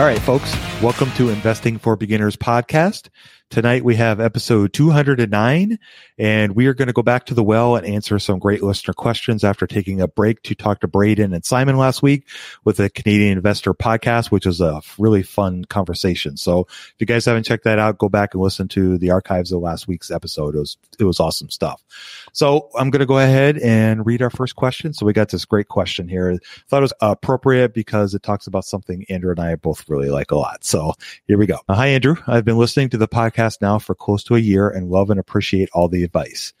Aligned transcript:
All 0.00 0.06
right, 0.06 0.18
folks, 0.22 0.56
welcome 0.80 1.12
to 1.16 1.28
Investing 1.28 1.76
for 1.76 1.94
Beginners 1.94 2.34
podcast. 2.34 3.10
Tonight 3.50 3.84
we 3.84 3.96
have 3.96 4.18
episode 4.18 4.72
209, 4.72 5.78
and 6.16 6.56
we 6.56 6.66
are 6.68 6.72
going 6.72 6.86
to 6.86 6.94
go 6.94 7.02
back 7.02 7.26
to 7.26 7.34
the 7.34 7.42
well 7.42 7.76
and 7.76 7.84
answer 7.84 8.18
some 8.18 8.38
great 8.38 8.62
listener 8.62 8.94
questions 8.94 9.44
after 9.44 9.66
taking 9.66 10.00
a 10.00 10.08
break 10.08 10.42
to 10.44 10.54
talk 10.54 10.80
to 10.80 10.88
Braden 10.88 11.34
and 11.34 11.44
Simon 11.44 11.76
last 11.76 12.00
week 12.00 12.26
with 12.64 12.78
the 12.78 12.88
Canadian 12.88 13.36
Investor 13.36 13.74
podcast, 13.74 14.30
which 14.30 14.46
was 14.46 14.62
a 14.62 14.80
really 14.98 15.22
fun 15.22 15.66
conversation. 15.66 16.38
So 16.38 16.60
if 16.60 16.94
you 16.98 17.06
guys 17.06 17.26
haven't 17.26 17.44
checked 17.44 17.64
that 17.64 17.78
out, 17.78 17.98
go 17.98 18.08
back 18.08 18.32
and 18.32 18.42
listen 18.42 18.68
to 18.68 18.96
the 18.96 19.10
archives 19.10 19.52
of 19.52 19.60
last 19.60 19.86
week's 19.86 20.10
episode. 20.10 20.54
It 20.54 20.60
was, 20.60 20.78
it 20.98 21.04
was 21.04 21.20
awesome 21.20 21.50
stuff. 21.50 21.84
So 22.32 22.68
I'm 22.76 22.90
going 22.90 23.00
to 23.00 23.06
go 23.06 23.18
ahead 23.18 23.58
and 23.58 24.04
read 24.06 24.22
our 24.22 24.30
first 24.30 24.56
question. 24.56 24.92
So 24.92 25.06
we 25.06 25.12
got 25.12 25.30
this 25.30 25.44
great 25.44 25.68
question 25.68 26.08
here. 26.08 26.38
Thought 26.68 26.78
it 26.78 26.82
was 26.82 26.92
appropriate 27.00 27.74
because 27.74 28.14
it 28.14 28.22
talks 28.22 28.46
about 28.46 28.64
something 28.64 29.04
Andrew 29.08 29.30
and 29.30 29.40
I 29.40 29.56
both 29.56 29.88
really 29.88 30.10
like 30.10 30.30
a 30.30 30.36
lot. 30.36 30.64
So 30.64 30.94
here 31.26 31.38
we 31.38 31.46
go. 31.46 31.58
Uh, 31.68 31.74
Hi, 31.74 31.88
Andrew. 31.88 32.16
I've 32.26 32.44
been 32.44 32.58
listening 32.58 32.90
to 32.90 32.98
the 32.98 33.08
podcast 33.08 33.60
now 33.60 33.78
for 33.78 33.94
close 33.94 34.24
to 34.24 34.36
a 34.36 34.40
year 34.40 34.68
and 34.68 34.90
love 34.90 35.10
and 35.10 35.20
appreciate 35.20 35.68
all 35.72 35.88
the 35.88 36.04
advice. 36.04 36.52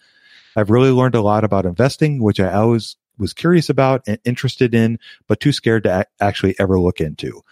I've 0.56 0.70
really 0.70 0.90
learned 0.90 1.14
a 1.14 1.22
lot 1.22 1.44
about 1.44 1.66
investing, 1.66 2.22
which 2.22 2.40
I 2.40 2.52
always 2.52 2.96
was 3.20 3.32
curious 3.32 3.68
about 3.68 4.02
and 4.06 4.18
interested 4.24 4.74
in, 4.74 4.98
but 5.28 5.40
too 5.40 5.52
scared 5.52 5.84
to 5.84 6.00
ac- 6.00 6.08
actually 6.20 6.58
ever 6.58 6.80
look 6.80 7.00
into. 7.00 7.42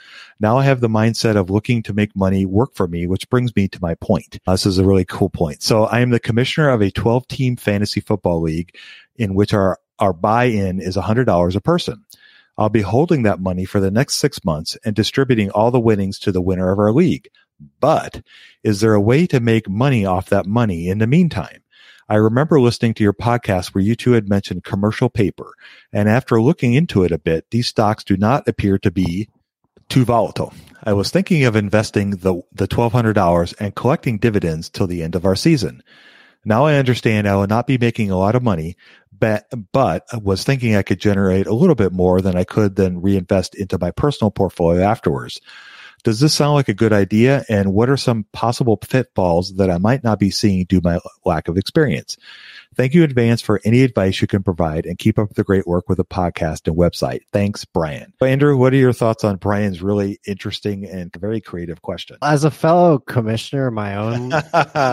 Now 0.41 0.59
I 0.59 0.65
have 0.65 0.81
the 0.81 0.89
mindset 0.89 1.37
of 1.37 1.51
looking 1.51 1.83
to 1.85 1.93
make 1.93 2.17
money 2.17 2.47
work 2.47 2.75
for 2.75 2.89
me, 2.89 3.07
which 3.07 3.29
brings 3.29 3.55
me 3.55 3.69
to 3.69 3.79
my 3.81 3.95
point. 3.95 4.39
Uh, 4.47 4.53
this 4.53 4.67
is 4.67 4.79
a 4.79 4.85
really 4.85 5.05
cool 5.05 5.31
point. 5.31 5.63
So 5.63 5.85
I 5.85 6.01
am 6.01 6.11
the 6.11 6.21
commissioner 6.21 6.71
of 6.71 6.81
a 6.81 6.91
12 6.91 7.29
team 7.29 7.57
fantasy 7.57 8.01
football 8.01 8.41
league 8.41 8.75
in 9.17 9.35
which 9.35 9.55
our, 9.55 9.79
our 9.99 10.13
buy 10.13 10.45
in 10.45 10.81
is 10.81 10.97
$100 10.97 11.55
a 11.55 11.61
person. 11.61 12.05
I'll 12.57 12.69
be 12.69 12.83
holding 12.83 13.23
that 13.23 13.41
money 13.41 13.65
for 13.65 13.79
the 13.79 13.91
next 13.91 14.15
six 14.15 14.45
months 14.45 14.77
and 14.85 14.97
distributing 14.97 15.51
all 15.51 15.71
the 15.71 15.79
winnings 15.79 16.19
to 16.21 16.33
the 16.33 16.43
winner 16.43 16.73
of 16.73 16.81
our 16.81 16.93
league. 16.93 17.29
But 17.81 18.23
is 18.65 18.81
there 18.81 18.95
a 18.95 19.01
way 19.01 19.27
to 19.29 19.41
make 19.41 19.69
money 19.69 20.05
off 20.05 20.29
that 20.31 20.47
money 20.47 20.89
in 20.89 20.99
the 20.99 21.07
meantime? 21.07 21.63
I 22.09 22.17
remember 22.17 22.61
listening 22.61 22.95
to 22.95 23.03
your 23.03 23.13
podcast 23.13 23.69
where 23.69 23.85
you 23.85 23.95
two 23.95 24.13
had 24.13 24.29
mentioned 24.29 24.65
commercial 24.65 25.11
paper. 25.11 25.53
And 25.93 26.09
after 26.09 26.41
looking 26.41 26.73
into 26.75 27.05
it 27.05 27.13
a 27.13 27.19
bit, 27.19 27.51
these 27.51 27.67
stocks 27.67 28.03
do 28.03 28.17
not 28.17 28.49
appear 28.49 28.79
to 28.79 28.91
be 28.91 29.29
too 29.89 30.05
volatile. 30.05 30.55
I 30.83 30.95
was 30.95 31.11
thinking 31.11 31.45
of 31.45 31.57
investing 31.57 32.11
the, 32.11 32.43
the 32.53 32.69
$1,200 32.69 33.55
and 33.61 33.75
collecting 33.75 34.19
dividends 34.19 34.71
till 34.71 34.87
the 34.87 35.03
end 35.03 35.15
of 35.15 35.27
our 35.27 35.37
season. 35.37 35.83
Now 36.45 36.65
I 36.65 36.77
understand 36.77 37.29
I 37.29 37.37
will 37.37 37.47
not 37.47 37.67
be 37.67 37.79
making 37.79 38.11
a 38.11 38.19
lot 38.19 38.35
of 38.35 38.43
money, 38.43 38.77
but, 39.19 39.47
but 39.73 40.07
was 40.23 40.45
thinking 40.45 40.77
I 40.77 40.83
could 40.83 41.01
generate 41.01 41.47
a 41.47 41.55
little 41.55 41.75
bit 41.75 41.93
more 41.93 42.21
than 42.21 42.37
I 42.37 42.45
could 42.45 42.77
then 42.77 43.03
reinvest 43.03 43.55
into 43.55 43.79
my 43.79 43.91
personal 43.91 44.31
portfolio 44.31 44.83
afterwards. 44.83 45.41
Does 46.05 46.21
this 46.21 46.35
sound 46.35 46.55
like 46.55 46.69
a 46.69 46.75
good 46.75 46.93
idea? 46.93 47.45
And 47.49 47.73
what 47.73 47.91
are 47.91 47.97
some 47.97 48.25
possible 48.33 48.77
pitfalls 48.77 49.55
that 49.57 49.71
I 49.71 49.79
might 49.79 50.05
not 50.05 50.19
be 50.19 50.31
seeing 50.31 50.65
due 50.65 50.81
to 50.81 50.89
my 50.89 50.99
lack 51.25 51.49
of 51.49 51.57
experience? 51.57 52.17
Thank 52.77 52.95
you 52.95 53.03
in 53.03 53.11
advance 53.11 53.43
for 53.43 53.61
any 53.65 53.83
advice 53.83 54.21
you 54.21 54.27
can 54.27 54.43
provide 54.43 54.87
and 54.87 54.99
keep 54.99 55.19
up 55.19 55.35
the 55.35 55.45
great 55.45 55.67
work 55.67 55.89
with 55.89 55.99
the 55.99 56.05
podcast 56.05 56.69
and 56.69 56.77
website. 56.77 57.21
Thanks, 57.33 57.65
Brian. 57.65 58.13
Andrew, 58.21 58.57
what 58.57 58.73
are 58.73 58.77
your 58.77 58.93
thoughts 58.93 59.25
on 59.25 59.37
Brian's 59.37 59.83
really 59.83 60.21
interesting 60.27 60.85
and 60.85 61.13
very 61.17 61.41
creative 61.41 61.83
question? 61.83 62.19
As 62.23 62.45
a 62.45 62.51
fellow 62.51 62.99
commissioner 62.99 63.69
of 63.69 63.75
my 63.75 63.97
own 63.97 64.33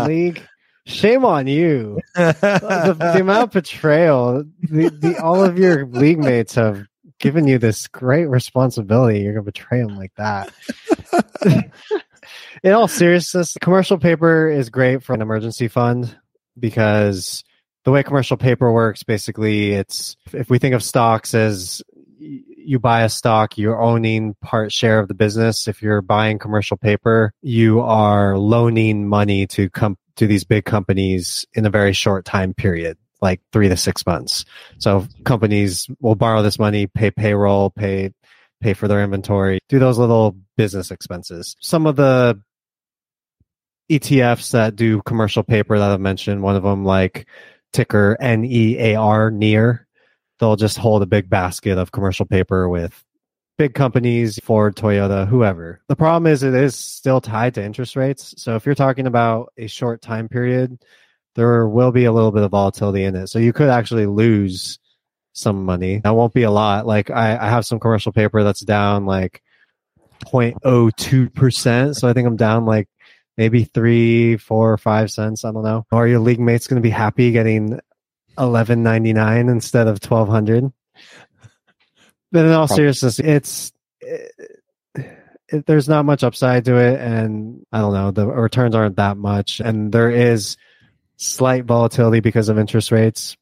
league, 0.07 0.41
shame 0.85 1.25
on 1.25 1.47
you. 1.47 1.99
the, 2.15 2.95
the 2.97 3.19
amount 3.19 3.43
of 3.43 3.51
betrayal, 3.51 4.43
the, 4.61 4.89
the, 4.89 5.19
all 5.21 5.43
of 5.43 5.59
your 5.59 5.85
league 5.85 6.19
mates 6.19 6.55
have 6.55 6.87
given 7.25 7.47
you 7.47 7.57
this 7.57 7.87
great 7.87 8.27
responsibility. 8.27 9.21
You're 9.21 9.33
going 9.33 9.43
to 9.43 9.51
betray 9.51 9.81
them 9.81 9.97
like 9.97 10.13
that. 10.15 10.53
In 12.63 12.71
all 12.71 12.87
seriousness, 12.87 13.57
commercial 13.59 13.97
paper 13.97 14.47
is 14.47 14.69
great 14.69 15.01
for 15.01 15.15
an 15.15 15.23
emergency 15.23 15.67
fund 15.67 16.15
because 16.59 17.43
the 17.83 17.89
way 17.89 18.03
commercial 18.03 18.37
paper 18.37 18.71
works, 18.71 19.01
basically, 19.01 19.71
it's 19.71 20.15
if 20.33 20.51
we 20.51 20.59
think 20.59 20.75
of 20.75 20.83
stocks 20.83 21.33
as 21.33 21.81
you 22.19 22.77
buy 22.77 23.01
a 23.01 23.09
stock, 23.09 23.57
you're 23.57 23.81
owning 23.81 24.35
part 24.41 24.71
share 24.71 24.99
of 24.99 25.07
the 25.07 25.15
business. 25.15 25.67
If 25.67 25.81
you're 25.81 26.03
buying 26.03 26.37
commercial 26.37 26.77
paper, 26.77 27.33
you 27.41 27.81
are 27.81 28.37
loaning 28.37 29.07
money 29.07 29.47
to 29.47 29.67
come 29.71 29.97
to 30.17 30.27
these 30.27 30.43
big 30.43 30.65
companies 30.65 31.43
in 31.55 31.65
a 31.65 31.71
very 31.71 31.93
short 31.93 32.23
time 32.23 32.53
period, 32.53 32.99
like 33.21 33.41
three 33.51 33.69
to 33.69 33.77
six 33.77 34.05
months. 34.05 34.45
So 34.77 35.07
companies 35.23 35.87
will 35.99 36.15
borrow 36.15 36.41
this 36.41 36.59
money, 36.59 36.87
pay 36.87 37.11
payroll, 37.11 37.69
pay 37.69 38.13
pay 38.61 38.73
for 38.73 38.87
their 38.87 39.03
inventory, 39.03 39.59
do 39.69 39.79
those 39.79 39.97
little 39.97 40.35
business 40.57 40.91
expenses. 40.91 41.55
Some 41.59 41.85
of 41.85 41.95
the 41.95 42.41
ETFs 43.91 44.51
that 44.51 44.75
do 44.75 45.01
commercial 45.03 45.43
paper 45.43 45.77
that 45.77 45.91
I've 45.91 45.99
mentioned, 45.99 46.41
one 46.41 46.55
of 46.55 46.63
them 46.63 46.85
like 46.85 47.27
ticker 47.73 48.17
NEAR, 48.19 49.31
NEAR, 49.31 49.87
they'll 50.39 50.55
just 50.55 50.77
hold 50.77 51.03
a 51.03 51.07
big 51.07 51.29
basket 51.29 51.77
of 51.77 51.91
commercial 51.91 52.25
paper 52.25 52.67
with 52.67 53.03
big 53.57 53.73
companies, 53.73 54.39
Ford, 54.43 54.75
Toyota, 54.75 55.27
whoever. 55.27 55.81
The 55.87 55.95
problem 55.95 56.31
is 56.31 56.43
it 56.43 56.53
is 56.53 56.75
still 56.75 57.21
tied 57.21 57.53
to 57.55 57.63
interest 57.63 57.95
rates. 57.95 58.33
So 58.37 58.55
if 58.55 58.65
you're 58.65 58.75
talking 58.75 59.07
about 59.07 59.53
a 59.57 59.67
short 59.67 60.01
time 60.01 60.27
period, 60.27 60.83
there 61.35 61.67
will 61.67 61.91
be 61.91 62.05
a 62.05 62.11
little 62.11 62.31
bit 62.31 62.43
of 62.43 62.51
volatility 62.51 63.03
in 63.03 63.15
it. 63.15 63.27
So 63.27 63.39
you 63.39 63.53
could 63.53 63.69
actually 63.69 64.05
lose 64.05 64.79
some 65.33 65.65
money. 65.65 65.99
That 65.99 66.15
won't 66.15 66.33
be 66.33 66.43
a 66.43 66.51
lot. 66.51 66.85
Like 66.87 67.11
I, 67.11 67.37
I 67.37 67.49
have 67.49 67.65
some 67.65 67.79
commercial 67.79 68.13
paper 68.13 68.43
that's 68.43 68.61
down 68.61 69.05
like 69.05 69.41
0.02%. 70.25 71.95
So 71.95 72.07
I 72.07 72.13
think 72.13 72.27
I'm 72.27 72.37
down 72.37 72.65
like 72.65 72.87
maybe 73.37 73.65
three, 73.65 74.37
four, 74.37 74.71
or 74.71 74.77
five 74.77 75.11
cents. 75.11 75.43
I 75.45 75.51
don't 75.51 75.63
know. 75.63 75.85
Are 75.91 76.07
your 76.07 76.19
league 76.19 76.39
mates 76.39 76.67
going 76.67 76.81
to 76.81 76.85
be 76.85 76.89
happy 76.89 77.31
getting 77.31 77.79
eleven 78.37 78.83
ninety 78.83 79.13
nine 79.13 79.49
instead 79.49 79.87
of 79.87 79.99
twelve 79.99 80.29
hundred? 80.29 80.71
But 82.31 82.45
in 82.45 82.51
all 82.51 82.67
seriousness, 82.67 83.19
it's 83.19 83.71
it, 84.01 84.31
it, 85.47 85.65
there's 85.65 85.87
not 85.87 86.05
much 86.05 86.23
upside 86.23 86.65
to 86.65 86.77
it, 86.77 86.99
and 86.99 87.65
I 87.71 87.79
don't 87.79 87.93
know. 87.93 88.11
The 88.11 88.27
returns 88.27 88.75
aren't 88.75 88.97
that 88.97 89.17
much, 89.17 89.59
and 89.59 89.91
there 89.91 90.09
is 90.09 90.57
slight 91.17 91.65
volatility 91.65 92.19
because 92.19 92.49
of 92.49 92.57
interest 92.57 92.91
rates. 92.91 93.37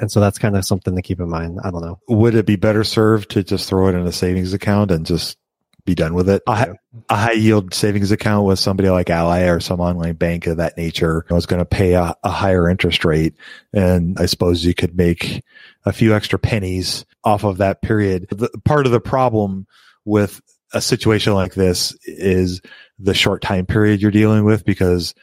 And 0.00 0.10
so 0.10 0.20
that's 0.20 0.38
kind 0.38 0.56
of 0.56 0.64
something 0.64 0.96
to 0.96 1.02
keep 1.02 1.20
in 1.20 1.28
mind. 1.28 1.60
I 1.62 1.70
don't 1.70 1.82
know. 1.82 2.00
Would 2.08 2.34
it 2.34 2.46
be 2.46 2.56
better 2.56 2.84
served 2.84 3.30
to 3.30 3.44
just 3.44 3.68
throw 3.68 3.88
it 3.88 3.94
in 3.94 4.06
a 4.06 4.12
savings 4.12 4.52
account 4.52 4.90
and 4.90 5.06
just 5.06 5.38
be 5.84 5.94
done 5.94 6.14
with 6.14 6.28
it? 6.28 6.42
A, 6.48 6.54
hi- 6.54 6.78
a 7.08 7.16
high 7.16 7.32
yield 7.32 7.72
savings 7.72 8.10
account 8.10 8.46
with 8.46 8.58
somebody 8.58 8.90
like 8.90 9.08
Ally 9.08 9.42
or 9.42 9.60
some 9.60 9.80
online 9.80 10.14
bank 10.14 10.46
of 10.46 10.56
that 10.56 10.76
nature 10.76 11.24
was 11.30 11.46
going 11.46 11.60
to 11.60 11.64
pay 11.64 11.92
a, 11.92 12.14
a 12.24 12.30
higher 12.30 12.68
interest 12.68 13.04
rate. 13.04 13.34
And 13.72 14.18
I 14.18 14.26
suppose 14.26 14.64
you 14.64 14.74
could 14.74 14.96
make 14.96 15.44
a 15.84 15.92
few 15.92 16.14
extra 16.14 16.38
pennies 16.40 17.04
off 17.22 17.44
of 17.44 17.58
that 17.58 17.80
period. 17.80 18.26
The, 18.30 18.50
part 18.64 18.86
of 18.86 18.92
the 18.92 19.00
problem 19.00 19.66
with 20.04 20.40
a 20.72 20.80
situation 20.80 21.34
like 21.34 21.54
this 21.54 21.96
is 22.04 22.60
the 22.98 23.14
short 23.14 23.42
time 23.42 23.64
period 23.64 24.02
you're 24.02 24.10
dealing 24.10 24.44
with 24.44 24.64
because 24.64 25.14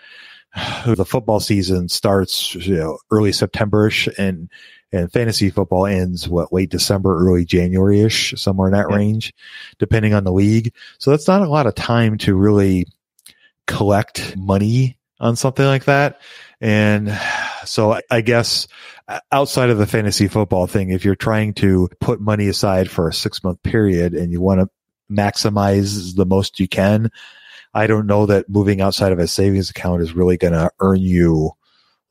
the 0.86 1.06
football 1.06 1.40
season 1.40 1.90
starts 1.90 2.56
you 2.56 2.76
know 2.76 2.98
early 3.12 3.32
Septemberish 3.32 4.14
and 4.18 4.50
and 4.94 5.12
fantasy 5.12 5.50
football 5.50 5.86
ends 5.86 6.28
what 6.28 6.52
late 6.52 6.70
December, 6.70 7.18
early 7.18 7.46
January 7.46 8.02
ish, 8.02 8.34
somewhere 8.36 8.68
in 8.68 8.74
that 8.74 8.88
yeah. 8.90 8.96
range, 8.96 9.34
depending 9.80 10.14
on 10.14 10.24
the 10.24 10.34
league. 10.34 10.74
So 11.00 11.12
that's 11.12 11.28
not 11.28 11.42
a 11.42 11.50
lot 11.50 11.68
of 11.68 11.76
time 11.76 12.18
to 12.20 12.36
really 12.36 12.88
collect 13.68 14.36
money 14.36 14.98
on 15.20 15.36
something 15.36 15.66
like 15.66 15.86
that. 15.86 16.20
And 16.60 17.18
so 17.66 17.94
I, 17.94 18.02
I 18.10 18.22
guess 18.22 18.68
uh, 19.08 19.20
outside 19.32 19.70
of 19.70 19.78
the 19.78 19.88
fantasy 19.88 20.28
football 20.28 20.68
thing, 20.68 20.90
if 20.90 21.06
you're 21.06 21.16
trying 21.16 21.54
to 21.56 21.90
put 22.02 22.20
money 22.20 22.48
aside 22.50 22.90
for 22.90 23.08
a 23.08 23.14
six 23.14 23.44
month 23.44 23.64
period 23.64 24.14
and 24.14 24.32
you 24.32 24.42
want 24.42 24.60
to 24.60 24.70
maximize 25.10 26.16
the 26.16 26.26
most 26.26 26.60
you 26.60 26.68
can, 26.68 27.12
I 27.74 27.88
don't 27.88 28.08
know 28.08 28.26
that 28.26 28.50
moving 28.50 28.82
outside 28.82 29.12
of 29.12 29.20
a 29.20 29.28
savings 29.28 29.70
account 29.70 30.02
is 30.02 30.14
really 30.14 30.38
going 30.38 30.54
to 30.54 30.72
earn 30.80 31.00
you 31.02 31.52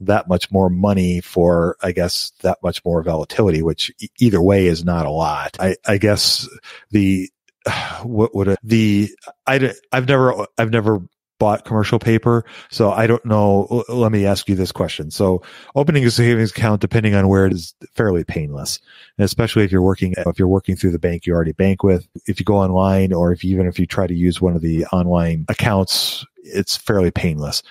that 0.01 0.29
much 0.29 0.51
more 0.51 0.71
money 0.71 1.21
for, 1.21 1.77
I 1.83 1.93
guess, 1.93 2.33
that 2.41 2.59
much 2.63 2.83
more 2.85 3.03
volatility, 3.03 3.63
which 3.63 3.93
either 4.19 4.41
way 4.41 4.67
is 4.67 4.85
not 4.85 5.07
a 5.07 5.11
lot. 5.11 5.57
I, 5.61 5.77
I 5.87 5.99
guess 5.99 6.49
the, 6.91 7.31
what 8.03 8.35
would 8.35 8.57
the, 8.63 9.11
I, 9.47 9.75
I've 9.93 10.09
never, 10.09 10.47
I've 10.57 10.71
never 10.71 11.01
bought 11.41 11.65
commercial 11.65 11.99
paper. 11.99 12.45
So 12.71 12.93
I 12.93 13.09
don't 13.09 13.25
know. 13.25 13.85
Let 13.89 14.13
me 14.13 14.25
ask 14.25 14.49
you 14.49 14.55
this 14.55 14.71
question. 14.71 15.11
So 15.11 15.43
opening 15.75 16.05
a 16.05 16.11
savings 16.13 16.53
account, 16.53 16.81
depending 16.81 17.17
on 17.17 17.27
where 17.27 17.47
it 17.47 17.53
is 17.53 17.75
fairly 17.95 18.23
painless, 18.23 18.79
and 19.19 19.25
especially 19.25 19.65
if 19.65 19.73
you're 19.73 19.83
working, 19.83 20.15
if 20.17 20.39
you're 20.39 20.47
working 20.47 20.77
through 20.77 20.93
the 20.93 21.01
bank 21.01 21.27
you 21.27 21.33
already 21.33 21.51
bank 21.51 21.83
with, 21.83 22.07
if 22.27 22.39
you 22.39 22.45
go 22.45 22.57
online 22.57 23.13
or 23.13 23.33
if 23.33 23.45
even 23.45 23.67
if 23.67 23.81
you 23.81 23.87
try 23.87 24.07
to 24.07 24.15
use 24.15 24.41
one 24.41 24.55
of 24.55 24.63
the 24.63 24.85
online 24.87 25.47
accounts, 25.49 26.25
it's 26.45 26.77
fairly 26.77 27.11
painless. 27.11 27.65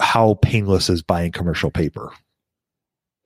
How 0.00 0.38
painless 0.40 0.88
is 0.88 1.02
buying 1.02 1.32
commercial 1.32 1.70
paper? 1.70 2.12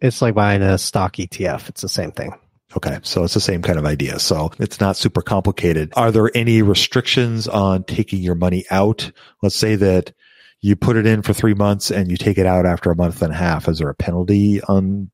It's 0.01 0.21
like 0.21 0.35
buying 0.35 0.63
a 0.63 0.77
stock 0.77 1.15
ETF. 1.15 1.69
It's 1.69 1.83
the 1.83 1.89
same 1.89 2.11
thing. 2.11 2.35
Okay. 2.77 2.99
So 3.03 3.25
it's 3.25 3.35
the 3.35 3.41
same 3.41 3.63
kind 3.63 3.79
of 3.79 3.87
idea. 3.87 4.19
So 4.19 4.51
it's 4.59 4.81
not 4.81 4.97
super 4.97 5.23
complicated. 5.23 5.93
Are 5.97 6.13
there 6.13 6.31
any 6.35 6.61
restrictions 6.61 7.49
on 7.49 7.85
taking 7.85 8.21
your 8.21 8.35
money 8.35 8.65
out? 8.71 9.11
Let's 9.43 9.57
say 9.57 9.77
that 9.77 10.13
you 10.61 10.77
put 10.77 10.97
it 10.97 11.07
in 11.07 11.23
for 11.23 11.33
three 11.33 11.55
months 11.55 11.91
and 11.91 12.11
you 12.11 12.17
take 12.17 12.39
it 12.39 12.47
out 12.47 12.67
after 12.67 12.91
a 12.91 12.97
month 12.97 13.23
and 13.23 13.33
a 13.33 13.37
half. 13.37 13.67
Is 13.69 13.79
there 13.79 13.89
a 13.89 13.95
penalty 13.95 14.61
on 14.61 15.11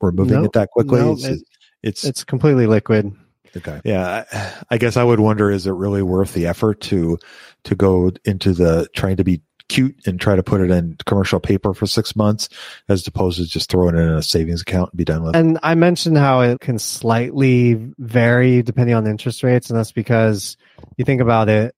removing 0.00 0.34
nope, 0.34 0.46
it 0.46 0.52
that 0.52 0.70
quickly? 0.70 1.00
Nope, 1.00 1.18
it's, 1.22 1.42
it's, 1.82 2.04
it's 2.04 2.24
completely 2.24 2.66
liquid. 2.66 3.12
Okay. 3.56 3.80
Yeah. 3.84 4.24
I, 4.30 4.64
I 4.70 4.78
guess 4.78 4.96
I 4.96 5.04
would 5.04 5.20
wonder, 5.20 5.50
is 5.50 5.66
it 5.66 5.72
really 5.72 6.02
worth 6.02 6.34
the 6.34 6.46
effort 6.46 6.80
to, 6.82 7.18
to 7.64 7.74
go 7.74 8.10
into 8.24 8.52
the 8.52 8.88
trying 8.94 9.16
to 9.16 9.24
be 9.24 9.42
cute 9.70 10.06
and 10.06 10.20
try 10.20 10.36
to 10.36 10.42
put 10.42 10.60
it 10.60 10.70
in 10.70 10.96
commercial 11.06 11.40
paper 11.40 11.72
for 11.72 11.86
six 11.86 12.16
months 12.16 12.48
as 12.88 13.06
opposed 13.06 13.38
to 13.38 13.46
just 13.46 13.70
throwing 13.70 13.94
it 13.94 14.00
in 14.00 14.08
a 14.08 14.22
savings 14.22 14.62
account 14.62 14.90
and 14.92 14.98
be 14.98 15.04
done 15.04 15.22
with 15.22 15.34
it. 15.34 15.38
And 15.38 15.58
I 15.62 15.74
mentioned 15.76 16.18
how 16.18 16.40
it 16.40 16.60
can 16.60 16.78
slightly 16.78 17.74
vary 17.98 18.62
depending 18.62 18.94
on 18.94 19.06
interest 19.06 19.42
rates. 19.42 19.70
And 19.70 19.78
that's 19.78 19.92
because 19.92 20.56
you 20.96 21.04
think 21.04 21.20
about 21.20 21.48
it, 21.48 21.74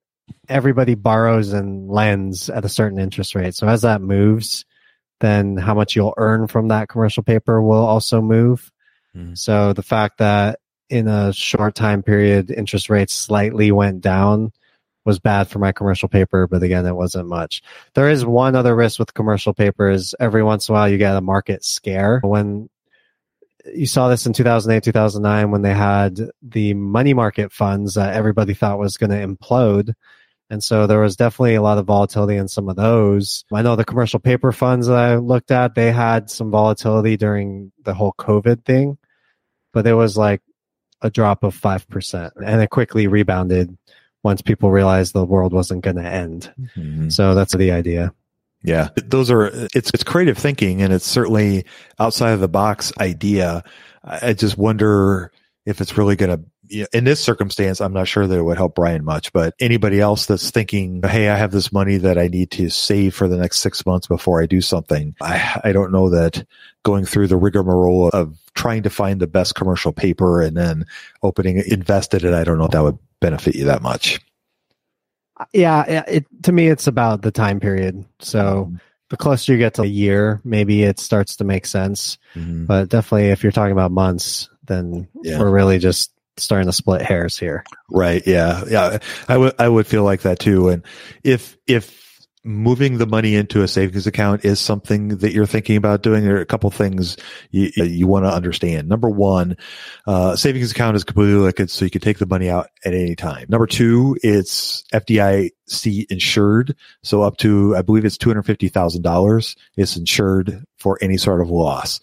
everybody 0.49 0.95
borrows 0.95 1.53
and 1.53 1.89
lends 1.89 2.49
at 2.49 2.65
a 2.65 2.69
certain 2.69 2.99
interest 2.99 3.35
rate. 3.35 3.55
So 3.55 3.67
as 3.67 3.83
that 3.83 4.01
moves, 4.01 4.65
then 5.19 5.55
how 5.55 5.75
much 5.75 5.95
you'll 5.95 6.15
earn 6.17 6.47
from 6.47 6.69
that 6.69 6.89
commercial 6.89 7.23
paper 7.23 7.61
will 7.61 7.85
also 7.85 8.21
move. 8.21 8.71
Mm-hmm. 9.15 9.35
So 9.35 9.73
the 9.73 9.83
fact 9.83 10.17
that 10.17 10.59
in 10.89 11.07
a 11.07 11.31
short 11.31 11.75
time 11.75 12.01
period, 12.03 12.49
interest 12.49 12.89
rates 12.89 13.13
slightly 13.13 13.71
went 13.71 14.01
down 14.01 14.51
was 15.05 15.19
bad 15.19 15.47
for 15.47 15.59
my 15.59 15.71
commercial 15.71 16.07
paper, 16.09 16.47
but 16.47 16.63
again, 16.63 16.85
it 16.85 16.95
wasn't 16.95 17.27
much. 17.27 17.61
There 17.93 18.09
is 18.09 18.25
one 18.25 18.55
other 18.55 18.75
risk 18.75 18.99
with 18.99 19.13
commercial 19.13 19.53
paper 19.53 19.89
is 19.89 20.15
every 20.19 20.43
once 20.43 20.69
in 20.69 20.73
a 20.73 20.77
while 20.77 20.89
you 20.89 20.97
get 20.97 21.15
a 21.15 21.21
market 21.21 21.63
scare. 21.63 22.19
When 22.23 22.69
you 23.73 23.85
saw 23.85 24.07
this 24.09 24.25
in 24.25 24.33
2008, 24.33 24.83
2009, 24.83 25.51
when 25.51 25.61
they 25.61 25.73
had 25.73 26.19
the 26.41 26.73
money 26.73 27.13
market 27.13 27.51
funds 27.51 27.95
that 27.95 28.13
everybody 28.13 28.53
thought 28.53 28.79
was 28.79 28.97
going 28.97 29.09
to 29.09 29.25
implode. 29.27 29.93
And 30.49 30.63
so 30.63 30.85
there 30.85 30.99
was 30.99 31.15
definitely 31.15 31.55
a 31.55 31.61
lot 31.61 31.77
of 31.77 31.85
volatility 31.85 32.35
in 32.35 32.47
some 32.47 32.69
of 32.69 32.75
those. 32.75 33.45
I 33.51 33.61
know 33.61 33.75
the 33.75 33.85
commercial 33.85 34.19
paper 34.19 34.51
funds 34.51 34.87
that 34.87 34.97
I 34.97 35.15
looked 35.15 35.51
at, 35.51 35.75
they 35.75 35.91
had 35.91 36.29
some 36.29 36.51
volatility 36.51 37.17
during 37.17 37.71
the 37.83 37.93
whole 37.93 38.13
COVID 38.17 38.65
thing, 38.65 38.97
but 39.71 39.87
it 39.87 39.93
was 39.93 40.17
like 40.17 40.41
a 41.01 41.09
drop 41.09 41.43
of 41.43 41.59
5% 41.59 42.31
and 42.45 42.61
it 42.61 42.69
quickly 42.69 43.07
rebounded 43.07 43.77
once 44.23 44.41
people 44.41 44.71
realized 44.71 45.13
the 45.13 45.25
world 45.25 45.53
wasn't 45.53 45.83
going 45.83 45.97
to 45.97 46.03
end. 46.03 46.51
Mm-hmm. 46.59 47.09
So 47.09 47.35
that's 47.35 47.53
the 47.53 47.71
idea. 47.71 48.13
Yeah, 48.63 48.89
those 48.95 49.29
are 49.29 49.49
it's 49.73 49.91
it's 49.93 50.05
creative 50.05 50.37
thinking 50.37 50.81
and 50.81 50.93
it's 50.93 51.05
certainly 51.05 51.65
outside 51.99 52.31
of 52.31 52.39
the 52.39 52.47
box 52.47 52.93
idea. 52.99 53.63
I 54.05 54.33
just 54.33 54.57
wonder 54.57 55.31
if 55.65 55.81
it's 55.81 55.97
really 55.97 56.15
going 56.15 56.37
to 56.37 56.45
in 56.91 57.03
this 57.03 57.23
circumstance, 57.23 57.81
I'm 57.81 57.93
not 57.93 58.07
sure 58.07 58.25
that 58.25 58.37
it 58.37 58.41
would 58.41 58.57
help 58.57 58.75
Brian 58.75 59.03
much, 59.03 59.33
but 59.33 59.53
anybody 59.59 59.99
else 59.99 60.25
that's 60.25 60.49
thinking, 60.49 61.01
Hey, 61.03 61.29
I 61.29 61.35
have 61.35 61.51
this 61.51 61.71
money 61.71 61.97
that 61.97 62.17
I 62.17 62.27
need 62.27 62.51
to 62.51 62.69
save 62.69 63.13
for 63.13 63.27
the 63.27 63.37
next 63.37 63.59
six 63.59 63.85
months 63.85 64.07
before 64.07 64.41
I 64.41 64.45
do 64.45 64.61
something. 64.61 65.15
I, 65.21 65.61
I 65.63 65.71
don't 65.71 65.91
know 65.91 66.09
that 66.09 66.45
going 66.83 67.05
through 67.05 67.27
the 67.27 67.37
rigmarole 67.37 68.09
of 68.09 68.37
trying 68.55 68.83
to 68.83 68.89
find 68.89 69.19
the 69.19 69.27
best 69.27 69.55
commercial 69.55 69.91
paper 69.91 70.41
and 70.41 70.55
then 70.55 70.85
opening 71.21 71.61
invested 71.67 72.23
it. 72.23 72.33
I 72.33 72.43
don't 72.43 72.57
know 72.57 72.65
if 72.65 72.71
that 72.71 72.83
would 72.83 72.97
benefit 73.23 73.55
you 73.55 73.65
that 73.65 73.81
much. 73.81 74.19
Yeah, 75.51 75.83
it, 76.07 76.25
to 76.43 76.51
me, 76.51 76.67
it's 76.67 76.85
about 76.85 77.23
the 77.23 77.31
time 77.31 77.59
period. 77.59 78.05
So 78.19 78.65
mm-hmm. 78.65 78.75
the 79.09 79.17
closer 79.17 79.53
you 79.53 79.57
get 79.57 79.75
to 79.75 79.81
a 79.81 79.87
year, 79.87 80.41
maybe 80.43 80.83
it 80.83 80.99
starts 80.99 81.37
to 81.37 81.43
make 81.43 81.65
sense. 81.65 82.19
Mm-hmm. 82.35 82.65
But 82.65 82.89
definitely, 82.89 83.29
if 83.29 83.41
you're 83.41 83.51
talking 83.51 83.71
about 83.71 83.91
months, 83.91 84.49
then 84.65 85.07
yeah. 85.23 85.39
we're 85.39 85.49
really 85.49 85.79
just 85.79 86.11
starting 86.37 86.67
to 86.67 86.73
split 86.73 87.01
hairs 87.01 87.37
here. 87.37 87.63
Right. 87.89 88.21
Yeah. 88.25 88.63
Yeah. 88.69 88.99
I 89.27 89.37
would, 89.37 89.53
I 89.59 89.67
would 89.67 89.87
feel 89.87 90.03
like 90.03 90.21
that 90.21 90.39
too. 90.39 90.69
And 90.69 90.83
if, 91.23 91.57
if 91.67 92.02
moving 92.43 92.97
the 92.97 93.07
money 93.07 93.35
into 93.35 93.63
a 93.63 93.67
savings 93.67 94.05
account 94.05 94.43
is 94.43 94.59
something 94.59 95.17
that 95.17 95.31
you're 95.31 95.45
thinking 95.45 95.77
about 95.77 96.03
doing. 96.03 96.23
There 96.23 96.35
are 96.35 96.41
a 96.41 96.45
couple 96.45 96.69
things 96.71 97.15
you, 97.51 97.71
you 97.75 98.05
want 98.05 98.25
to 98.25 98.33
understand. 98.33 98.89
Number 98.89 99.09
one, 99.09 99.55
uh, 100.05 100.35
savings 100.35 100.71
account 100.71 100.97
is 100.97 101.03
completely 101.03 101.35
liquid, 101.35 101.69
so 101.69 101.85
you 101.85 101.91
can 101.91 102.01
take 102.01 102.17
the 102.17 102.25
money 102.25 102.49
out 102.49 102.69
at 102.83 102.93
any 102.93 103.15
time. 103.15 103.45
Number 103.47 103.67
two, 103.67 104.17
it's 104.23 104.83
FDIC 104.93 106.05
insured. 106.09 106.75
So 107.01 107.21
up 107.21 107.37
to, 107.37 107.75
I 107.77 107.81
believe 107.81 108.03
it's 108.03 108.17
$250,000 108.17 109.55
is 109.77 109.97
insured 109.97 110.65
for 110.77 110.97
any 111.01 111.17
sort 111.17 111.41
of 111.41 111.49
loss. 111.49 112.01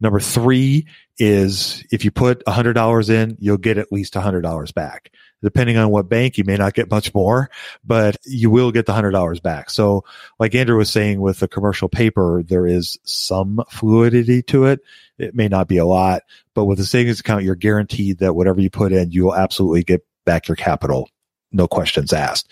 Number 0.00 0.20
three 0.20 0.86
is 1.18 1.84
if 1.92 2.04
you 2.04 2.10
put 2.10 2.44
$100 2.44 3.10
in, 3.10 3.36
you'll 3.40 3.56
get 3.56 3.78
at 3.78 3.92
least 3.92 4.14
$100 4.14 4.74
back 4.74 5.10
depending 5.46 5.76
on 5.76 5.90
what 5.90 6.08
bank, 6.08 6.38
you 6.38 6.42
may 6.42 6.56
not 6.56 6.74
get 6.74 6.90
much 6.90 7.14
more, 7.14 7.48
but 7.84 8.16
you 8.24 8.50
will 8.50 8.72
get 8.72 8.84
the 8.84 8.92
hundred 8.92 9.12
dollars 9.12 9.38
back. 9.38 9.70
So 9.70 10.04
like 10.40 10.56
Andrew 10.56 10.76
was 10.76 10.90
saying 10.90 11.20
with 11.20 11.38
the 11.38 11.46
commercial 11.46 11.88
paper, 11.88 12.42
there 12.44 12.66
is 12.66 12.98
some 13.04 13.62
fluidity 13.70 14.42
to 14.42 14.64
it. 14.64 14.80
It 15.18 15.36
may 15.36 15.46
not 15.46 15.68
be 15.68 15.76
a 15.76 15.86
lot, 15.86 16.22
but 16.52 16.64
with 16.64 16.80
a 16.80 16.84
savings 16.84 17.20
account, 17.20 17.44
you're 17.44 17.54
guaranteed 17.54 18.18
that 18.18 18.34
whatever 18.34 18.60
you 18.60 18.70
put 18.70 18.90
in, 18.90 19.12
you 19.12 19.22
will 19.22 19.36
absolutely 19.36 19.84
get 19.84 20.04
back 20.24 20.48
your 20.48 20.56
capital. 20.56 21.08
No 21.52 21.68
questions 21.68 22.12
asked. 22.12 22.50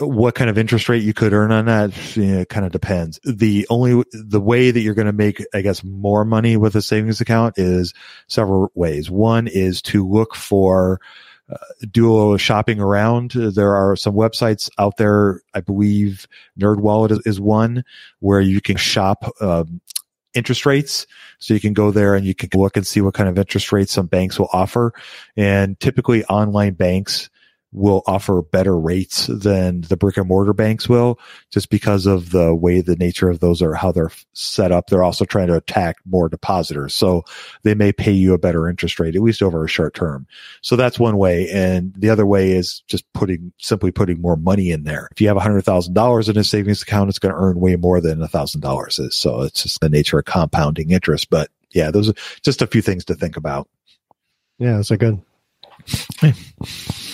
What 0.00 0.34
kind 0.34 0.50
of 0.50 0.58
interest 0.58 0.88
rate 0.88 1.04
you 1.04 1.14
could 1.14 1.32
earn 1.32 1.52
on 1.52 1.66
that? 1.66 2.16
You 2.16 2.26
know, 2.26 2.40
it 2.40 2.48
kind 2.48 2.66
of 2.66 2.72
depends. 2.72 3.20
The 3.22 3.68
only, 3.70 4.02
the 4.12 4.40
way 4.40 4.72
that 4.72 4.80
you're 4.80 4.94
going 4.94 5.06
to 5.06 5.12
make, 5.12 5.46
I 5.54 5.60
guess, 5.60 5.84
more 5.84 6.24
money 6.24 6.56
with 6.56 6.74
a 6.74 6.82
savings 6.82 7.20
account 7.20 7.54
is 7.56 7.94
several 8.26 8.72
ways. 8.74 9.08
One 9.08 9.46
is 9.46 9.80
to 9.82 10.06
look 10.06 10.34
for, 10.34 11.00
uh, 11.50 11.56
do 11.90 12.36
shopping 12.38 12.80
around. 12.80 13.32
There 13.32 13.74
are 13.74 13.96
some 13.96 14.14
websites 14.14 14.68
out 14.78 14.96
there. 14.96 15.42
I 15.54 15.60
believe 15.60 16.26
NerdWallet 16.58 17.12
is, 17.12 17.20
is 17.26 17.40
one 17.40 17.84
where 18.20 18.40
you 18.40 18.60
can 18.60 18.76
shop 18.76 19.30
um, 19.40 19.80
interest 20.34 20.66
rates. 20.66 21.06
So 21.38 21.54
you 21.54 21.60
can 21.60 21.72
go 21.72 21.90
there 21.90 22.14
and 22.14 22.26
you 22.26 22.34
can 22.34 22.50
look 22.54 22.76
and 22.76 22.86
see 22.86 23.00
what 23.00 23.14
kind 23.14 23.28
of 23.28 23.38
interest 23.38 23.72
rates 23.72 23.92
some 23.92 24.06
banks 24.06 24.38
will 24.38 24.50
offer. 24.52 24.92
And 25.36 25.78
typically 25.80 26.24
online 26.24 26.74
banks 26.74 27.30
will 27.76 28.02
offer 28.06 28.40
better 28.40 28.76
rates 28.76 29.26
than 29.26 29.82
the 29.82 29.98
brick 29.98 30.16
and 30.16 30.26
mortar 30.26 30.54
banks 30.54 30.88
will 30.88 31.20
just 31.50 31.68
because 31.68 32.06
of 32.06 32.30
the 32.30 32.54
way 32.54 32.80
the 32.80 32.96
nature 32.96 33.28
of 33.28 33.40
those 33.40 33.60
are 33.60 33.74
how 33.74 33.92
they're 33.92 34.10
set 34.32 34.72
up. 34.72 34.86
They're 34.86 35.02
also 35.02 35.26
trying 35.26 35.48
to 35.48 35.56
attack 35.56 35.96
more 36.06 36.30
depositors. 36.30 36.94
So 36.94 37.24
they 37.64 37.74
may 37.74 37.92
pay 37.92 38.12
you 38.12 38.32
a 38.32 38.38
better 38.38 38.66
interest 38.66 38.98
rate, 38.98 39.14
at 39.14 39.20
least 39.20 39.42
over 39.42 39.62
a 39.62 39.68
short 39.68 39.94
term. 39.94 40.26
So 40.62 40.74
that's 40.74 40.98
one 40.98 41.18
way. 41.18 41.50
And 41.50 41.92
the 41.94 42.08
other 42.08 42.24
way 42.24 42.52
is 42.52 42.82
just 42.88 43.04
putting, 43.12 43.52
simply 43.58 43.90
putting 43.90 44.22
more 44.22 44.36
money 44.36 44.70
in 44.70 44.84
there. 44.84 45.08
If 45.12 45.20
you 45.20 45.28
have 45.28 45.36
$100,000 45.36 46.28
in 46.30 46.38
a 46.38 46.44
savings 46.44 46.82
account, 46.82 47.10
it's 47.10 47.18
going 47.18 47.34
to 47.34 47.40
earn 47.40 47.60
way 47.60 47.76
more 47.76 48.00
than 48.00 48.20
$1,000 48.20 49.00
is. 49.00 49.14
So 49.14 49.42
it's 49.42 49.64
just 49.64 49.80
the 49.82 49.90
nature 49.90 50.18
of 50.18 50.24
compounding 50.24 50.92
interest. 50.92 51.28
But 51.28 51.50
yeah, 51.72 51.90
those 51.90 52.08
are 52.08 52.14
just 52.42 52.62
a 52.62 52.66
few 52.66 52.80
things 52.80 53.04
to 53.04 53.14
think 53.14 53.36
about. 53.36 53.68
Yeah, 54.58 54.76
those 54.76 54.90
are 54.90 54.96
good. 54.96 55.20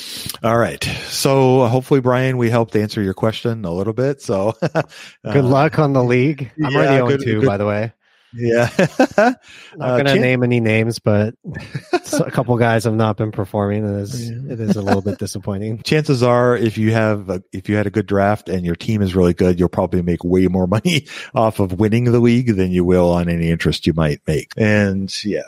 All 0.42 0.58
right. 0.58 0.82
So 1.06 1.66
hopefully, 1.68 2.00
Brian, 2.00 2.36
we 2.36 2.50
helped 2.50 2.74
answer 2.74 3.00
your 3.00 3.14
question 3.14 3.64
a 3.64 3.72
little 3.72 3.92
bit. 3.92 4.20
So 4.20 4.54
good 4.62 4.84
uh, 5.24 5.42
luck 5.42 5.78
on 5.78 5.92
the 5.92 6.02
league. 6.02 6.50
I'm 6.64 6.72
yeah, 6.72 7.00
already 7.00 7.24
0 7.24 7.34
2, 7.34 7.40
good. 7.40 7.46
by 7.46 7.56
the 7.56 7.66
way. 7.66 7.92
Yeah. 8.34 8.70
not 8.78 9.38
uh, 9.78 10.02
going 10.02 10.06
to 10.06 10.18
name 10.18 10.42
any 10.42 10.58
names, 10.58 10.98
but 10.98 11.34
a 12.18 12.30
couple 12.30 12.56
guys 12.56 12.84
have 12.84 12.94
not 12.94 13.16
been 13.16 13.30
performing. 13.30 13.84
It 13.84 14.00
is, 14.00 14.30
it 14.30 14.58
is 14.58 14.76
a 14.76 14.82
little 14.82 15.02
bit 15.02 15.18
disappointing. 15.18 15.82
Chances 15.82 16.22
are, 16.22 16.56
if 16.56 16.78
you 16.78 16.92
have, 16.92 17.28
a, 17.28 17.42
if 17.52 17.68
you 17.68 17.76
had 17.76 17.86
a 17.86 17.90
good 17.90 18.06
draft 18.06 18.48
and 18.48 18.64
your 18.64 18.74
team 18.74 19.02
is 19.02 19.14
really 19.14 19.34
good, 19.34 19.58
you'll 19.60 19.68
probably 19.68 20.02
make 20.02 20.24
way 20.24 20.48
more 20.48 20.66
money 20.66 21.06
off 21.34 21.60
of 21.60 21.78
winning 21.78 22.04
the 22.04 22.20
league 22.20 22.56
than 22.56 22.70
you 22.70 22.84
will 22.84 23.10
on 23.10 23.28
any 23.28 23.50
interest 23.50 23.86
you 23.86 23.92
might 23.92 24.20
make. 24.26 24.52
And 24.56 25.12
yeah, 25.24 25.42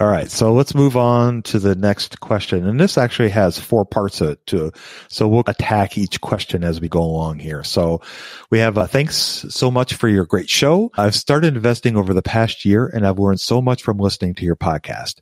all 0.00 0.06
right, 0.06 0.30
so 0.30 0.52
let's 0.52 0.76
move 0.76 0.96
on 0.96 1.42
to 1.42 1.58
the 1.58 1.74
next 1.74 2.20
question, 2.20 2.68
and 2.68 2.78
this 2.78 2.96
actually 2.96 3.30
has 3.30 3.58
four 3.58 3.84
parts 3.84 4.18
to, 4.18 4.38
to 4.46 4.70
so 5.08 5.26
we'll 5.26 5.42
attack 5.48 5.98
each 5.98 6.20
question 6.20 6.62
as 6.62 6.80
we 6.80 6.88
go 6.88 7.02
along 7.02 7.40
here. 7.40 7.64
So 7.64 8.00
we 8.48 8.60
have 8.60 8.78
uh, 8.78 8.86
thanks 8.86 9.16
so 9.16 9.72
much 9.72 9.94
for 9.94 10.08
your 10.08 10.24
great 10.24 10.48
show. 10.48 10.92
I've 10.96 11.16
started 11.16 11.56
investing 11.56 11.96
over 11.96 12.14
the 12.14 12.22
past 12.22 12.64
year, 12.64 12.86
and 12.86 13.04
I've 13.04 13.18
learned 13.18 13.40
so 13.40 13.60
much 13.60 13.82
from 13.82 13.98
listening 13.98 14.34
to 14.36 14.44
your 14.44 14.54
podcast. 14.54 15.16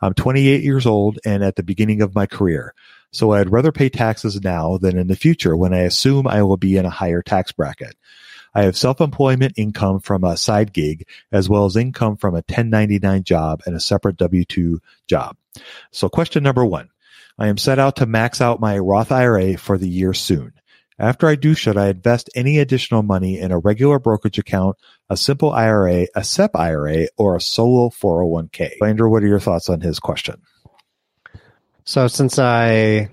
I'm 0.00 0.14
28 0.14 0.62
years 0.62 0.86
old 0.86 1.18
and 1.24 1.42
at 1.42 1.56
the 1.56 1.64
beginning 1.64 2.00
of 2.00 2.14
my 2.14 2.26
career, 2.26 2.72
so 3.12 3.32
I'd 3.32 3.50
rather 3.50 3.72
pay 3.72 3.88
taxes 3.88 4.40
now 4.40 4.78
than 4.78 4.96
in 4.96 5.08
the 5.08 5.16
future 5.16 5.56
when 5.56 5.74
I 5.74 5.80
assume 5.80 6.28
I 6.28 6.44
will 6.44 6.56
be 6.56 6.76
in 6.76 6.86
a 6.86 6.90
higher 6.90 7.22
tax 7.22 7.50
bracket. 7.50 7.96
I 8.54 8.62
have 8.62 8.76
self-employment 8.76 9.54
income 9.56 10.00
from 10.00 10.24
a 10.24 10.36
side 10.36 10.72
gig 10.72 11.06
as 11.30 11.48
well 11.48 11.66
as 11.66 11.76
income 11.76 12.16
from 12.16 12.34
a 12.34 12.44
1099 12.46 13.22
job 13.24 13.62
and 13.66 13.76
a 13.76 13.80
separate 13.80 14.16
W-2 14.16 14.78
job. 15.08 15.36
So 15.92 16.08
question 16.08 16.42
number 16.42 16.64
one. 16.64 16.90
I 17.38 17.48
am 17.48 17.56
set 17.56 17.78
out 17.78 17.96
to 17.96 18.06
max 18.06 18.40
out 18.40 18.60
my 18.60 18.78
Roth 18.78 19.10
IRA 19.10 19.56
for 19.56 19.78
the 19.78 19.88
year 19.88 20.12
soon. 20.12 20.52
After 20.98 21.26
I 21.26 21.34
do, 21.34 21.54
should 21.54 21.78
I 21.78 21.88
invest 21.88 22.28
any 22.34 22.58
additional 22.58 23.02
money 23.02 23.38
in 23.38 23.52
a 23.52 23.58
regular 23.58 23.98
brokerage 23.98 24.38
account, 24.38 24.76
a 25.08 25.16
simple 25.16 25.50
IRA, 25.50 26.08
a 26.14 26.22
SEP 26.22 26.54
IRA, 26.54 27.06
or 27.16 27.36
a 27.36 27.40
solo 27.40 27.88
401k? 27.88 28.72
Andrew, 28.82 29.08
what 29.08 29.22
are 29.22 29.26
your 29.26 29.40
thoughts 29.40 29.70
on 29.70 29.80
his 29.80 29.98
question? 29.98 30.42
So 31.84 32.06
since 32.06 32.38
I 32.38 33.08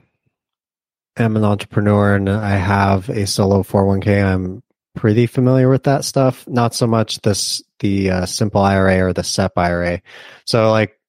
am 1.16 1.38
an 1.38 1.46
entrepreneur 1.46 2.16
and 2.16 2.30
I 2.30 2.58
have 2.58 3.08
a 3.08 3.26
solo 3.26 3.64
401k, 3.64 4.34
I'm 4.34 4.64
pretty 4.98 5.28
familiar 5.28 5.70
with 5.70 5.84
that 5.84 6.04
stuff. 6.04 6.48
Not 6.48 6.76
so 6.76 6.88
much 6.88 7.22
this 7.22 7.64
the 7.80 8.10
uh, 8.10 8.26
simple 8.26 8.62
IRA 8.62 9.08
or 9.08 9.14
the 9.14 9.24
SEP 9.24 9.58
IRA. 9.58 10.02
So 10.46 10.72
like 10.72 11.00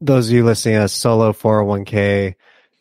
those 0.00 0.28
of 0.28 0.34
you 0.34 0.44
listening, 0.44 0.76
a 0.76 0.88
solo 0.88 1.32
401k 1.32 2.34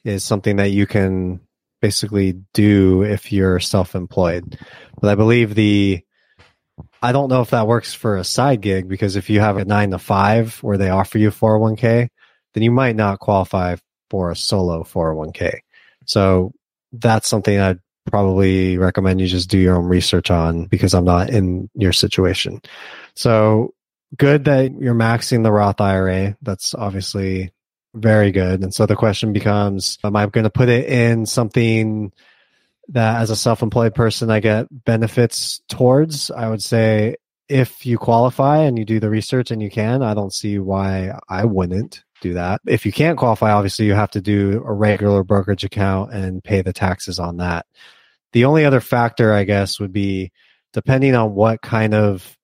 is 0.03 0.23
something 0.23 0.57
that 0.57 0.71
you 0.71 0.85
can 0.85 1.39
basically 1.81 2.33
do 2.53 3.03
if 3.03 3.31
you're 3.31 3.59
self-employed. 3.59 4.57
But 4.99 5.09
I 5.09 5.15
believe 5.15 5.55
the 5.55 6.01
I 7.01 7.11
don't 7.11 7.29
know 7.29 7.41
if 7.41 7.51
that 7.51 7.67
works 7.67 7.93
for 7.93 8.17
a 8.17 8.23
side 8.23 8.61
gig 8.61 8.89
because 8.89 9.15
if 9.15 9.29
you 9.29 9.39
have 9.39 9.57
a 9.57 9.65
nine 9.65 9.91
to 9.91 9.99
five 9.99 10.57
where 10.63 10.77
they 10.77 10.89
offer 10.89 11.17
you 11.17 11.29
401k, 11.29 12.09
then 12.53 12.63
you 12.63 12.71
might 12.71 12.95
not 12.95 13.19
qualify 13.19 13.75
for 14.09 14.31
a 14.31 14.35
solo 14.35 14.83
401k. 14.83 15.59
So 16.05 16.51
that's 16.91 17.27
something 17.27 17.59
I'd 17.59 17.79
probably 18.05 18.77
recommend 18.77 19.19
you 19.19 19.27
just 19.27 19.49
do 19.49 19.57
your 19.57 19.75
own 19.75 19.85
research 19.85 20.31
on 20.31 20.65
because 20.65 20.93
I'm 20.93 21.05
not 21.05 21.29
in 21.29 21.69
your 21.73 21.93
situation. 21.93 22.61
So 23.15 23.73
good 24.15 24.45
that 24.45 24.71
you're 24.79 24.95
maxing 24.95 25.43
the 25.43 25.51
Roth 25.51 25.81
IRA. 25.81 26.37
That's 26.41 26.73
obviously 26.73 27.51
very 27.93 28.31
good. 28.31 28.63
And 28.63 28.73
so 28.73 28.85
the 28.85 28.95
question 28.95 29.33
becomes, 29.33 29.97
am 30.03 30.15
I 30.15 30.25
going 30.27 30.43
to 30.43 30.49
put 30.49 30.69
it 30.69 30.87
in 30.87 31.25
something 31.25 32.11
that 32.89 33.21
as 33.21 33.29
a 33.31 33.35
self-employed 33.35 33.95
person 33.95 34.29
I 34.29 34.39
get 34.39 34.67
benefits 34.85 35.61
towards? 35.67 36.29
I 36.31 36.49
would 36.49 36.61
say 36.61 37.15
if 37.49 37.85
you 37.85 37.97
qualify 37.97 38.59
and 38.59 38.77
you 38.77 38.85
do 38.85 38.99
the 38.99 39.09
research 39.09 39.51
and 39.51 39.61
you 39.61 39.69
can, 39.69 40.03
I 40.03 40.13
don't 40.13 40.33
see 40.33 40.59
why 40.59 41.19
I 41.27 41.45
wouldn't 41.45 42.04
do 42.21 42.33
that. 42.33 42.61
If 42.65 42.85
you 42.85 42.91
can't 42.91 43.17
qualify, 43.17 43.51
obviously 43.51 43.85
you 43.85 43.93
have 43.93 44.11
to 44.11 44.21
do 44.21 44.63
a 44.65 44.73
regular 44.73 45.23
brokerage 45.23 45.63
account 45.63 46.13
and 46.13 46.43
pay 46.43 46.61
the 46.61 46.73
taxes 46.73 47.19
on 47.19 47.37
that. 47.37 47.65
The 48.33 48.45
only 48.45 48.65
other 48.65 48.81
factor, 48.81 49.33
I 49.33 49.43
guess, 49.43 49.79
would 49.79 49.93
be 49.93 50.31
depending 50.73 51.15
on 51.15 51.35
what 51.35 51.61
kind 51.61 51.93
of 51.93 52.37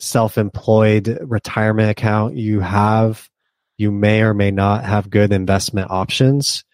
self 0.00 0.38
employed 0.38 1.18
retirement 1.22 1.90
account 1.90 2.36
you 2.36 2.60
have, 2.60 3.28
you 3.76 3.90
may 3.90 4.22
or 4.22 4.34
may 4.34 4.50
not 4.50 4.84
have 4.84 5.10
good 5.10 5.32
investment 5.32 5.90
options. 5.90 6.64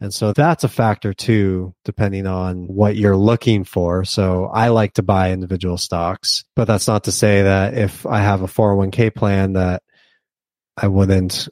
And 0.00 0.12
so 0.12 0.32
that's 0.32 0.64
a 0.64 0.68
factor 0.68 1.14
too, 1.14 1.74
depending 1.84 2.26
on 2.26 2.66
what 2.66 2.96
you're 2.96 3.16
looking 3.16 3.62
for. 3.62 4.04
So 4.04 4.46
I 4.46 4.68
like 4.68 4.94
to 4.94 5.02
buy 5.02 5.30
individual 5.30 5.78
stocks, 5.78 6.44
but 6.56 6.64
that's 6.64 6.88
not 6.88 7.04
to 7.04 7.12
say 7.12 7.42
that 7.42 7.74
if 7.74 8.04
I 8.04 8.18
have 8.18 8.42
a 8.42 8.48
401k 8.48 9.14
plan 9.14 9.52
that 9.52 9.82
I 10.76 10.88
wouldn't 10.88 11.48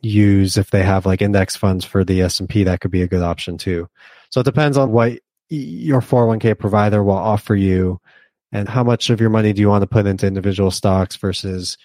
use 0.00 0.56
if 0.56 0.70
they 0.70 0.82
have 0.82 1.06
like 1.06 1.22
index 1.22 1.56
funds 1.56 1.84
for 1.84 2.04
the 2.04 2.22
S&P, 2.22 2.64
that 2.64 2.80
could 2.80 2.90
be 2.90 3.02
a 3.02 3.08
good 3.08 3.22
option 3.22 3.58
too. 3.58 3.88
So 4.30 4.40
it 4.40 4.44
depends 4.44 4.76
on 4.76 4.92
what 4.92 5.18
your 5.48 6.00
401k 6.00 6.58
provider 6.58 7.02
will 7.02 7.14
offer 7.14 7.54
you 7.54 8.00
and 8.52 8.68
how 8.68 8.84
much 8.84 9.10
of 9.10 9.20
your 9.20 9.30
money 9.30 9.52
do 9.52 9.60
you 9.60 9.68
want 9.68 9.82
to 9.82 9.88
put 9.88 10.06
into 10.06 10.26
individual 10.26 10.70
stocks 10.70 11.16
versus 11.16 11.78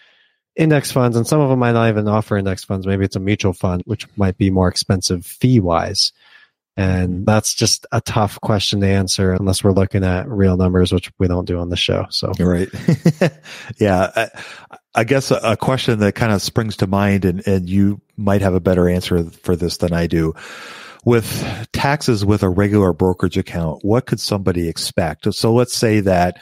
index 0.56 0.92
funds. 0.92 1.18
And 1.18 1.25
some 1.25 1.39
of 1.39 1.50
them 1.50 1.60
might 1.60 1.72
not 1.72 1.89
even 1.89 2.08
offer 2.08 2.38
index 2.38 2.63
funds. 2.63 2.86
Maybe 2.86 3.06
it's 3.06 3.15
a 3.15 3.20
mutual 3.20 3.53
fund 3.53 3.84
which 3.86 4.08
might 4.18 4.38
be 4.38 4.50
more 4.50 4.68
expensive 4.68 5.25
fee 5.25 5.60
wise 5.60 6.12
and 6.75 7.25
that's 7.25 7.53
just 7.53 7.86
a 7.92 8.01
tough 8.01 8.42
question 8.42 8.82
to 8.82 8.88
answer 8.88 9.34
unless 9.34 9.63
we're 9.63 9.72
looking 9.72 10.03
at 10.03 10.27
real 10.27 10.58
numbers 10.58 10.92
which 10.92 11.12
we 11.20 11.27
don't 11.27 11.46
do 11.46 11.60
on 11.60 11.70
the 11.70 11.75
show 11.75 12.06
so. 12.10 12.32
Right. 12.39 12.70
Yeah 13.80 14.12
I, 14.15 14.30
I, 14.95 15.03
guess 15.03 15.31
a, 15.31 15.39
a 15.43 15.57
question 15.57 16.00
that 16.00 16.15
kind 16.15 16.31
of 16.31 16.41
springs 16.41 16.77
to 16.77 16.88
mind 16.88 17.25
and, 17.25 17.45
and 17.47 17.69
you 17.69 18.01
might 18.17 18.41
have 18.41 18.53
a 18.53 18.59
better 18.59 18.88
answer 18.88 19.23
for 19.23 19.55
this 19.55 19.77
than 19.77 19.93
i 19.93 20.07
do 20.07 20.33
with 21.05 21.67
taxes 21.73 22.25
with 22.25 22.43
a 22.43 22.50
regular 22.50 22.93
brokerage 22.93 23.38
account, 23.38 23.83
what 23.83 24.05
could 24.05 24.19
somebody 24.19 24.69
expect? 24.69 25.33
So 25.33 25.53
let's 25.53 25.75
say 25.75 26.00
that 26.01 26.38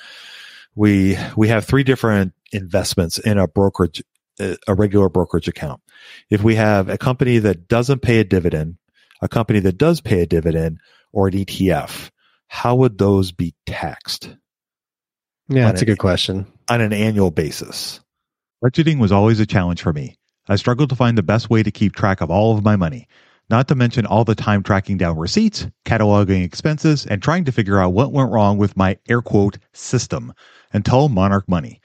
we 0.75 1.17
we 1.35 1.47
have 1.47 1.65
three 1.65 1.83
different 1.83 2.33
investments 2.51 3.17
in 3.17 3.37
a 3.37 3.47
brokerage 3.47 4.03
a 4.39 4.73
regular 4.73 5.09
brokerage 5.09 5.47
account. 5.47 5.81
If 6.29 6.43
we 6.43 6.55
have 6.55 6.89
a 6.89 6.97
company 6.97 7.37
that 7.39 7.67
doesn't 7.67 8.01
pay 8.01 8.19
a 8.19 8.23
dividend, 8.23 8.77
a 9.21 9.27
company 9.27 9.59
that 9.59 9.77
does 9.77 10.01
pay 10.01 10.21
a 10.21 10.25
dividend, 10.25 10.79
or 11.11 11.27
an 11.27 11.33
ETF, 11.33 12.09
how 12.47 12.75
would 12.75 12.97
those 12.97 13.31
be 13.31 13.53
taxed? 13.65 14.35
Yeah, 15.47 15.65
that's 15.65 15.81
an, 15.81 15.85
a 15.89 15.91
good 15.91 15.99
question. 15.99 16.47
On 16.69 16.81
an 16.81 16.93
annual 16.93 17.29
basis. 17.29 17.99
Budgeting 18.63 18.99
was 18.99 19.11
always 19.11 19.39
a 19.39 19.45
challenge 19.45 19.81
for 19.81 19.93
me. 19.93 20.15
I 20.47 20.55
struggled 20.55 20.89
to 20.89 20.95
find 20.95 21.17
the 21.17 21.23
best 21.23 21.49
way 21.49 21.63
to 21.63 21.71
keep 21.71 21.95
track 21.95 22.21
of 22.21 22.29
all 22.29 22.57
of 22.57 22.63
my 22.63 22.75
money 22.75 23.07
not 23.51 23.67
to 23.67 23.75
mention 23.75 24.05
all 24.05 24.23
the 24.23 24.33
time 24.33 24.63
tracking 24.63 24.97
down 24.97 25.17
receipts, 25.17 25.67
cataloging 25.85 26.43
expenses, 26.43 27.05
and 27.05 27.21
trying 27.21 27.43
to 27.43 27.51
figure 27.51 27.79
out 27.79 27.91
what 27.91 28.13
went 28.13 28.31
wrong 28.31 28.57
with 28.57 28.77
my 28.77 28.97
air 29.09 29.21
quote 29.21 29.57
system 29.73 30.33
until 30.71 31.09
Monarch 31.09 31.47
Money. 31.49 31.81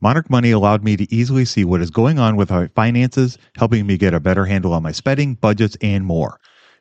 Monarch 0.00 0.28
Money 0.28 0.50
allowed 0.50 0.82
me 0.82 0.96
to 0.96 1.14
easily 1.14 1.44
see 1.44 1.64
what 1.64 1.80
is 1.80 1.90
going 1.90 2.18
on 2.18 2.34
with 2.34 2.50
my 2.50 2.66
finances, 2.74 3.38
helping 3.56 3.86
me 3.86 3.96
get 3.96 4.12
a 4.12 4.18
better 4.18 4.44
handle 4.44 4.72
on 4.72 4.82
my 4.82 4.90
spending, 4.90 5.34
budgets, 5.36 5.76
and 5.80 6.04
more. 6.04 6.40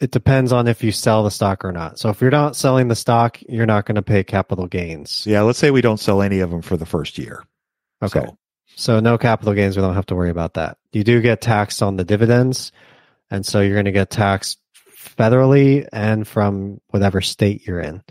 it 0.00 0.10
depends 0.10 0.52
on 0.52 0.66
if 0.66 0.82
you 0.82 0.92
sell 0.92 1.22
the 1.22 1.30
stock 1.30 1.64
or 1.64 1.72
not. 1.72 1.98
So 1.98 2.10
if 2.10 2.20
you're 2.20 2.30
not 2.30 2.56
selling 2.56 2.88
the 2.88 2.96
stock, 2.96 3.38
you're 3.48 3.66
not 3.66 3.86
going 3.86 3.94
to 3.96 4.02
pay 4.02 4.24
capital 4.24 4.66
gains. 4.66 5.26
Yeah, 5.26 5.42
let's 5.42 5.58
say 5.58 5.70
we 5.70 5.80
don't 5.80 6.00
sell 6.00 6.20
any 6.20 6.40
of 6.40 6.50
them 6.50 6.62
for 6.62 6.76
the 6.76 6.86
first 6.86 7.18
year. 7.18 7.44
Okay. 8.02 8.20
So, 8.20 8.38
So 8.76 9.00
no 9.00 9.18
capital 9.18 9.54
gains. 9.54 9.76
We 9.76 9.82
don't 9.82 9.94
have 9.94 10.06
to 10.06 10.16
worry 10.16 10.30
about 10.30 10.54
that. 10.54 10.78
You 10.92 11.04
do 11.04 11.20
get 11.20 11.40
taxed 11.40 11.82
on 11.82 11.96
the 11.96 12.04
dividends. 12.04 12.72
And 13.30 13.46
so 13.46 13.60
you're 13.60 13.74
going 13.74 13.84
to 13.86 13.92
get 13.92 14.10
taxed 14.10 14.58
federally 15.16 15.88
and 15.92 16.26
from 16.26 16.80
whatever 16.88 17.20
state 17.20 17.66
you're 17.66 17.80
in. 17.80 18.02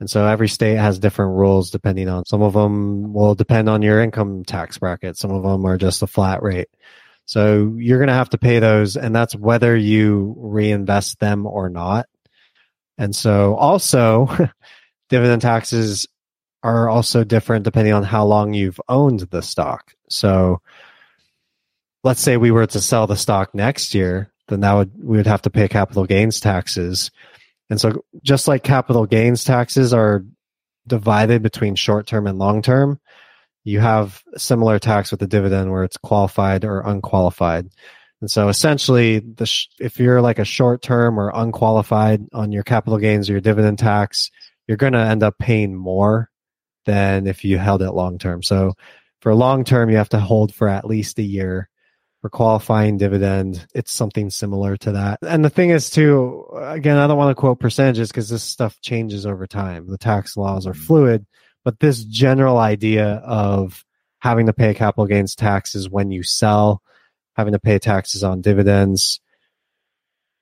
And 0.00 0.08
so 0.08 0.26
every 0.26 0.48
state 0.48 0.76
has 0.76 0.98
different 0.98 1.36
rules 1.36 1.70
depending 1.70 2.08
on 2.08 2.24
some 2.24 2.42
of 2.42 2.54
them 2.54 3.12
will 3.12 3.34
depend 3.34 3.68
on 3.68 3.82
your 3.82 4.00
income 4.00 4.44
tax 4.44 4.78
bracket. 4.78 5.16
Some 5.16 5.30
of 5.30 5.42
them 5.42 5.64
are 5.66 5.76
just 5.76 6.02
a 6.02 6.06
flat 6.06 6.42
rate. 6.42 6.68
So 7.30 7.76
you're 7.76 7.98
going 7.98 8.08
to 8.08 8.12
have 8.12 8.30
to 8.30 8.38
pay 8.38 8.58
those 8.58 8.96
and 8.96 9.14
that's 9.14 9.36
whether 9.36 9.76
you 9.76 10.34
reinvest 10.36 11.20
them 11.20 11.46
or 11.46 11.70
not. 11.70 12.06
And 12.98 13.14
so 13.14 13.54
also 13.54 14.26
dividend 15.10 15.40
taxes 15.40 16.08
are 16.64 16.88
also 16.88 17.22
different 17.22 17.64
depending 17.64 17.92
on 17.92 18.02
how 18.02 18.24
long 18.24 18.52
you've 18.52 18.80
owned 18.88 19.20
the 19.20 19.42
stock. 19.42 19.94
So 20.08 20.60
let's 22.02 22.20
say 22.20 22.36
we 22.36 22.50
were 22.50 22.66
to 22.66 22.80
sell 22.80 23.06
the 23.06 23.14
stock 23.14 23.54
next 23.54 23.94
year, 23.94 24.32
then 24.48 24.58
that 24.62 24.72
would 24.72 24.90
we 25.00 25.16
would 25.16 25.28
have 25.28 25.42
to 25.42 25.50
pay 25.50 25.68
capital 25.68 26.06
gains 26.06 26.40
taxes. 26.40 27.12
And 27.70 27.80
so 27.80 28.04
just 28.24 28.48
like 28.48 28.64
capital 28.64 29.06
gains 29.06 29.44
taxes 29.44 29.94
are 29.94 30.24
divided 30.84 31.44
between 31.44 31.76
short 31.76 32.08
term 32.08 32.26
and 32.26 32.40
long 32.40 32.60
term, 32.60 32.98
you 33.64 33.80
have 33.80 34.22
similar 34.36 34.78
tax 34.78 35.10
with 35.10 35.20
the 35.20 35.26
dividend 35.26 35.70
where 35.70 35.84
it's 35.84 35.96
qualified 35.96 36.64
or 36.64 36.80
unqualified. 36.80 37.68
And 38.20 38.30
so 38.30 38.48
essentially 38.48 39.20
the 39.20 39.46
sh- 39.46 39.68
if 39.78 39.98
you're 39.98 40.20
like 40.20 40.38
a 40.38 40.44
short 40.44 40.82
term 40.82 41.18
or 41.18 41.32
unqualified 41.34 42.26
on 42.32 42.52
your 42.52 42.62
capital 42.62 42.98
gains 42.98 43.28
or 43.28 43.32
your 43.32 43.40
dividend 43.40 43.78
tax, 43.78 44.30
you're 44.66 44.76
going 44.76 44.92
to 44.92 44.98
end 45.00 45.22
up 45.22 45.38
paying 45.38 45.74
more 45.74 46.30
than 46.86 47.26
if 47.26 47.44
you 47.44 47.58
held 47.58 47.82
it 47.82 47.92
long 47.92 48.18
term. 48.18 48.42
So 48.42 48.74
for 49.20 49.34
long 49.34 49.64
term, 49.64 49.90
you 49.90 49.96
have 49.96 50.08
to 50.10 50.20
hold 50.20 50.54
for 50.54 50.68
at 50.68 50.86
least 50.86 51.18
a 51.18 51.22
year. 51.22 51.68
For 52.22 52.28
qualifying 52.28 52.98
dividend, 52.98 53.66
it's 53.74 53.90
something 53.90 54.28
similar 54.28 54.76
to 54.78 54.92
that. 54.92 55.20
And 55.22 55.42
the 55.42 55.48
thing 55.48 55.70
is, 55.70 55.88
too, 55.88 56.44
again, 56.54 56.98
I 56.98 57.06
don't 57.06 57.16
want 57.16 57.30
to 57.30 57.40
quote 57.40 57.60
percentages 57.60 58.10
because 58.10 58.28
this 58.28 58.42
stuff 58.42 58.78
changes 58.82 59.24
over 59.24 59.46
time. 59.46 59.86
The 59.86 59.96
tax 59.96 60.36
laws 60.36 60.66
are 60.66 60.72
mm-hmm. 60.72 60.82
fluid, 60.82 61.26
but 61.64 61.80
this 61.80 62.04
general 62.04 62.58
idea 62.58 63.14
of 63.24 63.84
having 64.18 64.46
to 64.46 64.52
pay 64.52 64.74
capital 64.74 65.06
gains 65.06 65.34
taxes 65.34 65.88
when 65.88 66.10
you 66.10 66.22
sell, 66.22 66.82
having 67.36 67.52
to 67.52 67.58
pay 67.58 67.78
taxes 67.78 68.22
on 68.22 68.40
dividends, 68.40 69.20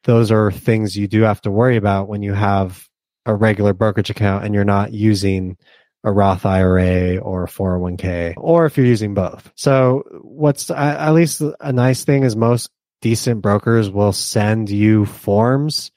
those 0.05 0.31
are 0.31 0.51
things 0.51 0.97
you 0.97 1.09
do 1.09 1.23
have 1.23 1.41
to 1.43 1.51
worry 1.51 1.77
about 1.77 2.09
when 2.09 2.23
you 2.23 2.33
have 2.33 2.89
a 3.27 3.35
regular 3.35 3.73
brokerage 3.73 4.11
account 4.11 4.45
and 4.45 4.55
you're 4.55 4.65
not 4.65 4.93
using 4.93 5.57
a 6.05 6.13
Roth 6.13 6.47
IRA 6.47 7.19
or 7.19 7.45
a 7.45 7.49
401k, 7.49 8.35
or 8.37 8.67
if 8.67 8.77
you're 8.77 8.87
using 8.87 9.15
both. 9.15 9.51
So, 9.57 10.05
what's 10.23 10.71
at 10.71 11.11
least 11.11 11.43
a 11.61 11.73
nice 11.73 12.05
thing 12.05 12.23
is 12.23 12.37
most 12.37 12.71
decent 13.03 13.43
brokers 13.43 13.91
will 13.91 14.13
send 14.13 14.71
you 14.71 15.05
forms 15.07 15.91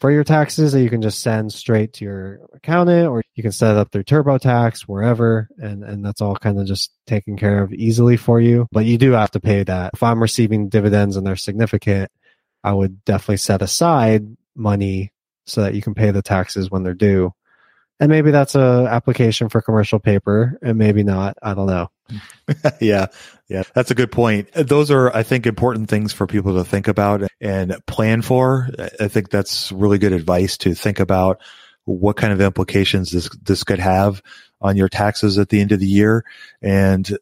for 0.00 0.10
your 0.10 0.24
taxes 0.24 0.72
that 0.72 0.82
you 0.82 0.88
can 0.88 1.02
just 1.02 1.20
send 1.20 1.52
straight 1.52 1.92
to 1.94 2.04
your 2.04 2.40
accountant, 2.54 3.06
or 3.08 3.22
you 3.34 3.42
can 3.42 3.52
set 3.52 3.72
it 3.72 3.78
up 3.78 3.92
through 3.92 4.04
TurboTax, 4.04 4.82
wherever, 4.82 5.48
and, 5.58 5.84
and 5.84 6.04
that's 6.04 6.22
all 6.22 6.34
kind 6.36 6.58
of 6.58 6.66
just 6.66 6.90
taken 7.06 7.36
care 7.36 7.62
of 7.62 7.72
easily 7.72 8.16
for 8.16 8.40
you. 8.40 8.66
But 8.72 8.86
you 8.86 8.96
do 8.96 9.12
have 9.12 9.30
to 9.32 9.40
pay 9.40 9.62
that. 9.62 9.90
If 9.94 10.02
I'm 10.02 10.22
receiving 10.22 10.70
dividends 10.70 11.16
and 11.16 11.26
they're 11.26 11.36
significant, 11.36 12.10
I 12.64 12.72
would 12.72 13.04
definitely 13.04 13.36
set 13.36 13.62
aside 13.62 14.24
money 14.56 15.12
so 15.46 15.62
that 15.62 15.74
you 15.74 15.82
can 15.82 15.94
pay 15.94 16.10
the 16.10 16.22
taxes 16.22 16.70
when 16.70 16.82
they're 16.82 16.94
due 16.94 17.32
and 18.00 18.10
maybe 18.10 18.30
that's 18.30 18.54
a 18.54 18.88
application 18.90 19.48
for 19.48 19.60
commercial 19.60 19.98
paper 19.98 20.58
and 20.62 20.78
maybe 20.78 21.02
not. 21.04 21.36
I 21.42 21.54
don't 21.54 21.66
know. 21.66 21.90
Yeah, 22.80 23.06
yeah, 23.48 23.62
that's 23.74 23.92
a 23.92 23.94
good 23.94 24.10
point. 24.10 24.50
Those 24.52 24.90
are, 24.90 25.14
I 25.14 25.22
think, 25.22 25.46
important 25.46 25.88
things 25.88 26.12
for 26.12 26.26
people 26.26 26.56
to 26.56 26.64
think 26.64 26.88
about 26.88 27.22
and 27.40 27.76
plan 27.86 28.22
for. 28.22 28.68
I 28.98 29.06
think 29.06 29.30
that's 29.30 29.70
really 29.70 29.98
good 29.98 30.12
advice 30.12 30.56
to 30.58 30.74
think 30.74 30.98
about 30.98 31.40
what 31.84 32.16
kind 32.16 32.32
of 32.32 32.40
implications 32.40 33.12
this 33.12 33.28
this 33.42 33.62
could 33.62 33.78
have 33.78 34.20
on 34.60 34.76
your 34.76 34.88
taxes 34.88 35.38
at 35.38 35.50
the 35.50 35.60
end 35.60 35.70
of 35.70 35.78
the 35.78 35.86
year, 35.86 36.24
and 36.60 37.16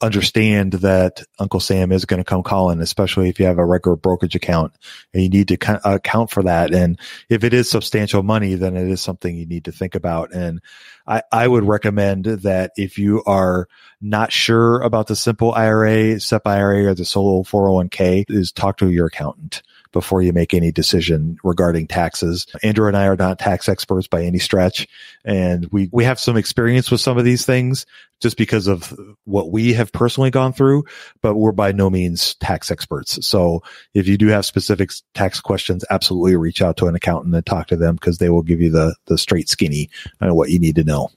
understand 0.00 0.72
that 0.74 1.22
Uncle 1.38 1.60
Sam 1.60 1.90
is 1.90 2.04
going 2.04 2.18
to 2.18 2.24
come 2.24 2.42
calling, 2.42 2.80
especially 2.80 3.28
if 3.28 3.40
you 3.40 3.46
have 3.46 3.58
a 3.58 3.64
regular 3.64 3.96
brokerage 3.96 4.34
account 4.34 4.74
and 5.14 5.22
you 5.22 5.28
need 5.28 5.48
to 5.48 5.80
account 5.84 6.30
for 6.30 6.42
that. 6.42 6.74
And 6.74 6.98
if 7.28 7.44
it 7.44 7.54
is 7.54 7.70
substantial 7.70 8.22
money, 8.22 8.54
then 8.54 8.76
it 8.76 8.88
is 8.88 9.00
something 9.00 9.34
you 9.34 9.46
need 9.46 9.64
to 9.64 9.72
think 9.72 9.94
about. 9.94 10.34
And 10.34 10.60
I, 11.06 11.22
I 11.32 11.48
would 11.48 11.64
recommend 11.64 12.26
that 12.26 12.72
if 12.76 12.98
you 12.98 13.22
are 13.24 13.68
not 14.00 14.32
sure 14.32 14.82
about 14.82 15.06
the 15.06 15.16
simple 15.16 15.52
IRA, 15.52 16.20
SEP 16.20 16.46
IRA, 16.46 16.90
or 16.90 16.94
the 16.94 17.04
solo 17.04 17.42
401k, 17.42 18.26
is 18.28 18.52
talk 18.52 18.76
to 18.78 18.90
your 18.90 19.06
accountant 19.06 19.62
before 19.92 20.22
you 20.22 20.32
make 20.32 20.54
any 20.54 20.72
decision 20.72 21.36
regarding 21.44 21.86
taxes. 21.86 22.46
Andrew 22.62 22.88
and 22.88 22.96
I 22.96 23.06
are 23.06 23.16
not 23.16 23.38
tax 23.38 23.68
experts 23.68 24.06
by 24.06 24.22
any 24.22 24.38
stretch. 24.38 24.86
And 25.24 25.66
we, 25.72 25.88
we 25.92 26.04
have 26.04 26.20
some 26.20 26.36
experience 26.36 26.90
with 26.90 27.00
some 27.00 27.18
of 27.18 27.24
these 27.24 27.44
things 27.44 27.86
just 28.20 28.36
because 28.36 28.66
of 28.66 28.98
what 29.24 29.50
we 29.50 29.74
have 29.74 29.92
personally 29.92 30.30
gone 30.30 30.52
through, 30.52 30.84
but 31.20 31.34
we're 31.34 31.52
by 31.52 31.72
no 31.72 31.90
means 31.90 32.34
tax 32.36 32.70
experts. 32.70 33.24
So 33.26 33.62
if 33.94 34.08
you 34.08 34.16
do 34.16 34.28
have 34.28 34.46
specific 34.46 34.90
tax 35.14 35.40
questions, 35.40 35.84
absolutely 35.90 36.36
reach 36.36 36.62
out 36.62 36.76
to 36.78 36.86
an 36.86 36.94
accountant 36.94 37.34
and 37.34 37.44
talk 37.44 37.66
to 37.68 37.76
them 37.76 37.96
because 37.96 38.18
they 38.18 38.30
will 38.30 38.42
give 38.42 38.60
you 38.60 38.70
the, 38.70 38.94
the 39.06 39.18
straight 39.18 39.48
skinny 39.48 39.90
on 40.20 40.34
what 40.34 40.50
you 40.50 40.58
need 40.58 40.76
to 40.76 40.84
know. 40.84 41.10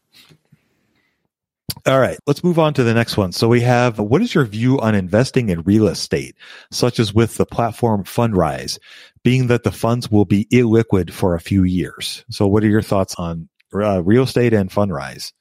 All 1.90 2.00
right, 2.00 2.20
let's 2.28 2.44
move 2.44 2.60
on 2.60 2.76
to 2.76 2.84
the 2.84 2.94
next 2.94 3.18
one. 3.18 3.32
So 3.32 3.48
we 3.48 3.62
have 3.62 3.98
what 3.98 4.22
is 4.22 4.36
your 4.36 4.46
view 4.46 4.80
on 4.80 4.94
investing 4.94 5.50
in 5.50 5.64
real 5.64 5.88
estate, 5.88 6.36
such 6.70 7.00
as 7.00 7.16
with 7.16 7.38
the 7.38 7.48
platform 7.48 8.04
Fundrise, 8.04 8.78
being 9.24 9.48
that 9.48 9.64
the 9.64 9.72
funds 9.72 10.12
will 10.12 10.26
be 10.26 10.46
illiquid 10.46 11.10
for 11.10 11.34
a 11.34 11.40
few 11.40 11.64
years. 11.64 12.24
So 12.30 12.46
what 12.46 12.64
are 12.64 12.70
your 12.70 12.84
thoughts 12.84 13.16
on 13.18 13.50
uh, 13.74 14.04
real 14.04 14.26
estate 14.26 14.54
and 14.54 14.70
Fundrise? 14.70 15.34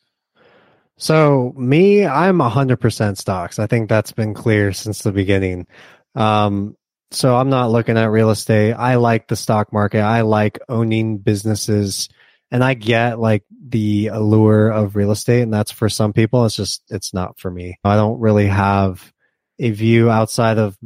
So 0.97 1.53
me, 1.55 2.07
I'm 2.07 2.41
hundred 2.41 2.79
percent 2.79 3.19
stocks. 3.19 3.59
I 3.59 3.67
think 3.67 3.91
that's 3.91 4.13
been 4.13 4.33
clear 4.33 4.73
since 4.73 5.03
the 5.03 5.13
beginning. 5.13 5.67
Um, 6.15 6.79
so 7.11 7.37
I'm 7.37 7.51
not 7.51 7.73
looking 7.73 7.99
at 7.99 8.11
real 8.11 8.31
estate. 8.31 8.73
I 8.73 8.95
like 8.95 9.29
the 9.29 9.37
stock 9.37 9.71
market. 9.71 10.01
I 10.01 10.23
like 10.23 10.59
owning 10.67 11.19
businesses 11.19 12.09
and 12.51 12.65
I 12.65 12.75
get 12.75 13.19
like 13.19 13.45
the 13.51 14.09
allure 14.09 14.71
of 14.71 14.97
real 14.97 15.11
estate 15.11 15.43
and 15.43 15.53
that's 15.53 15.71
for 15.71 15.89
some 15.89 16.13
people. 16.13 16.45
It's 16.47 16.57
just, 16.57 16.83
it's 16.89 17.13
not 17.13 17.39
for 17.39 17.51
me. 17.51 17.79
I 17.85 17.97
don't 17.97 18.21
really 18.21 18.47
have 18.47 19.13
a 19.59 19.71
view 19.71 20.11
outside 20.11 20.59
of, 20.59 20.77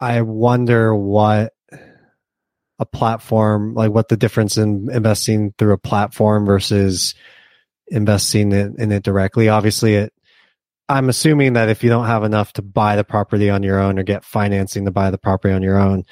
I 0.00 0.22
wonder 0.22 0.94
what 0.94 1.52
a 2.80 2.86
platform, 2.86 3.74
like 3.74 3.90
what 3.90 4.08
the 4.08 4.16
difference 4.16 4.56
in 4.56 4.88
investing 4.90 5.54
through 5.58 5.72
a 5.72 5.78
platform 5.78 6.46
versus 6.46 7.14
investing 7.88 8.52
in, 8.52 8.80
in 8.80 8.92
it 8.92 9.02
directly. 9.02 9.48
Obviously 9.48 9.94
it, 9.94 10.12
I'm 10.88 11.08
assuming 11.08 11.52
that 11.52 11.68
if 11.68 11.84
you 11.84 11.90
don't 11.90 12.06
have 12.06 12.24
enough 12.24 12.52
to 12.54 12.62
buy 12.62 12.96
the 12.96 13.04
property 13.04 13.50
on 13.50 13.62
your 13.62 13.78
own 13.78 13.98
or 13.98 14.04
get 14.04 14.24
financing 14.24 14.86
to 14.86 14.90
buy 14.90 15.10
the 15.10 15.18
property 15.18 15.52
on 15.52 15.62
your 15.62 15.78
own, 15.78 16.04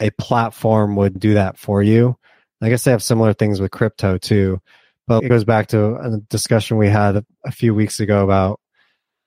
a 0.00 0.10
platform 0.10 0.96
would 0.96 1.18
do 1.18 1.34
that 1.34 1.56
for 1.56 1.82
you. 1.82 2.18
I 2.62 2.68
guess 2.68 2.84
they 2.84 2.92
have 2.92 3.02
similar 3.02 3.32
things 3.34 3.60
with 3.60 3.70
crypto 3.70 4.18
too. 4.18 4.60
But 5.08 5.24
it 5.24 5.28
goes 5.28 5.44
back 5.44 5.66
to 5.68 5.96
a 5.96 6.18
discussion 6.28 6.78
we 6.78 6.88
had 6.88 7.24
a 7.44 7.50
few 7.50 7.74
weeks 7.74 7.98
ago 7.98 8.22
about 8.22 8.60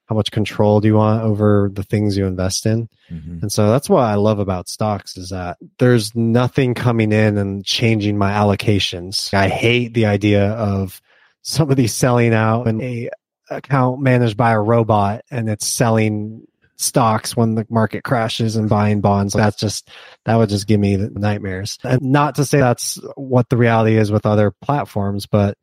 how 0.06 0.14
much 0.14 0.30
control 0.30 0.80
do 0.80 0.88
you 0.88 0.94
want 0.94 1.22
over 1.22 1.70
the 1.72 1.82
things 1.82 2.16
you 2.16 2.26
invest 2.26 2.64
in. 2.64 2.88
Mm-hmm. 3.10 3.40
And 3.42 3.52
so 3.52 3.68
that's 3.70 3.90
what 3.90 4.02
I 4.02 4.14
love 4.14 4.38
about 4.38 4.68
stocks 4.68 5.16
is 5.16 5.30
that 5.30 5.58
there's 5.78 6.14
nothing 6.14 6.74
coming 6.74 7.12
in 7.12 7.36
and 7.36 7.64
changing 7.64 8.16
my 8.16 8.30
allocations. 8.30 9.34
I 9.34 9.48
hate 9.48 9.94
the 9.94 10.06
idea 10.06 10.52
of 10.52 11.02
somebody 11.42 11.88
selling 11.88 12.32
out 12.32 12.68
and 12.68 12.80
a 12.80 13.10
account 13.50 14.00
managed 14.00 14.36
by 14.36 14.52
a 14.52 14.60
robot 14.60 15.24
and 15.30 15.48
it's 15.48 15.66
selling 15.66 16.46
stocks 16.76 17.36
when 17.36 17.54
the 17.54 17.66
market 17.70 18.04
crashes 18.04 18.56
and 18.56 18.68
buying 18.68 19.00
bonds. 19.00 19.32
That's 19.32 19.56
just, 19.56 19.90
that 20.24 20.36
would 20.36 20.48
just 20.48 20.66
give 20.66 20.80
me 20.80 20.96
nightmares. 20.96 21.78
And 21.84 22.02
not 22.02 22.36
to 22.36 22.44
say 22.44 22.58
that's 22.58 22.98
what 23.16 23.48
the 23.48 23.56
reality 23.56 23.96
is 23.96 24.12
with 24.12 24.26
other 24.26 24.50
platforms, 24.50 25.26
but 25.26 25.56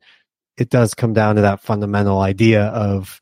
it 0.56 0.70
does 0.70 0.94
come 0.94 1.12
down 1.12 1.36
to 1.36 1.42
that 1.42 1.62
fundamental 1.62 2.20
idea 2.20 2.64
of 2.64 3.20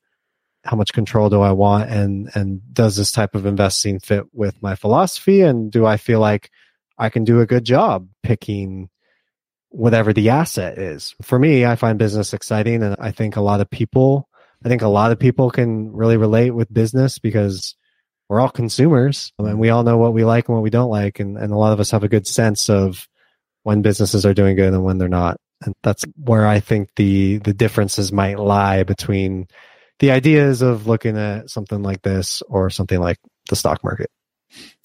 how 0.64 0.76
much 0.76 0.92
control 0.92 1.28
do 1.28 1.40
I 1.40 1.52
want 1.52 1.90
and, 1.90 2.31
and 2.35 2.61
does 2.72 2.96
this 2.96 3.11
type 3.11 3.35
of 3.35 3.46
investing 3.46 3.98
fit 3.98 4.24
with 4.33 4.62
my 4.62 4.76
philosophy? 4.76 5.42
And 5.42 5.70
do 5.70 5.85
I 5.85 5.96
feel 5.96 6.20
like 6.20 6.50
I 6.98 7.09
can 7.09 7.24
do 7.24 7.40
a 7.40 7.46
good 7.46 7.64
job 7.64 8.09
picking 8.22 8.88
whatever 9.70 10.12
the 10.12 10.31
asset 10.31 10.78
is? 10.78 11.14
For 11.22 11.38
me, 11.38 11.66
I 11.66 11.74
find 11.76 11.98
business 11.98 12.33
exciting 12.33 12.83
and 12.83 12.96
I 12.98 13.11
think 13.11 13.37
a 13.37 13.40
lot 13.40 13.61
of 13.61 13.68
people 13.68 14.28
I 14.64 14.68
think 14.68 14.83
a 14.83 14.88
lot 14.88 15.12
of 15.12 15.18
people 15.18 15.50
can 15.50 15.92
really 15.92 16.16
relate 16.16 16.50
with 16.50 16.72
business 16.72 17.18
because 17.18 17.74
we're 18.33 18.40
all 18.40 18.49
consumers 18.49 19.31
and 19.38 19.59
we 19.59 19.68
all 19.68 19.83
know 19.83 19.99
what 19.99 20.14
we 20.14 20.25
like 20.25 20.49
and 20.49 20.55
what 20.55 20.62
we 20.62 20.71
don't 20.71 20.88
like. 20.88 21.21
And, 21.21 21.37
and 21.37 21.53
a 21.53 21.57
lot 21.57 21.75
of 21.75 21.81
us 21.81 21.90
have 21.90 22.03
a 22.03 22.09
good 22.09 22.27
sense 22.27 22.71
of 22.71 23.07
when 23.62 23.83
businesses 23.83 24.25
are 24.25 24.33
doing 24.33 24.57
good 24.57 24.73
and 24.73 24.83
when 24.83 24.97
they're 24.97 25.07
not. 25.07 25.37
And 25.62 25.75
that's 25.83 26.07
where 26.16 26.47
I 26.47 26.61
think 26.61 26.88
the, 26.97 27.37
the 27.37 27.53
differences 27.53 28.11
might 28.11 28.38
lie 28.38 28.85
between 28.85 29.49
the 29.99 30.12
ideas 30.12 30.62
of 30.62 30.87
looking 30.87 31.18
at 31.18 31.51
something 31.51 31.83
like 31.83 32.01
this 32.01 32.40
or 32.49 32.71
something 32.71 32.99
like 32.99 33.18
the 33.51 33.57
stock 33.57 33.85
market. 33.85 34.11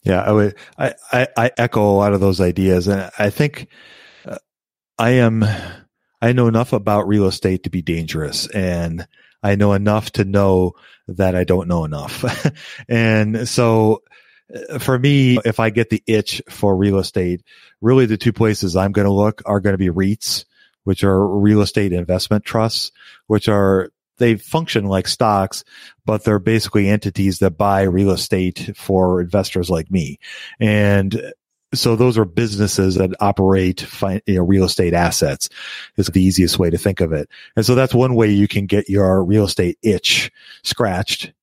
Yeah, 0.03 0.23
I 0.23 0.31
would, 0.33 0.55
I, 0.77 0.95
I, 1.13 1.27
I 1.37 1.51
echo 1.57 1.89
a 1.89 1.95
lot 1.95 2.11
of 2.11 2.19
those 2.19 2.41
ideas. 2.41 2.89
And 2.89 3.09
I 3.17 3.29
think 3.29 3.69
uh, 4.25 4.39
I 4.99 5.11
am, 5.11 5.45
I 6.21 6.33
know 6.33 6.49
enough 6.49 6.73
about 6.73 7.07
real 7.07 7.27
estate 7.27 7.63
to 7.63 7.69
be 7.69 7.81
dangerous 7.81 8.45
and 8.49 9.07
I 9.43 9.55
know 9.55 9.73
enough 9.73 10.11
to 10.13 10.25
know 10.25 10.73
that 11.07 11.35
I 11.35 11.43
don't 11.43 11.67
know 11.67 11.85
enough. 11.85 12.25
and 12.89 13.47
so 13.47 14.03
uh, 14.53 14.79
for 14.79 14.97
me, 14.97 15.39
if 15.45 15.59
I 15.59 15.69
get 15.69 15.89
the 15.89 16.03
itch 16.07 16.41
for 16.49 16.75
real 16.75 16.99
estate, 16.99 17.43
really 17.81 18.05
the 18.05 18.17
two 18.17 18.33
places 18.33 18.75
I'm 18.75 18.91
going 18.91 19.07
to 19.07 19.13
look 19.13 19.41
are 19.45 19.59
going 19.59 19.73
to 19.73 19.77
be 19.77 19.89
REITs, 19.89 20.45
which 20.83 21.03
are 21.03 21.27
real 21.27 21.61
estate 21.61 21.93
investment 21.93 22.45
trusts, 22.45 22.91
which 23.27 23.47
are 23.47 23.91
they 24.17 24.35
function 24.35 24.85
like 24.85 25.07
stocks, 25.07 25.63
but 26.05 26.23
they're 26.23 26.39
basically 26.39 26.89
entities 26.89 27.39
that 27.39 27.51
buy 27.51 27.83
real 27.83 28.09
estate 28.11 28.71
for 28.75 29.21
investors 29.21 29.69
like 29.69 29.91
me. 29.91 30.19
And 30.59 31.33
so 31.73 31.95
those 31.95 32.17
are 32.17 32.25
businesses 32.25 32.95
that 32.95 33.11
operate 33.19 33.85
you 34.25 34.35
know, 34.35 34.43
real 34.43 34.63
estate 34.63 34.93
assets 34.93 35.49
is 35.97 36.07
the 36.07 36.23
easiest 36.23 36.57
way 36.57 36.69
to 36.69 36.77
think 36.77 37.01
of 37.01 37.11
it. 37.11 37.29
And 37.55 37.65
so 37.65 37.75
that's 37.75 37.93
one 37.93 38.15
way 38.15 38.29
you 38.29 38.47
can 38.47 38.65
get 38.65 38.89
your 38.89 39.23
real 39.23 39.45
estate 39.45 39.77
itch 39.83 40.31
scratched 40.63 41.33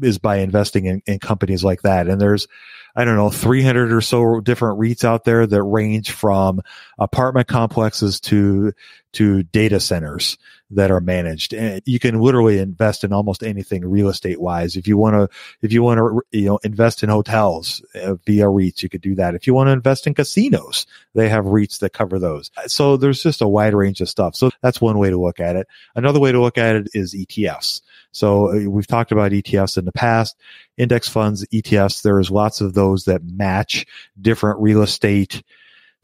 is 0.00 0.18
by 0.18 0.36
investing 0.36 0.86
in, 0.86 1.02
in 1.06 1.18
companies 1.18 1.62
like 1.62 1.82
that. 1.82 2.08
And 2.08 2.20
there's, 2.20 2.48
I 2.96 3.04
don't 3.04 3.16
know, 3.16 3.30
300 3.30 3.92
or 3.92 4.00
so 4.00 4.40
different 4.40 4.78
REITs 4.78 5.04
out 5.04 5.24
there 5.24 5.46
that 5.46 5.62
range 5.62 6.10
from 6.12 6.60
apartment 6.98 7.48
complexes 7.48 8.20
to, 8.20 8.72
to 9.14 9.42
data 9.44 9.80
centers 9.80 10.38
that 10.70 10.90
are 10.90 11.00
managed. 11.00 11.52
And 11.52 11.82
you 11.84 11.98
can 11.98 12.20
literally 12.20 12.58
invest 12.58 13.04
in 13.04 13.12
almost 13.12 13.42
anything 13.42 13.84
real 13.84 14.08
estate 14.08 14.40
wise. 14.40 14.76
If 14.76 14.88
you 14.88 14.96
want 14.96 15.14
to, 15.14 15.36
if 15.62 15.72
you 15.72 15.82
want 15.82 15.98
to, 15.98 16.22
you 16.30 16.46
know, 16.46 16.58
invest 16.64 17.02
in 17.02 17.08
hotels 17.08 17.84
uh, 17.94 18.14
via 18.26 18.46
REITs, 18.46 18.82
you 18.82 18.88
could 18.88 19.00
do 19.00 19.14
that. 19.16 19.34
If 19.34 19.46
you 19.46 19.54
want 19.54 19.68
to 19.68 19.72
invest 19.72 20.06
in 20.06 20.14
casinos, 20.14 20.86
they 21.14 21.28
have 21.28 21.44
REITs 21.44 21.78
that 21.80 21.92
cover 21.92 22.18
those. 22.18 22.50
So 22.66 22.96
there's 22.96 23.22
just 23.22 23.42
a 23.42 23.48
wide 23.48 23.74
range 23.74 24.00
of 24.00 24.08
stuff. 24.08 24.36
So 24.36 24.50
that's 24.62 24.80
one 24.80 24.98
way 24.98 25.10
to 25.10 25.20
look 25.20 25.40
at 25.40 25.56
it. 25.56 25.68
Another 25.94 26.20
way 26.20 26.32
to 26.32 26.40
look 26.40 26.58
at 26.58 26.76
it 26.76 26.88
is 26.94 27.14
ETFs. 27.14 27.82
So 28.14 28.50
uh, 28.50 28.70
we've 28.70 28.86
talked 28.86 29.12
about 29.12 29.32
ETFs 29.32 29.76
in 29.76 29.84
the 29.84 29.92
past, 29.92 30.36
index 30.78 31.08
funds, 31.08 31.44
ETFs. 31.52 32.02
There's 32.02 32.30
lots 32.30 32.60
of 32.60 32.72
those 32.72 33.04
that 33.04 33.24
match 33.24 33.86
different 34.20 34.60
real 34.60 34.82
estate 34.82 35.42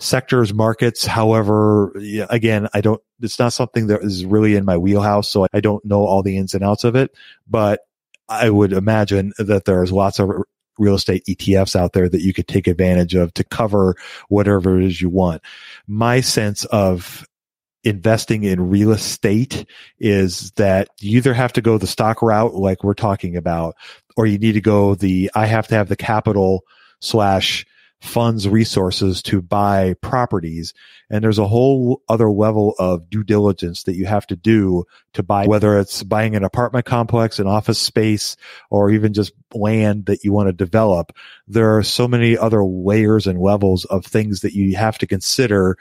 sectors, 0.00 0.52
markets. 0.52 1.06
However, 1.06 1.92
again, 2.28 2.68
I 2.74 2.80
don't, 2.80 3.00
it's 3.20 3.38
not 3.38 3.52
something 3.52 3.86
that 3.86 4.02
is 4.02 4.24
really 4.24 4.56
in 4.56 4.64
my 4.64 4.76
wheelhouse. 4.76 5.28
So 5.28 5.46
I 5.52 5.60
don't 5.60 5.84
know 5.84 6.04
all 6.04 6.22
the 6.22 6.36
ins 6.36 6.54
and 6.54 6.64
outs 6.64 6.84
of 6.84 6.96
it, 6.96 7.14
but 7.48 7.80
I 8.28 8.50
would 8.50 8.72
imagine 8.72 9.32
that 9.38 9.64
there's 9.64 9.92
lots 9.92 10.18
of 10.18 10.30
real 10.78 10.94
estate 10.94 11.24
ETFs 11.26 11.76
out 11.76 11.92
there 11.92 12.08
that 12.08 12.22
you 12.22 12.32
could 12.32 12.48
take 12.48 12.66
advantage 12.66 13.14
of 13.14 13.32
to 13.34 13.44
cover 13.44 13.94
whatever 14.28 14.80
it 14.80 14.86
is 14.86 15.00
you 15.00 15.10
want. 15.10 15.42
My 15.86 16.20
sense 16.20 16.64
of 16.66 17.28
investing 17.84 18.44
in 18.44 18.68
real 18.68 18.92
estate 18.92 19.64
is 19.98 20.50
that 20.52 20.88
you 21.00 21.16
either 21.16 21.34
have 21.34 21.52
to 21.54 21.62
go 21.62 21.78
the 21.78 21.86
stock 21.86 22.22
route, 22.22 22.54
like 22.54 22.84
we're 22.84 22.94
talking 22.94 23.36
about, 23.36 23.74
or 24.16 24.26
you 24.26 24.38
need 24.38 24.52
to 24.52 24.60
go 24.60 24.94
the, 24.94 25.30
I 25.34 25.46
have 25.46 25.68
to 25.68 25.74
have 25.74 25.88
the 25.88 25.96
capital 25.96 26.64
slash 27.00 27.66
funds 28.00 28.48
resources 28.48 29.22
to 29.22 29.42
buy 29.42 29.94
properties. 30.00 30.72
And 31.10 31.22
there's 31.22 31.38
a 31.38 31.46
whole 31.46 32.02
other 32.08 32.30
level 32.30 32.74
of 32.78 33.10
due 33.10 33.22
diligence 33.22 33.82
that 33.82 33.94
you 33.94 34.06
have 34.06 34.26
to 34.28 34.36
do 34.36 34.84
to 35.12 35.22
buy, 35.22 35.46
whether 35.46 35.78
it's 35.78 36.02
buying 36.02 36.34
an 36.34 36.44
apartment 36.44 36.86
complex, 36.86 37.38
an 37.38 37.46
office 37.46 37.78
space, 37.78 38.36
or 38.70 38.90
even 38.90 39.12
just 39.12 39.32
land 39.52 40.06
that 40.06 40.24
you 40.24 40.32
want 40.32 40.48
to 40.48 40.52
develop. 40.52 41.12
There 41.46 41.76
are 41.76 41.82
so 41.82 42.08
many 42.08 42.38
other 42.38 42.64
layers 42.64 43.26
and 43.26 43.38
levels 43.38 43.84
of 43.86 44.06
things 44.06 44.40
that 44.40 44.54
you 44.54 44.76
have 44.76 44.96
to 44.98 45.06
consider 45.06 45.76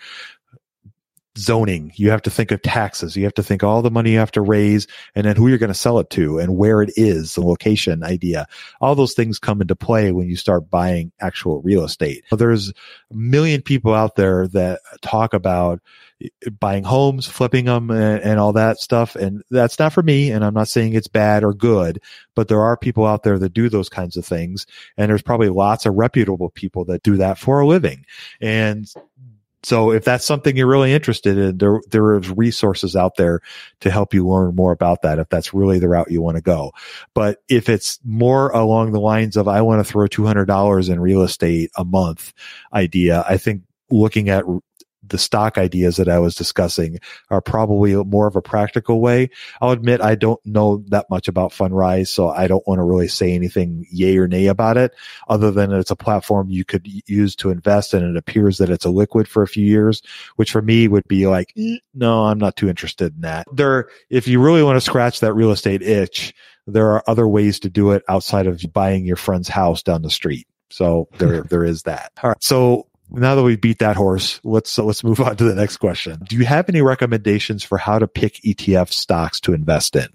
zoning. 1.38 1.92
You 1.96 2.10
have 2.10 2.22
to 2.24 2.30
think 2.30 2.52
of 2.52 2.62
taxes. 2.62 3.16
You 3.16 3.24
have 3.24 3.34
to 3.36 3.44
think 3.44 3.64
all 3.64 3.82
the 3.82 3.92
money 3.92 4.12
you 4.12 4.20
have 4.20 4.32
to 4.32 4.42
raise 4.42 4.88
and 5.16 5.26
then 5.26 5.36
who 5.36 5.48
you're 5.48 5.58
going 5.58 5.70
to 5.70 5.74
sell 5.74 6.00
it 6.00 6.10
to 6.12 6.40
and 6.40 6.58
where 6.58 6.82
it 6.82 6.92
is, 6.96 7.36
the 7.36 7.42
location 7.42 8.04
idea. 8.04 8.48
All 8.82 8.96
those 8.96 9.14
things 9.14 9.40
come 9.40 9.62
into 9.62 9.76
play 9.76 10.12
when 10.12 10.28
you 10.28 10.36
start 10.36 10.70
buying 10.70 11.12
actual 11.20 11.62
real 11.62 11.84
estate. 11.84 12.24
There's 12.32 12.70
a 12.70 12.74
million 13.12 13.62
people 13.62 13.94
out 13.94 14.16
there 14.16 14.48
that 14.50 14.82
talk 15.02 15.34
about 15.34 15.82
buying 16.60 16.84
homes, 16.84 17.28
flipping 17.28 17.66
them 17.66 17.90
and, 17.92 18.22
and, 18.22 18.40
all 18.40 18.54
that 18.54 18.78
stuff. 18.78 19.16
And 19.16 19.42
that's 19.50 19.80
not 19.80 19.94
for 19.94 20.04
me. 20.04 20.32
And 20.32 20.44
I'm 20.44 20.54
not 20.54 20.68
saying 20.68 20.94
it's 20.94 21.08
bad 21.08 21.44
or 21.44 21.54
good, 21.54 22.02
but 22.36 22.50
there 22.50 22.62
are 22.62 22.76
people 22.76 23.06
out 23.06 23.24
there 23.24 23.40
that 23.40 23.54
do 23.54 23.70
those 23.70 23.88
kinds 23.88 24.18
of 24.18 24.26
things. 24.26 24.66
And 24.98 25.10
there's 25.10 25.22
probably 25.22 25.50
lots 25.50 25.86
of 25.86 25.96
reputable 25.96 26.50
people 26.50 26.84
that 26.86 27.04
do 27.04 27.18
that 27.18 27.38
for 27.38 27.62
a 27.62 27.68
living. 27.68 28.06
And 28.42 28.92
so 29.64 29.92
if 29.92 30.06
that's 30.06 30.26
something 30.26 30.56
you're 30.56 30.68
really 30.68 30.94
interested 30.94 31.38
in, 31.38 31.58
there 31.58 31.82
there 31.90 32.18
is 32.18 32.30
resources 32.30 32.96
out 32.96 33.16
there 33.18 33.42
to 33.82 33.92
help 33.92 34.14
you 34.14 34.28
learn 34.28 34.56
more 34.56 34.72
about 34.72 35.02
that 35.02 35.20
if 35.20 35.28
that's 35.30 35.54
really 35.54 35.80
the 35.80 35.90
route 35.90 36.12
you 36.12 36.22
want 36.22 36.38
to 36.38 36.42
go. 36.42 36.72
But 37.14 37.40
if 37.50 37.68
it's 37.68 38.00
more 38.06 38.50
along 38.52 38.92
the 38.92 39.02
lines 39.02 39.36
of 39.36 39.48
I 39.48 39.62
want 39.62 39.86
to 39.86 39.92
throw 39.92 40.08
two 40.08 40.26
hundred 40.26 40.46
dollars 40.46 40.88
in 40.88 41.00
real 41.00 41.24
estate 41.24 41.72
a 41.76 41.84
month 41.84 42.34
idea, 42.74 43.26
I 43.28 43.38
think 43.38 43.64
looking 43.92 44.30
at 44.30 44.46
the 45.10 45.18
stock 45.18 45.58
ideas 45.58 45.98
that 45.98 46.08
I 46.08 46.20
was 46.20 46.36
discussing 46.36 47.00
are 47.30 47.42
probably 47.42 47.96
more 47.96 48.28
of 48.28 48.36
a 48.36 48.42
practical 48.42 49.02
way. 49.02 49.30
I'll 49.62 49.72
admit 49.72 50.02
I 50.02 50.16
don't 50.16 50.44
know 50.46 50.84
that 50.88 51.10
much 51.10 51.28
about 51.28 51.52
Fundrise, 51.52 52.08
so 52.08 52.30
I 52.30 52.48
don't 52.48 52.68
want 52.68 52.80
to 52.80 52.84
really 52.84 53.08
say 53.08 53.34
anything 53.34 53.86
yay 53.92 54.18
or 54.18 54.28
nay 54.28 54.48
about 54.48 54.78
it, 54.78 54.94
other 55.28 55.52
than 55.52 55.72
it's 55.72 55.92
a 55.92 55.96
platform 55.96 56.50
you 56.50 56.66
could 56.66 56.88
use 57.08 57.36
to 57.38 57.50
invest 57.50 57.94
and 57.94 58.06
it 58.06 58.18
appears 58.18 58.58
that 58.58 58.70
it's 58.70 58.86
a 58.86 58.90
liquid 58.90 59.28
for 59.28 59.44
a 59.44 59.48
few 59.48 59.66
years, 59.66 60.02
which 60.36 60.52
for 60.52 60.62
me 60.62 60.88
would 60.88 61.08
be 61.08 61.28
like, 61.28 61.54
eh, 61.58 61.78
no, 61.94 62.26
I'm 62.26 62.40
not 62.40 62.56
too 62.56 62.70
interested 62.70 63.16
in 63.16 63.22
that. 63.22 63.48
There, 63.52 63.90
if 64.10 64.28
you 64.28 64.42
really 64.42 64.64
want 64.64 64.78
to 64.78 64.82
scratch 64.82 65.20
that 65.20 65.34
real 65.34 65.52
estate 65.52 65.82
itch, 65.82 66.34
there 66.68 66.92
are 66.92 67.04
other 67.08 67.28
ways 67.28 67.60
to 67.62 67.70
do 67.70 67.92
it 67.92 68.04
outside 68.08 68.48
of 68.48 68.62
buying 68.74 69.06
your 69.06 69.16
friend's 69.16 69.48
house 69.48 69.84
down 69.84 70.02
the 70.02 70.10
street. 70.10 70.48
So 70.70 71.08
there, 71.18 71.44
there 71.50 71.64
is 71.64 71.84
that. 71.84 72.12
All 72.24 72.30
right. 72.30 72.44
So 72.44 72.88
now 73.12 73.36
that 73.36 73.44
we 73.44 73.56
beat 73.56 73.80
that 73.80 73.96
horse, 73.96 74.40
let's 74.44 74.70
so 74.70 74.86
let's 74.86 75.04
move 75.04 75.20
on 75.20 75.36
to 75.38 75.44
the 75.44 75.56
next 75.56 75.78
question. 75.78 76.20
Do 76.28 76.36
you 76.36 76.46
have 76.46 76.70
any 76.70 76.82
recommendations 76.82 77.64
for 77.64 77.78
how 77.78 78.00
to 78.00 78.08
pick 78.08 78.36
ETF 78.46 78.92
stocks 78.92 79.40
to 79.42 79.54
invest 79.54 79.96
in? 79.96 80.08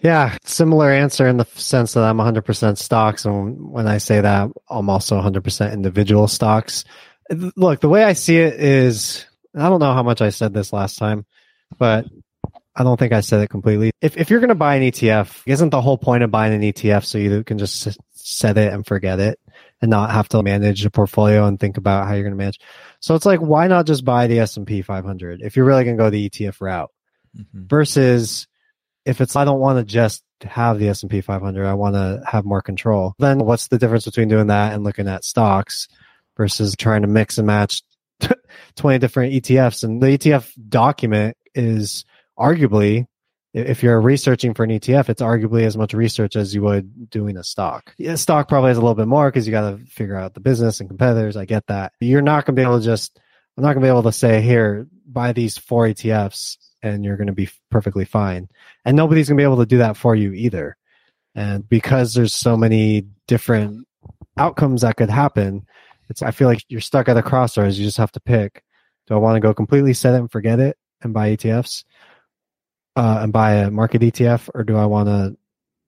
Yeah, 0.00 0.36
similar 0.44 0.90
answer 0.90 1.28
in 1.28 1.36
the 1.36 1.44
sense 1.54 1.94
that 1.94 2.02
I'm 2.02 2.18
100% 2.18 2.76
stocks, 2.76 3.24
and 3.24 3.70
when 3.70 3.86
I 3.86 3.98
say 3.98 4.20
that, 4.20 4.50
I'm 4.68 4.90
also 4.90 5.20
100% 5.20 5.72
individual 5.72 6.26
stocks. 6.26 6.84
Look, 7.30 7.80
the 7.80 7.88
way 7.88 8.02
I 8.02 8.14
see 8.14 8.36
it 8.36 8.54
is, 8.54 9.24
I 9.54 9.68
don't 9.68 9.78
know 9.78 9.94
how 9.94 10.02
much 10.02 10.20
I 10.20 10.30
said 10.30 10.52
this 10.52 10.72
last 10.72 10.98
time, 10.98 11.24
but 11.78 12.06
I 12.74 12.82
don't 12.82 12.98
think 12.98 13.12
I 13.12 13.20
said 13.20 13.42
it 13.42 13.48
completely. 13.48 13.92
If 14.00 14.16
if 14.16 14.28
you're 14.28 14.40
going 14.40 14.48
to 14.48 14.54
buy 14.56 14.74
an 14.76 14.82
ETF, 14.82 15.42
isn't 15.46 15.70
the 15.70 15.80
whole 15.80 15.98
point 15.98 16.24
of 16.24 16.32
buying 16.32 16.52
an 16.52 16.62
ETF 16.62 17.04
so 17.04 17.18
you 17.18 17.44
can 17.44 17.58
just 17.58 17.96
set 18.10 18.58
it 18.58 18.72
and 18.72 18.84
forget 18.84 19.20
it? 19.20 19.38
And 19.82 19.90
not 19.90 20.12
have 20.12 20.28
to 20.28 20.42
manage 20.42 20.84
a 20.86 20.90
portfolio 20.90 21.44
and 21.46 21.58
think 21.58 21.76
about 21.76 22.06
how 22.06 22.14
you're 22.14 22.22
going 22.22 22.32
to 22.32 22.38
manage. 22.38 22.60
So 23.00 23.16
it's 23.16 23.26
like, 23.26 23.40
why 23.40 23.66
not 23.66 23.84
just 23.84 24.04
buy 24.04 24.28
the 24.28 24.38
S&P 24.38 24.80
500 24.80 25.42
if 25.42 25.56
you're 25.56 25.66
really 25.66 25.84
going 25.84 25.96
to 25.96 26.02
go 26.02 26.08
the 26.08 26.30
ETF 26.30 26.60
route 26.60 26.90
mm-hmm. 27.36 27.66
versus 27.66 28.46
if 29.04 29.20
it's, 29.20 29.34
I 29.34 29.44
don't 29.44 29.58
want 29.58 29.80
to 29.80 29.84
just 29.84 30.22
have 30.42 30.78
the 30.78 30.88
S&P 30.88 31.20
500. 31.20 31.66
I 31.66 31.74
want 31.74 31.96
to 31.96 32.22
have 32.26 32.44
more 32.44 32.62
control. 32.62 33.14
Then 33.18 33.40
what's 33.40 33.68
the 33.68 33.78
difference 33.78 34.04
between 34.04 34.28
doing 34.28 34.46
that 34.46 34.72
and 34.72 34.84
looking 34.84 35.08
at 35.08 35.24
stocks 35.24 35.88
versus 36.36 36.76
trying 36.78 37.02
to 37.02 37.08
mix 37.08 37.38
and 37.38 37.46
match 37.46 37.82
20 38.76 39.00
different 39.00 39.34
ETFs? 39.34 39.82
And 39.82 40.00
the 40.00 40.06
ETF 40.06 40.52
document 40.68 41.36
is 41.56 42.04
arguably 42.38 43.06
if 43.54 43.82
you're 43.82 44.00
researching 44.00 44.54
for 44.54 44.64
an 44.64 44.70
ETF, 44.70 45.08
it's 45.08 45.22
arguably 45.22 45.64
as 45.64 45.76
much 45.76 45.92
research 45.92 46.36
as 46.36 46.54
you 46.54 46.62
would 46.62 47.10
doing 47.10 47.36
a 47.36 47.44
stock. 47.44 47.94
Yeah, 47.98 48.14
stock 48.14 48.48
probably 48.48 48.68
has 48.68 48.78
a 48.78 48.80
little 48.80 48.94
bit 48.94 49.08
more 49.08 49.30
because 49.30 49.46
you 49.46 49.50
got 49.50 49.70
to 49.70 49.84
figure 49.84 50.16
out 50.16 50.34
the 50.34 50.40
business 50.40 50.80
and 50.80 50.88
competitors. 50.88 51.36
I 51.36 51.44
get 51.44 51.66
that. 51.66 51.92
You're 52.00 52.22
not 52.22 52.46
going 52.46 52.56
to 52.56 52.60
be 52.60 52.64
able 52.64 52.78
to 52.78 52.84
just, 52.84 53.20
I'm 53.56 53.62
not 53.62 53.74
going 53.74 53.82
to 53.82 53.86
be 53.86 53.90
able 53.90 54.04
to 54.04 54.12
say, 54.12 54.40
here, 54.40 54.86
buy 55.06 55.32
these 55.32 55.58
four 55.58 55.86
ETFs 55.86 56.56
and 56.82 57.04
you're 57.04 57.18
going 57.18 57.26
to 57.26 57.32
be 57.34 57.50
perfectly 57.70 58.06
fine. 58.06 58.48
And 58.84 58.96
nobody's 58.96 59.28
going 59.28 59.36
to 59.36 59.40
be 59.40 59.44
able 59.46 59.58
to 59.58 59.66
do 59.66 59.78
that 59.78 59.96
for 59.96 60.14
you 60.14 60.32
either. 60.32 60.76
And 61.34 61.68
because 61.68 62.14
there's 62.14 62.34
so 62.34 62.56
many 62.56 63.06
different 63.26 63.86
outcomes 64.36 64.80
that 64.80 64.96
could 64.96 65.10
happen, 65.10 65.66
it's, 66.08 66.22
I 66.22 66.30
feel 66.30 66.48
like 66.48 66.64
you're 66.68 66.80
stuck 66.80 67.08
at 67.08 67.16
a 67.16 67.22
crossroads. 67.22 67.78
You 67.78 67.84
just 67.84 67.98
have 67.98 68.12
to 68.12 68.20
pick. 68.20 68.62
Do 69.06 69.14
I 69.14 69.18
want 69.18 69.36
to 69.36 69.40
go 69.40 69.54
completely 69.54 69.94
set 69.94 70.14
it 70.14 70.20
and 70.20 70.30
forget 70.30 70.58
it 70.58 70.78
and 71.02 71.12
buy 71.12 71.36
ETFs? 71.36 71.84
Uh, 72.96 73.20
and 73.22 73.32
buy 73.32 73.54
a 73.54 73.70
market 73.70 74.02
ETF, 74.02 74.50
or 74.54 74.64
do 74.64 74.76
I 74.76 74.86
want 74.86 75.08
to 75.08 75.36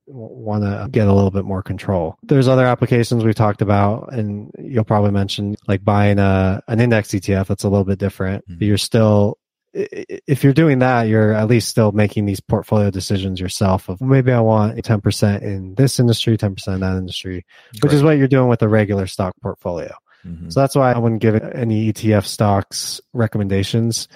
want 0.07 0.63
to 0.65 0.87
get 0.91 1.09
a 1.09 1.13
little 1.13 1.31
bit 1.31 1.45
more 1.45 1.63
control? 1.63 2.19
There's 2.23 2.49
other 2.49 2.67
applications 2.67 3.25
we've 3.25 3.35
talked 3.35 3.63
about, 3.63 4.13
and 4.13 4.51
you'll 4.59 4.85
probably 4.85 5.11
mention 5.11 5.57
like 5.67 5.85
buying 5.85 6.19
a 6.19 6.63
an 6.69 6.81
index 6.81 7.09
ETF. 7.11 7.47
That's 7.47 7.65
a 7.65 7.69
little 7.69 7.85
bit 7.85 7.99
different. 7.99 8.49
Mm-hmm. 8.49 8.65
You're 8.65 8.79
still 8.79 9.39
if 9.75 10.45
you're 10.45 10.53
doing 10.53 10.79
that, 10.79 11.09
you're 11.09 11.33
at 11.33 11.49
least 11.49 11.69
still 11.69 11.91
making 11.91 12.27
these 12.27 12.41
portfolio 12.41 12.91
decisions 12.91 13.41
yourself 13.41 13.89
of 13.89 14.01
maybe 14.01 14.31
I 14.31 14.41
want 14.41 14.77
10% 14.77 15.43
in 15.43 15.75
this 15.75 15.99
industry, 15.99 16.39
10% 16.39 16.75
in 16.75 16.81
that 16.81 16.97
industry, 16.97 17.45
which 17.83 17.93
is 17.93 18.03
what 18.03 18.17
you're 18.17 18.29
doing 18.29 18.49
with 18.49 18.63
a 18.63 18.69
regular 18.69 19.09
stock 19.09 19.35
portfolio. 19.43 19.93
Mm-hmm. 20.25 20.51
So 20.51 20.61
that's 20.61 20.77
why 20.77 20.93
I 20.93 20.99
wouldn't 20.99 21.21
give 21.21 21.35
any 21.35 21.93
ETF 21.93 22.25
stocks 22.25 23.01
recommendations. 23.13 24.09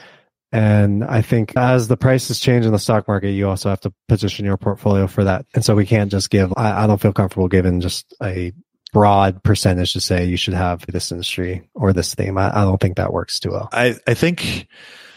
And 0.50 1.04
I 1.04 1.20
think 1.20 1.56
as 1.56 1.88
the 1.88 1.96
prices 1.96 2.40
change 2.40 2.64
in 2.64 2.72
the 2.72 2.78
stock 2.78 3.06
market, 3.06 3.32
you 3.32 3.48
also 3.48 3.68
have 3.68 3.80
to 3.80 3.92
position 4.08 4.46
your 4.46 4.56
portfolio 4.56 5.06
for 5.06 5.24
that. 5.24 5.44
And 5.54 5.64
so 5.64 5.74
we 5.74 5.84
can't 5.84 6.10
just 6.10 6.30
give, 6.30 6.52
I, 6.56 6.84
I 6.84 6.86
don't 6.86 7.00
feel 7.00 7.12
comfortable 7.12 7.48
giving 7.48 7.80
just 7.80 8.14
a 8.22 8.52
broad 8.92 9.42
percentage 9.42 9.92
to 9.92 10.00
say 10.00 10.24
you 10.24 10.38
should 10.38 10.54
have 10.54 10.86
this 10.86 11.12
industry 11.12 11.68
or 11.74 11.92
this 11.92 12.14
theme. 12.14 12.38
I, 12.38 12.62
I 12.62 12.64
don't 12.64 12.80
think 12.80 12.96
that 12.96 13.12
works 13.12 13.38
too 13.40 13.50
well. 13.50 13.68
I, 13.72 13.96
I 14.06 14.14
think 14.14 14.66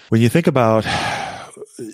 when 0.10 0.20
you 0.20 0.28
think 0.28 0.48
about, 0.48 0.86
when 1.78 1.94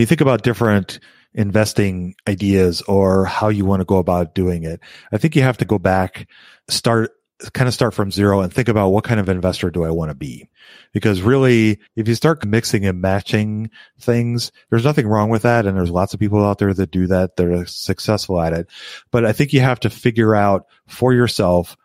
you 0.00 0.06
think 0.06 0.20
about 0.20 0.42
different 0.42 0.98
investing 1.34 2.16
ideas 2.26 2.82
or 2.82 3.26
how 3.26 3.48
you 3.48 3.64
want 3.64 3.80
to 3.80 3.84
go 3.84 3.98
about 3.98 4.34
doing 4.34 4.64
it, 4.64 4.80
I 5.12 5.18
think 5.18 5.36
you 5.36 5.42
have 5.42 5.58
to 5.58 5.64
go 5.64 5.78
back, 5.78 6.28
start 6.68 7.12
kind 7.52 7.68
of 7.68 7.74
start 7.74 7.92
from 7.94 8.10
zero 8.10 8.40
and 8.40 8.52
think 8.52 8.68
about 8.68 8.90
what 8.90 9.04
kind 9.04 9.20
of 9.20 9.28
investor 9.28 9.70
do 9.70 9.84
I 9.84 9.90
want 9.90 10.10
to 10.10 10.14
be? 10.14 10.48
Because 10.92 11.20
really, 11.20 11.78
if 11.94 12.08
you 12.08 12.14
start 12.14 12.44
mixing 12.46 12.86
and 12.86 13.00
matching 13.00 13.70
things, 14.00 14.52
there's 14.70 14.84
nothing 14.84 15.06
wrong 15.06 15.28
with 15.28 15.42
that. 15.42 15.66
And 15.66 15.76
there's 15.76 15.90
lots 15.90 16.14
of 16.14 16.20
people 16.20 16.44
out 16.44 16.58
there 16.58 16.72
that 16.72 16.90
do 16.90 17.06
that. 17.08 17.36
They're 17.36 17.66
successful 17.66 18.40
at 18.40 18.52
it. 18.52 18.68
But 19.10 19.24
I 19.26 19.32
think 19.32 19.52
you 19.52 19.60
have 19.60 19.80
to 19.80 19.90
figure 19.90 20.34
out 20.34 20.66
for 20.86 21.12
yourself, 21.12 21.76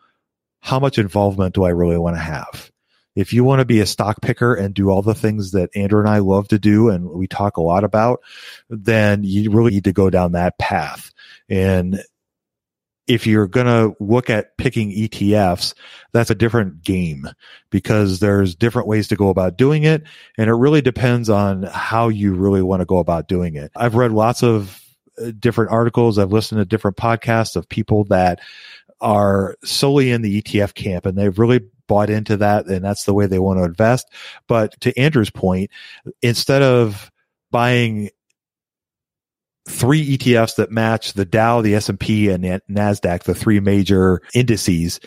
how 0.62 0.80
much 0.80 0.98
involvement 0.98 1.56
do 1.56 1.64
I 1.64 1.70
really 1.70 1.98
want 1.98 2.16
to 2.16 2.22
have? 2.22 2.72
If 3.14 3.34
you 3.34 3.44
want 3.44 3.60
to 3.60 3.66
be 3.66 3.82
a 3.82 3.86
stock 3.86 4.22
picker 4.22 4.54
and 4.56 4.74
do 4.74 4.90
all 4.90 5.02
the 5.02 5.16
things 5.16 5.52
that 5.52 5.76
Andrew 5.76 6.00
and 6.00 6.08
I 6.08 6.20
love 6.20 6.48
to 6.50 6.60
do 6.60 6.90
and 6.90 7.10
we 7.10 7.28
talk 7.28 7.58
a 7.58 7.62
lot 7.62 7.84
about, 7.84 8.22
then 8.70 9.24
you 9.24 9.52
really 9.52 9.72
need 9.72 9.84
to 9.84 9.92
go 9.92 10.10
down 10.10 10.32
that 10.32 10.58
path. 10.58 11.12
And 11.50 12.02
if 13.08 13.26
you're 13.28 13.48
going 13.48 13.68
to 13.68 13.96
look 14.00 14.30
at 14.30 14.58
picking 14.58 14.92
ETFs, 14.92 15.74
that's 16.14 16.30
a 16.30 16.36
different 16.36 16.82
game 16.82 17.28
because 17.70 18.20
there's 18.20 18.56
different 18.56 18.88
ways 18.88 19.08
to 19.10 19.16
go 19.16 19.30
about 19.30 19.58
doing 19.58 19.84
it. 19.84 20.04
And 20.38 20.50
it 20.50 20.54
really 20.54 20.82
depends 20.82 21.30
on 21.30 21.64
how 21.64 22.10
you 22.10 22.34
really 22.34 22.62
want 22.62 22.82
to 22.82 22.86
go 22.86 23.00
about 23.00 23.28
doing 23.28 23.56
it. 23.56 23.72
I've 23.76 23.96
read 23.96 24.12
lots 24.12 24.44
of 24.44 24.82
uh, 25.22 25.32
different 25.40 25.72
articles. 25.72 26.18
I've 26.18 26.32
listened 26.32 26.60
to 26.60 26.66
different 26.66 26.98
podcasts 26.98 27.56
of 27.56 27.68
people 27.68 28.06
that 28.06 28.40
are 29.02 29.56
solely 29.64 30.12
in 30.12 30.22
the 30.22 30.42
ETF 30.42 30.76
camp 30.76 31.06
and 31.06 31.18
they've 31.18 31.40
really 31.40 31.62
bought 31.88 32.12
into 32.12 32.38
that 32.38 32.68
and 32.68 32.86
that's 32.86 33.04
the 33.04 33.14
way 33.14 33.26
they 33.26 33.40
want 33.40 33.60
to 33.60 33.66
invest. 33.66 34.08
But 34.48 34.80
to 34.82 34.98
Andrew's 34.98 35.32
point, 35.32 35.72
instead 36.22 36.62
of 36.62 37.12
buying 37.50 38.12
three 39.68 40.18
ETFs 40.18 40.56
that 40.56 40.72
match 40.72 41.14
the 41.14 41.26
Dow, 41.26 41.62
the 41.62 41.76
S&P 41.76 42.30
and 42.30 42.44
NASDAQ, 42.44 43.24
the 43.24 43.36
three 43.36 43.60
major 43.60 44.22
indices. 44.34 45.00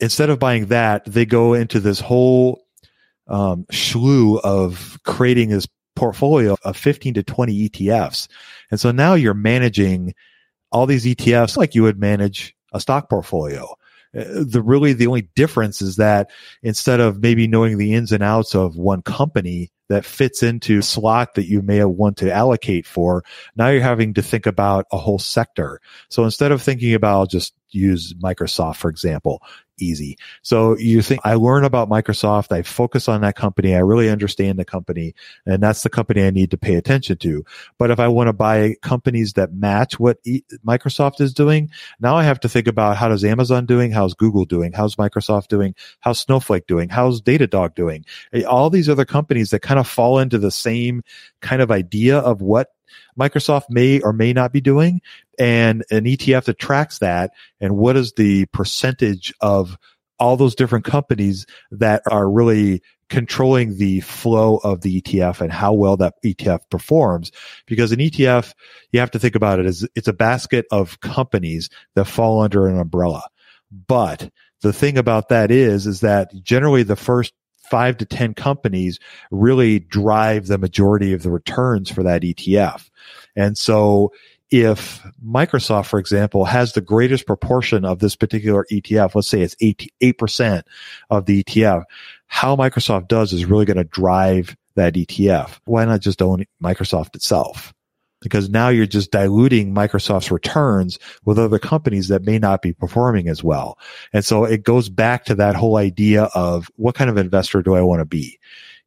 Instead 0.00 0.30
of 0.30 0.38
buying 0.38 0.66
that, 0.66 1.04
they 1.04 1.24
go 1.24 1.54
into 1.54 1.80
this 1.80 2.00
whole 2.00 2.64
um, 3.28 3.66
slew 3.70 4.38
of 4.40 4.98
creating 5.04 5.50
this 5.50 5.68
portfolio 5.96 6.56
of 6.64 6.76
15 6.76 7.14
to 7.14 7.22
20 7.22 7.68
ETFs. 7.68 8.28
And 8.70 8.80
so 8.80 8.90
now 8.90 9.14
you're 9.14 9.34
managing 9.34 10.14
all 10.72 10.86
these 10.86 11.04
ETFs 11.04 11.56
like 11.56 11.74
you 11.74 11.82
would 11.84 11.98
manage 11.98 12.54
a 12.72 12.80
stock 12.80 13.08
portfolio. 13.08 13.64
Uh, 14.16 14.44
the 14.44 14.62
really 14.62 14.92
the 14.92 15.06
only 15.06 15.28
difference 15.34 15.80
is 15.80 15.96
that 15.96 16.30
instead 16.62 17.00
of 17.00 17.22
maybe 17.22 17.46
knowing 17.46 17.78
the 17.78 17.94
ins 17.94 18.12
and 18.12 18.22
outs 18.22 18.54
of 18.54 18.76
one 18.76 19.02
company 19.02 19.70
that 19.88 20.04
fits 20.04 20.42
into 20.42 20.82
slot 20.82 21.34
that 21.34 21.46
you 21.46 21.62
may 21.62 21.84
want 21.84 22.16
to 22.18 22.32
allocate 22.32 22.86
for, 22.86 23.24
now 23.56 23.68
you're 23.68 23.82
having 23.82 24.14
to 24.14 24.22
think 24.22 24.46
about 24.46 24.86
a 24.92 24.98
whole 24.98 25.18
sector. 25.18 25.80
So 26.08 26.24
instead 26.24 26.52
of 26.52 26.62
thinking 26.62 26.94
about 26.94 27.30
just 27.30 27.54
use 27.70 28.14
Microsoft, 28.14 28.76
for 28.76 28.88
example, 28.88 29.42
easy. 29.78 30.18
So 30.42 30.76
you 30.78 31.02
think 31.02 31.20
I 31.24 31.34
learn 31.34 31.64
about 31.64 31.88
Microsoft, 31.88 32.52
I 32.52 32.62
focus 32.62 33.08
on 33.08 33.20
that 33.22 33.36
company, 33.36 33.74
I 33.74 33.80
really 33.80 34.10
understand 34.10 34.58
the 34.58 34.64
company, 34.64 35.14
and 35.46 35.62
that's 35.62 35.82
the 35.82 35.90
company 35.90 36.24
I 36.24 36.30
need 36.30 36.50
to 36.50 36.58
pay 36.58 36.74
attention 36.74 37.18
to. 37.18 37.44
But 37.78 37.90
if 37.90 37.98
I 37.98 38.08
want 38.08 38.28
to 38.28 38.32
buy 38.32 38.76
companies 38.82 39.34
that 39.34 39.52
match 39.52 39.98
what 39.98 40.18
e- 40.24 40.42
Microsoft 40.66 41.20
is 41.20 41.32
doing, 41.32 41.70
now 42.00 42.16
I 42.16 42.24
have 42.24 42.40
to 42.40 42.48
think 42.48 42.66
about 42.66 42.96
how 42.96 43.08
does 43.08 43.24
Amazon 43.24 43.66
doing, 43.66 43.90
how's 43.90 44.14
Google 44.14 44.44
doing, 44.44 44.72
how's 44.72 44.96
Microsoft 44.96 45.48
doing, 45.48 45.74
how's 46.00 46.20
Snowflake 46.20 46.66
doing, 46.66 46.88
how's 46.88 47.20
Datadog 47.20 47.74
doing, 47.74 48.04
eh, 48.32 48.42
all 48.42 48.70
these 48.70 48.88
other 48.88 49.04
companies 49.04 49.50
that 49.50 49.60
kind 49.60 49.80
of 49.80 49.88
fall 49.88 50.18
into 50.18 50.38
the 50.38 50.50
same 50.50 51.02
kind 51.40 51.62
of 51.62 51.70
idea 51.70 52.18
of 52.18 52.40
what 52.40 52.68
Microsoft 53.18 53.64
may 53.70 54.00
or 54.00 54.12
may 54.12 54.32
not 54.32 54.52
be 54.52 54.60
doing 54.60 55.00
and 55.38 55.84
an 55.90 56.04
ETF 56.04 56.44
that 56.44 56.58
tracks 56.58 56.98
that 56.98 57.32
and 57.60 57.76
what 57.76 57.96
is 57.96 58.12
the 58.12 58.46
percentage 58.46 59.32
of 59.40 59.76
all 60.18 60.36
those 60.36 60.54
different 60.54 60.84
companies 60.84 61.46
that 61.70 62.02
are 62.10 62.30
really 62.30 62.82
controlling 63.08 63.76
the 63.76 64.00
flow 64.00 64.56
of 64.58 64.80
the 64.80 65.00
ETF 65.00 65.40
and 65.40 65.52
how 65.52 65.72
well 65.72 65.96
that 65.96 66.14
ETF 66.24 66.60
performs. 66.70 67.30
Because 67.66 67.92
an 67.92 67.98
ETF, 67.98 68.54
you 68.92 69.00
have 69.00 69.10
to 69.12 69.18
think 69.18 69.34
about 69.34 69.60
it 69.60 69.66
as 69.66 69.86
it's 69.94 70.08
a 70.08 70.12
basket 70.12 70.66
of 70.70 71.00
companies 71.00 71.68
that 71.94 72.06
fall 72.06 72.40
under 72.40 72.66
an 72.66 72.78
umbrella. 72.78 73.22
But 73.70 74.30
the 74.62 74.72
thing 74.72 74.98
about 74.98 75.28
that 75.28 75.50
is, 75.50 75.86
is 75.86 76.00
that 76.00 76.32
generally 76.42 76.82
the 76.82 76.96
first 76.96 77.34
five 77.70 77.96
to 77.98 78.04
10 78.04 78.34
companies 78.34 78.98
really 79.30 79.78
drive 79.78 80.46
the 80.46 80.58
majority 80.58 81.12
of 81.12 81.22
the 81.22 81.30
returns 81.30 81.90
for 81.90 82.02
that 82.02 82.22
ETF. 82.22 82.90
And 83.36 83.56
so 83.58 84.12
if 84.50 85.04
Microsoft, 85.24 85.86
for 85.86 85.98
example, 85.98 86.44
has 86.44 86.72
the 86.72 86.80
greatest 86.80 87.26
proportion 87.26 87.84
of 87.84 87.98
this 87.98 88.14
particular 88.14 88.66
ETF, 88.70 89.14
let's 89.14 89.28
say 89.28 89.40
it's 89.40 89.56
8% 89.56 90.62
of 91.10 91.26
the 91.26 91.42
ETF, 91.42 91.84
how 92.26 92.54
Microsoft 92.54 93.08
does 93.08 93.32
is 93.32 93.46
really 93.46 93.64
going 93.64 93.78
to 93.78 93.84
drive 93.84 94.56
that 94.76 94.94
ETF. 94.94 95.58
Why 95.64 95.84
not 95.84 96.00
just 96.00 96.22
own 96.22 96.44
Microsoft 96.62 97.14
itself? 97.16 97.74
Because 98.24 98.48
now 98.48 98.70
you're 98.70 98.86
just 98.86 99.12
diluting 99.12 99.72
Microsoft's 99.72 100.32
returns 100.32 100.98
with 101.24 101.38
other 101.38 101.60
companies 101.60 102.08
that 102.08 102.24
may 102.24 102.40
not 102.40 102.60
be 102.62 102.72
performing 102.72 103.28
as 103.28 103.44
well. 103.44 103.78
And 104.12 104.24
so 104.24 104.44
it 104.44 104.64
goes 104.64 104.88
back 104.88 105.26
to 105.26 105.36
that 105.36 105.54
whole 105.54 105.76
idea 105.76 106.24
of 106.34 106.68
what 106.74 106.96
kind 106.96 107.08
of 107.08 107.16
investor 107.16 107.62
do 107.62 107.76
I 107.76 107.82
want 107.82 108.00
to 108.00 108.06
be? 108.06 108.40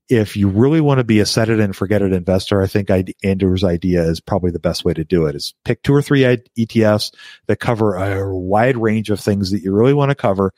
if 0.09 0.37
you 0.37 0.47
really 0.47 0.79
want 0.79 0.99
to 0.99 1.03
be 1.03 1.19
a 1.19 1.25
set 1.25 1.49
it 1.49 1.59
and 1.59 1.75
forget 1.75 2.01
it 2.01 2.13
investor, 2.13 2.61
I 2.61 2.67
think 2.67 2.89
Andrew's 3.23 3.63
idea 3.63 4.03
is 4.03 4.21
probably 4.21 4.51
the 4.51 4.59
best 4.59 4.85
way 4.85 4.93
to 4.93 5.03
do 5.03 5.25
it 5.25 5.35
is 5.35 5.53
pick 5.65 5.83
two 5.83 5.93
or 5.93 6.01
three 6.01 6.21
ETFs 6.21 7.13
that 7.47 7.59
cover 7.59 7.95
a 7.95 8.35
wide 8.35 8.77
range 8.77 9.09
of 9.09 9.19
things 9.19 9.51
that 9.51 9.63
you 9.63 9.73
really 9.73 9.93
want 9.93 10.09
to 10.09 10.15
cover, 10.15 10.53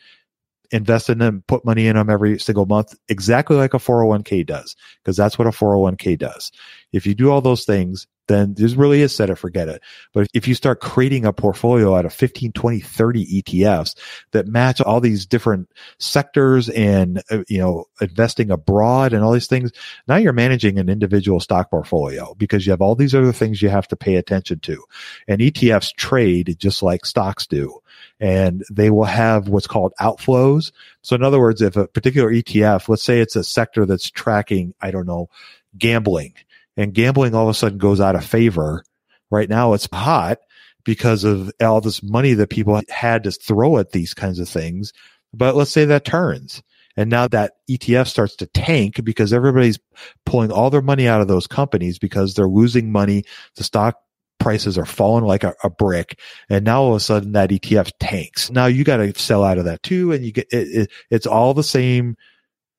invest 0.72 1.10
in 1.10 1.18
them, 1.18 1.44
put 1.48 1.66
money 1.66 1.88
in 1.88 1.96
them 1.96 2.10
every 2.10 2.40
single 2.40 2.66
month, 2.66 2.96
exactly 3.08 3.56
like 3.56 3.74
a 3.74 3.78
401k 3.78 4.46
does, 4.46 4.76
because 5.04 5.18
that's 5.18 5.38
what 5.38 5.48
a 5.48 5.52
401k 5.52 6.18
does. 6.18 6.52
If 6.92 7.06
you 7.06 7.14
do 7.14 7.32
all 7.32 7.42
those 7.42 7.66
things, 7.66 8.08
then 8.30 8.54
there's 8.54 8.76
really 8.76 9.02
is 9.02 9.14
set 9.14 9.30
it, 9.30 9.36
forget 9.36 9.68
it. 9.68 9.82
But 10.14 10.28
if 10.34 10.48
you 10.48 10.54
start 10.54 10.80
creating 10.80 11.26
a 11.26 11.34
portfolio 11.34 11.96
out 11.96 12.06
of 12.06 12.14
15, 12.14 12.52
20, 12.54 12.80
30 12.80 13.42
ETFs 13.42 13.98
that 14.32 14.48
match 14.48 14.80
all 14.80 15.02
these 15.02 15.26
different 15.26 15.70
sectors 15.98 16.70
and, 16.70 17.22
uh, 17.32 17.44
you 17.50 17.58
know, 17.58 17.86
investing 18.00 18.52
abroad 18.52 19.14
and 19.14 19.24
all 19.24 19.32
these 19.32 19.48
things, 19.48 19.72
now 20.08 20.16
you're 20.16 20.32
managing 20.32 20.78
an 20.78 20.90
individual 20.90 21.40
stock 21.40 21.72
portfolio 21.72 22.36
because 22.36 22.66
you 22.66 22.72
have 22.72 22.82
all 22.82 22.96
these 22.96 23.16
other 23.16 23.34
things 23.34 23.62
you 23.62 23.70
have 23.70 23.88
to 23.88 23.96
pay 23.96 24.16
attention 24.16 24.60
to. 24.60 24.84
And 25.28 25.42
ETFs 25.42 25.94
trade 25.96 26.56
just 26.60 26.84
like 26.84 27.06
stocks 27.06 27.48
do. 27.48 27.80
And 28.20 28.66
they 28.70 28.90
will 28.90 29.06
have 29.06 29.48
what's 29.48 29.68
called 29.68 29.94
outflows. 30.02 30.72
So 31.02 31.16
in 31.16 31.24
other 31.24 31.40
words, 31.40 31.62
if 31.62 31.78
a 31.78 31.88
particular 31.88 32.30
ETF, 32.30 32.90
let's 32.90 33.04
say 33.04 33.22
it's 33.22 33.38
a 33.38 33.44
sector 33.44 33.86
that's 33.86 34.10
tracking, 34.10 34.74
I 34.82 34.92
don't 34.92 35.08
know, 35.08 35.30
gambling 35.78 36.34
and 36.76 36.94
gambling 36.94 37.34
all 37.34 37.44
of 37.44 37.50
a 37.50 37.54
sudden 37.54 37.78
goes 37.78 38.02
out 38.02 38.16
of 38.16 38.26
favor. 38.26 38.84
Right 39.32 39.50
now 39.50 39.74
it's 39.74 39.88
hot 39.92 40.40
because 40.84 41.24
of 41.24 41.52
all 41.62 41.82
this 41.82 42.02
money 42.02 42.34
that 42.34 42.50
people 42.50 42.82
had 42.90 43.24
to 43.24 43.32
throw 43.32 43.78
at 43.78 43.92
these 43.92 44.14
kinds 44.14 44.40
of 44.40 44.50
things. 44.50 44.92
But 45.34 45.56
let's 45.56 45.72
say 45.72 45.86
that 45.86 46.06
turns. 46.06 46.64
And 46.98 47.10
now 47.10 47.28
that 47.30 47.54
ETF 47.70 48.08
starts 48.08 48.36
to 48.38 48.46
tank 48.48 49.04
because 49.04 49.32
everybody's 49.32 49.80
pulling 50.26 50.52
all 50.52 50.70
their 50.70 50.82
money 50.82 51.08
out 51.08 51.22
of 51.22 51.28
those 51.28 51.48
companies 51.48 52.00
because 52.00 52.34
they're 52.34 52.48
losing 52.48 52.92
money. 52.92 53.24
The 53.56 53.64
stock 53.64 54.02
prices 54.40 54.78
are 54.78 54.86
falling 54.86 55.26
like 55.26 55.44
a, 55.44 55.54
a 55.64 55.70
brick. 55.70 56.20
And 56.50 56.66
now 56.66 56.82
all 56.82 56.90
of 56.92 56.96
a 56.96 57.00
sudden 57.00 57.34
that 57.34 57.50
ETF 57.50 57.92
tanks. 58.00 58.50
Now 58.50 58.66
you 58.66 58.84
got 58.84 58.98
to 58.98 59.18
sell 59.20 59.44
out 59.44 59.58
of 59.58 59.66
that 59.66 59.84
too. 59.84 60.12
And 60.12 60.26
you 60.26 60.32
get, 60.32 60.48
it, 60.52 60.68
it, 60.68 60.92
it's 61.10 61.28
all 61.28 61.54
the 61.54 61.64
same 61.64 62.16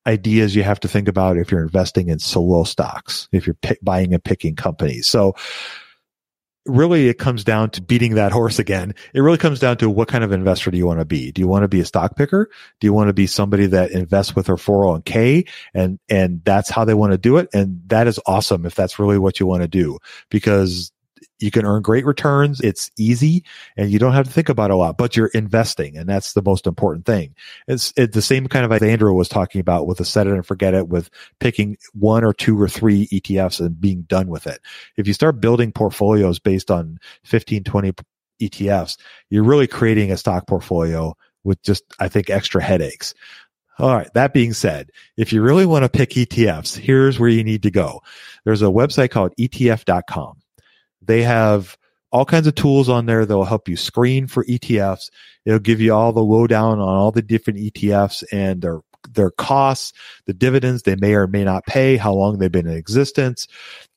ideas 0.06 0.56
you 0.56 0.62
have 0.62 0.80
to 0.80 0.88
think 0.88 1.08
about 1.08 1.36
if 1.36 1.50
you're 1.50 1.62
investing 1.62 2.08
in 2.08 2.18
solo 2.18 2.64
stocks, 2.64 3.28
if 3.32 3.46
you're 3.46 3.56
buying 3.82 4.12
and 4.14 4.24
picking 4.24 4.56
companies. 4.56 5.06
So 5.06 5.34
really 6.66 7.08
it 7.08 7.18
comes 7.18 7.44
down 7.44 7.70
to 7.70 7.82
beating 7.82 8.14
that 8.14 8.32
horse 8.32 8.58
again. 8.58 8.94
It 9.14 9.20
really 9.20 9.38
comes 9.38 9.60
down 9.60 9.76
to 9.78 9.90
what 9.90 10.08
kind 10.08 10.24
of 10.24 10.32
investor 10.32 10.70
do 10.70 10.78
you 10.78 10.86
want 10.86 11.00
to 11.00 11.04
be? 11.04 11.32
Do 11.32 11.40
you 11.40 11.48
want 11.48 11.62
to 11.62 11.68
be 11.68 11.80
a 11.80 11.84
stock 11.84 12.16
picker? 12.16 12.50
Do 12.80 12.86
you 12.86 12.92
want 12.92 13.08
to 13.08 13.12
be 13.12 13.26
somebody 13.26 13.66
that 13.66 13.90
invests 13.90 14.36
with 14.36 14.46
their 14.46 14.56
401k 14.56 15.48
and, 15.74 15.98
and 16.08 16.42
that's 16.44 16.70
how 16.70 16.84
they 16.84 16.94
want 16.94 17.12
to 17.12 17.18
do 17.18 17.36
it? 17.38 17.48
And 17.52 17.80
that 17.86 18.06
is 18.06 18.20
awesome 18.26 18.66
if 18.66 18.74
that's 18.74 18.98
really 18.98 19.18
what 19.18 19.40
you 19.40 19.46
want 19.46 19.62
to 19.62 19.68
do 19.68 19.98
because 20.30 20.92
you 21.40 21.50
can 21.50 21.64
earn 21.64 21.82
great 21.82 22.04
returns. 22.04 22.60
It's 22.60 22.90
easy 22.98 23.44
and 23.76 23.90
you 23.90 23.98
don't 23.98 24.12
have 24.12 24.26
to 24.26 24.32
think 24.32 24.48
about 24.48 24.70
a 24.70 24.76
lot, 24.76 24.96
but 24.96 25.16
you're 25.16 25.28
investing. 25.28 25.96
And 25.96 26.08
that's 26.08 26.34
the 26.34 26.42
most 26.42 26.66
important 26.66 27.06
thing. 27.06 27.34
It's, 27.66 27.92
it's 27.96 28.14
the 28.14 28.22
same 28.22 28.46
kind 28.46 28.64
of 28.64 28.72
as 28.72 28.82
Andrew 28.82 29.12
was 29.12 29.28
talking 29.28 29.60
about 29.60 29.86
with 29.86 30.00
a 30.00 30.04
set 30.04 30.26
it 30.26 30.34
and 30.34 30.46
forget 30.46 30.74
it 30.74 30.88
with 30.88 31.10
picking 31.38 31.76
one 31.92 32.24
or 32.24 32.32
two 32.32 32.60
or 32.60 32.68
three 32.68 33.06
ETFs 33.08 33.60
and 33.60 33.80
being 33.80 34.02
done 34.02 34.28
with 34.28 34.46
it. 34.46 34.60
If 34.96 35.06
you 35.06 35.14
start 35.14 35.40
building 35.40 35.72
portfolios 35.72 36.38
based 36.38 36.70
on 36.70 36.98
15, 37.24 37.64
20 37.64 37.92
ETFs, 38.42 38.98
you're 39.30 39.44
really 39.44 39.66
creating 39.66 40.12
a 40.12 40.16
stock 40.16 40.46
portfolio 40.46 41.16
with 41.42 41.62
just, 41.62 41.84
I 41.98 42.08
think, 42.08 42.28
extra 42.28 42.62
headaches. 42.62 43.14
All 43.78 43.96
right. 43.96 44.12
That 44.12 44.34
being 44.34 44.52
said, 44.52 44.90
if 45.16 45.32
you 45.32 45.40
really 45.40 45.64
want 45.64 45.84
to 45.84 45.88
pick 45.88 46.10
ETFs, 46.10 46.76
here's 46.76 47.18
where 47.18 47.30
you 47.30 47.42
need 47.42 47.62
to 47.62 47.70
go. 47.70 48.02
There's 48.44 48.60
a 48.60 48.66
website 48.66 49.10
called 49.10 49.34
ETF.com 49.38 50.39
they 51.10 51.22
have 51.22 51.76
all 52.12 52.24
kinds 52.24 52.46
of 52.46 52.54
tools 52.54 52.88
on 52.88 53.06
there 53.06 53.26
that 53.26 53.36
will 53.36 53.44
help 53.44 53.68
you 53.68 53.76
screen 53.76 54.28
for 54.28 54.44
ETFs. 54.44 55.10
It'll 55.44 55.58
give 55.58 55.80
you 55.80 55.92
all 55.92 56.12
the 56.12 56.22
lowdown 56.22 56.78
on 56.78 56.88
all 56.88 57.10
the 57.10 57.22
different 57.22 57.58
ETFs 57.58 58.22
and 58.32 58.62
their 58.62 58.80
their 59.10 59.30
costs, 59.30 59.94
the 60.26 60.34
dividends 60.34 60.82
they 60.82 60.94
may 60.94 61.14
or 61.14 61.26
may 61.26 61.42
not 61.42 61.64
pay, 61.64 61.96
how 61.96 62.12
long 62.12 62.38
they've 62.38 62.52
been 62.52 62.66
in 62.66 62.76
existence, 62.76 63.48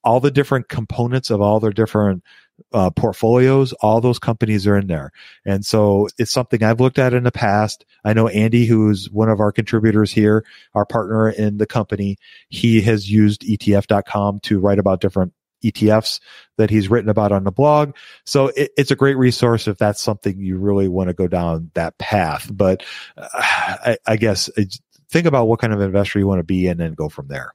all 0.04 0.21
the 0.21 0.32
different 0.32 0.69
components 0.69 1.30
of 1.30 1.41
all 1.41 1.60
their 1.60 1.73
different 1.73 2.23
uh, 2.71 2.89
portfolios. 2.89 3.73
All 3.73 3.99
those 3.99 4.17
companies 4.17 4.65
are 4.65 4.78
in 4.78 4.88
there, 4.88 5.12
and 5.45 5.65
so 5.65 6.08
it's 6.17 6.32
something 6.32 6.63
I've 6.63 6.80
looked 6.80 6.99
at 6.99 7.13
in 7.13 7.23
the 7.23 7.32
past. 7.32 7.86
I 8.06 8.13
know 8.13 8.28
Andy, 8.30 8.65
who's 8.65 9.10
one 9.12 9.30
of 9.30 9.39
our 9.39 9.52
contributors 9.52 10.12
here, 10.12 10.45
our 10.73 10.86
partner 10.86 11.30
in 11.30 11.58
the 11.58 11.67
company, 11.67 12.17
he 12.49 12.82
has 12.82 13.12
used 13.12 13.41
ETF.com 13.41 14.39
to 14.41 14.60
write 14.60 14.80
about 14.80 15.02
different 15.02 15.34
ETFs 15.63 16.19
that 16.58 16.69
he's 16.69 16.89
written 16.89 17.10
about 17.10 17.32
on 17.32 17.43
the 17.43 17.52
blog. 17.52 17.95
So 18.26 18.47
it, 18.47 18.71
it's 18.78 18.91
a 18.91 18.95
great 18.95 19.17
resource 19.17 19.67
if 19.67 19.78
that's 19.78 20.02
something 20.02 20.39
you 20.39 20.58
really 20.58 20.88
want 20.88 21.10
to 21.10 21.13
go 21.13 21.28
down 21.28 21.71
that 21.73 21.97
path. 21.97 22.49
But 22.52 22.84
uh, 23.17 23.28
I, 23.34 23.97
I, 24.06 24.17
guess 24.17 24.49
think 25.10 25.28
about 25.28 25.47
what 25.47 25.60
kind 25.60 25.73
of 25.73 25.82
investor 25.82 26.19
you 26.19 26.28
want 26.28 26.39
to 26.39 26.43
be 26.43 26.67
and 26.67 26.80
then 26.80 26.93
go 26.93 27.10
from 27.10 27.28
there. 27.28 27.54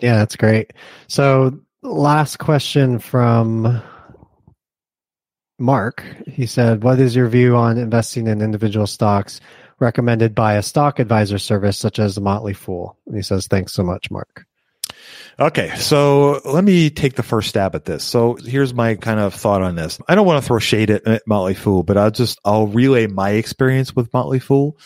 Yeah, 0.00 0.16
that's 0.16 0.36
great. 0.36 0.72
So 1.08 1.60
last 1.82 2.38
question 2.38 2.98
from 2.98 3.82
Mark. 5.58 6.04
He 6.26 6.46
said, 6.46 6.82
What 6.82 6.98
is 6.98 7.14
your 7.14 7.28
view 7.28 7.56
on 7.56 7.78
investing 7.78 8.26
in 8.26 8.40
individual 8.40 8.86
stocks 8.86 9.40
recommended 9.78 10.34
by 10.34 10.54
a 10.54 10.62
stock 10.62 10.98
advisor 10.98 11.38
service 11.38 11.78
such 11.78 11.98
as 11.98 12.14
the 12.14 12.20
Motley 12.20 12.54
Fool? 12.54 12.98
And 13.06 13.16
he 13.16 13.22
says, 13.22 13.46
Thanks 13.46 13.72
so 13.72 13.82
much, 13.82 14.10
Mark. 14.10 14.46
Okay, 15.40 15.74
so 15.76 16.40
let 16.44 16.62
me 16.62 16.90
take 16.90 17.14
the 17.14 17.22
first 17.22 17.48
stab 17.48 17.74
at 17.74 17.84
this. 17.84 18.04
So 18.04 18.34
here's 18.34 18.74
my 18.74 18.94
kind 18.96 19.18
of 19.18 19.34
thought 19.34 19.62
on 19.62 19.74
this. 19.74 19.98
I 20.08 20.14
don't 20.14 20.26
want 20.26 20.42
to 20.42 20.46
throw 20.46 20.58
shade 20.58 20.90
at, 20.90 21.22
Motley 21.26 21.54
Fool, 21.54 21.82
but 21.82 21.96
I'll 21.96 22.10
just 22.10 22.38
I'll 22.44 22.66
relay 22.66 23.06
my 23.06 23.30
experience 23.30 23.96
with 23.96 24.12
Motley 24.12 24.40
Fool. 24.40 24.78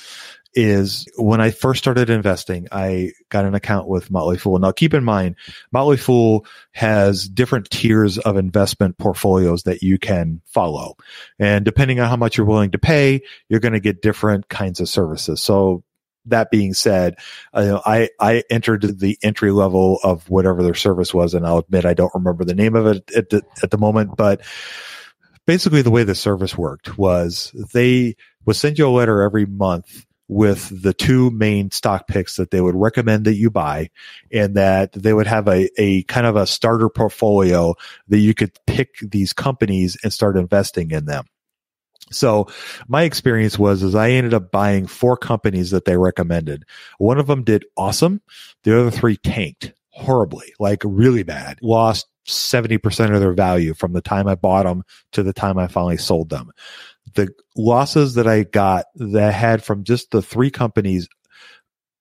Is 0.59 1.07
when 1.19 1.43
I 1.43 1.51
first 1.51 1.81
started 1.81 2.09
investing, 2.09 2.67
I 2.73 3.13
got 3.29 3.45
an 3.45 3.55
account 3.55 3.89
with 3.89 4.11
Motley 4.11 4.39
Fool. 4.39 4.59
Now, 4.59 4.73
keep 4.73 4.95
in 4.95 5.05
mind, 5.05 5.37
Motley 5.71 5.99
Fool 5.99 6.47
has 6.73 7.29
different 7.29 7.69
tiers 7.69 8.17
of 8.17 8.39
investment 8.39 8.97
portfolios 8.97 9.65
that 9.65 9.83
you 9.83 9.99
can 9.99 10.41
follow. 10.47 10.97
And 11.39 11.63
depending 11.63 12.01
on 12.01 12.09
how 12.09 12.17
much 12.17 12.39
you're 12.39 12.47
willing 12.47 12.71
to 12.71 12.79
pay, 12.79 13.21
you're 13.51 13.61
going 13.61 13.75
to 13.75 13.81
get 13.81 14.01
different 14.01 14.49
kinds 14.49 14.81
of 14.81 14.89
services. 14.89 15.43
So 15.43 15.85
that 16.27 16.51
being 16.51 16.75
said, 16.75 17.17
uh, 17.53 17.81
I 17.85 18.11
I 18.21 18.45
entered 18.51 18.99
the 18.99 19.19
entry 19.23 19.51
level 19.51 19.99
of 20.03 20.29
whatever 20.29 20.63
their 20.63 20.75
service 20.75 21.13
was, 21.15 21.35
and 21.35 21.47
I'll 21.47 21.59
admit 21.59 21.85
I 21.85 21.95
don't 21.95 22.15
remember 22.15 22.45
the 22.45 22.55
name 22.55 22.75
of 22.75 22.87
it 22.87 23.11
at 23.13 23.31
the, 23.31 23.43
at 23.63 23.71
the 23.71 23.79
moment. 23.79 24.17
But 24.17 24.43
basically, 25.47 25.83
the 25.83 25.91
way 25.91 26.05
the 26.05 26.15
service 26.15 26.57
worked 26.57 26.99
was 26.99 27.53
they 27.73 28.17
would 28.45 28.57
send 28.57 28.79
you 28.79 28.89
a 28.89 28.91
letter 28.91 29.23
every 29.23 29.47
month 29.47 30.07
with 30.29 30.83
the 30.83 30.93
two 30.93 31.31
main 31.31 31.71
stock 31.71 32.09
picks 32.09 32.37
that 32.37 32.51
they 32.51 32.61
would 32.61 32.75
recommend 32.75 33.25
that 33.25 33.37
you 33.37 33.51
buy 33.51 33.91
and 34.33 34.57
that 34.57 34.93
they 34.93 35.13
would 35.13 35.27
have 35.27 35.47
a, 35.47 35.69
a 35.81 36.03
kind 36.05 36.27
of 36.27 36.35
a 36.37 36.47
starter 36.47 36.89
portfolio 36.89 37.75
that 38.09 38.19
you 38.19 38.35
could 38.35 38.51
pick 38.67 38.97
these 39.01 39.33
companies 39.33 39.97
and 40.03 40.13
start 40.13 40.37
investing 40.37 40.91
in 40.91 41.05
them. 41.05 41.25
So 42.13 42.49
my 42.87 43.03
experience 43.03 43.59
was 43.59 43.83
is 43.83 43.95
I 43.95 44.11
ended 44.11 44.35
up 44.35 44.51
buying 44.51 44.87
four 44.87 45.17
companies 45.17 45.71
that 45.71 45.85
they 45.85 45.97
recommended. 45.97 46.65
One 46.99 47.19
of 47.19 47.27
them 47.27 47.43
did 47.43 47.65
awesome. 47.77 48.23
The 48.63 48.79
other 48.79 48.91
three 48.91 49.17
tanked 49.17 49.73
horribly, 49.91 50.53
like 50.59 50.83
really 50.85 51.23
bad. 51.23 51.59
Lost 51.63 52.07
70% 52.27 53.15
of 53.15 53.21
their 53.21 53.33
value 53.33 53.75
from 53.75 53.93
the 53.93 54.01
time 54.01 54.29
I 54.29 54.35
bought 54.35 54.65
them 54.65 54.85
to 55.13 55.23
the 55.23 55.33
time 55.33 55.59
I 55.59 55.69
finally 55.69 55.97
sold 55.97 56.29
them. 56.29 56.51
The 57.15 57.29
losses 57.57 58.15
that 58.15 58.27
I 58.27 58.45
got 58.45 58.87
that 58.97 59.23
I 59.23 59.31
had 59.31 59.63
from 59.63 59.85
just 59.85 60.11
the 60.11 60.23
three 60.23 60.51
companies 60.51 61.09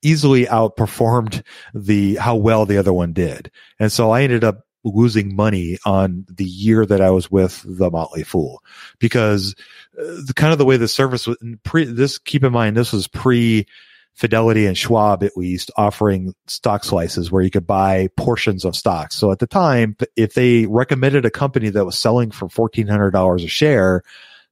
easily 0.01 0.45
outperformed 0.45 1.41
the 1.73 2.15
how 2.15 2.35
well 2.35 2.65
the 2.65 2.77
other 2.77 2.93
one 2.93 3.13
did. 3.13 3.51
And 3.79 3.91
so 3.91 4.11
I 4.11 4.23
ended 4.23 4.43
up 4.43 4.64
losing 4.85 5.35
money 5.35 5.77
on 5.85 6.25
the 6.29 6.45
year 6.45 6.85
that 6.85 7.01
I 7.01 7.09
was 7.09 7.29
with 7.29 7.63
the 7.65 7.91
Motley 7.91 8.23
Fool 8.23 8.63
because 8.99 9.55
uh, 9.99 10.03
the 10.25 10.33
kind 10.35 10.53
of 10.53 10.59
the 10.59 10.65
way 10.65 10.77
the 10.77 10.87
service 10.87 11.27
was 11.27 11.37
pre 11.63 11.85
this, 11.85 12.17
keep 12.17 12.43
in 12.43 12.53
mind, 12.53 12.77
this 12.77 12.93
was 12.93 13.07
pre 13.07 13.65
Fidelity 14.15 14.65
and 14.65 14.77
Schwab 14.77 15.23
at 15.23 15.35
least 15.35 15.71
offering 15.75 16.33
stock 16.47 16.85
slices 16.85 17.31
where 17.31 17.43
you 17.43 17.51
could 17.51 17.67
buy 17.67 18.07
portions 18.15 18.63
of 18.63 18.73
stocks. 18.73 19.13
So 19.15 19.29
at 19.29 19.39
the 19.39 19.47
time, 19.47 19.97
if 20.15 20.35
they 20.35 20.67
recommended 20.67 21.25
a 21.25 21.29
company 21.29 21.67
that 21.69 21.85
was 21.85 21.99
selling 21.99 22.31
for 22.31 22.47
$1,400 22.47 23.43
a 23.43 23.47
share, 23.49 24.03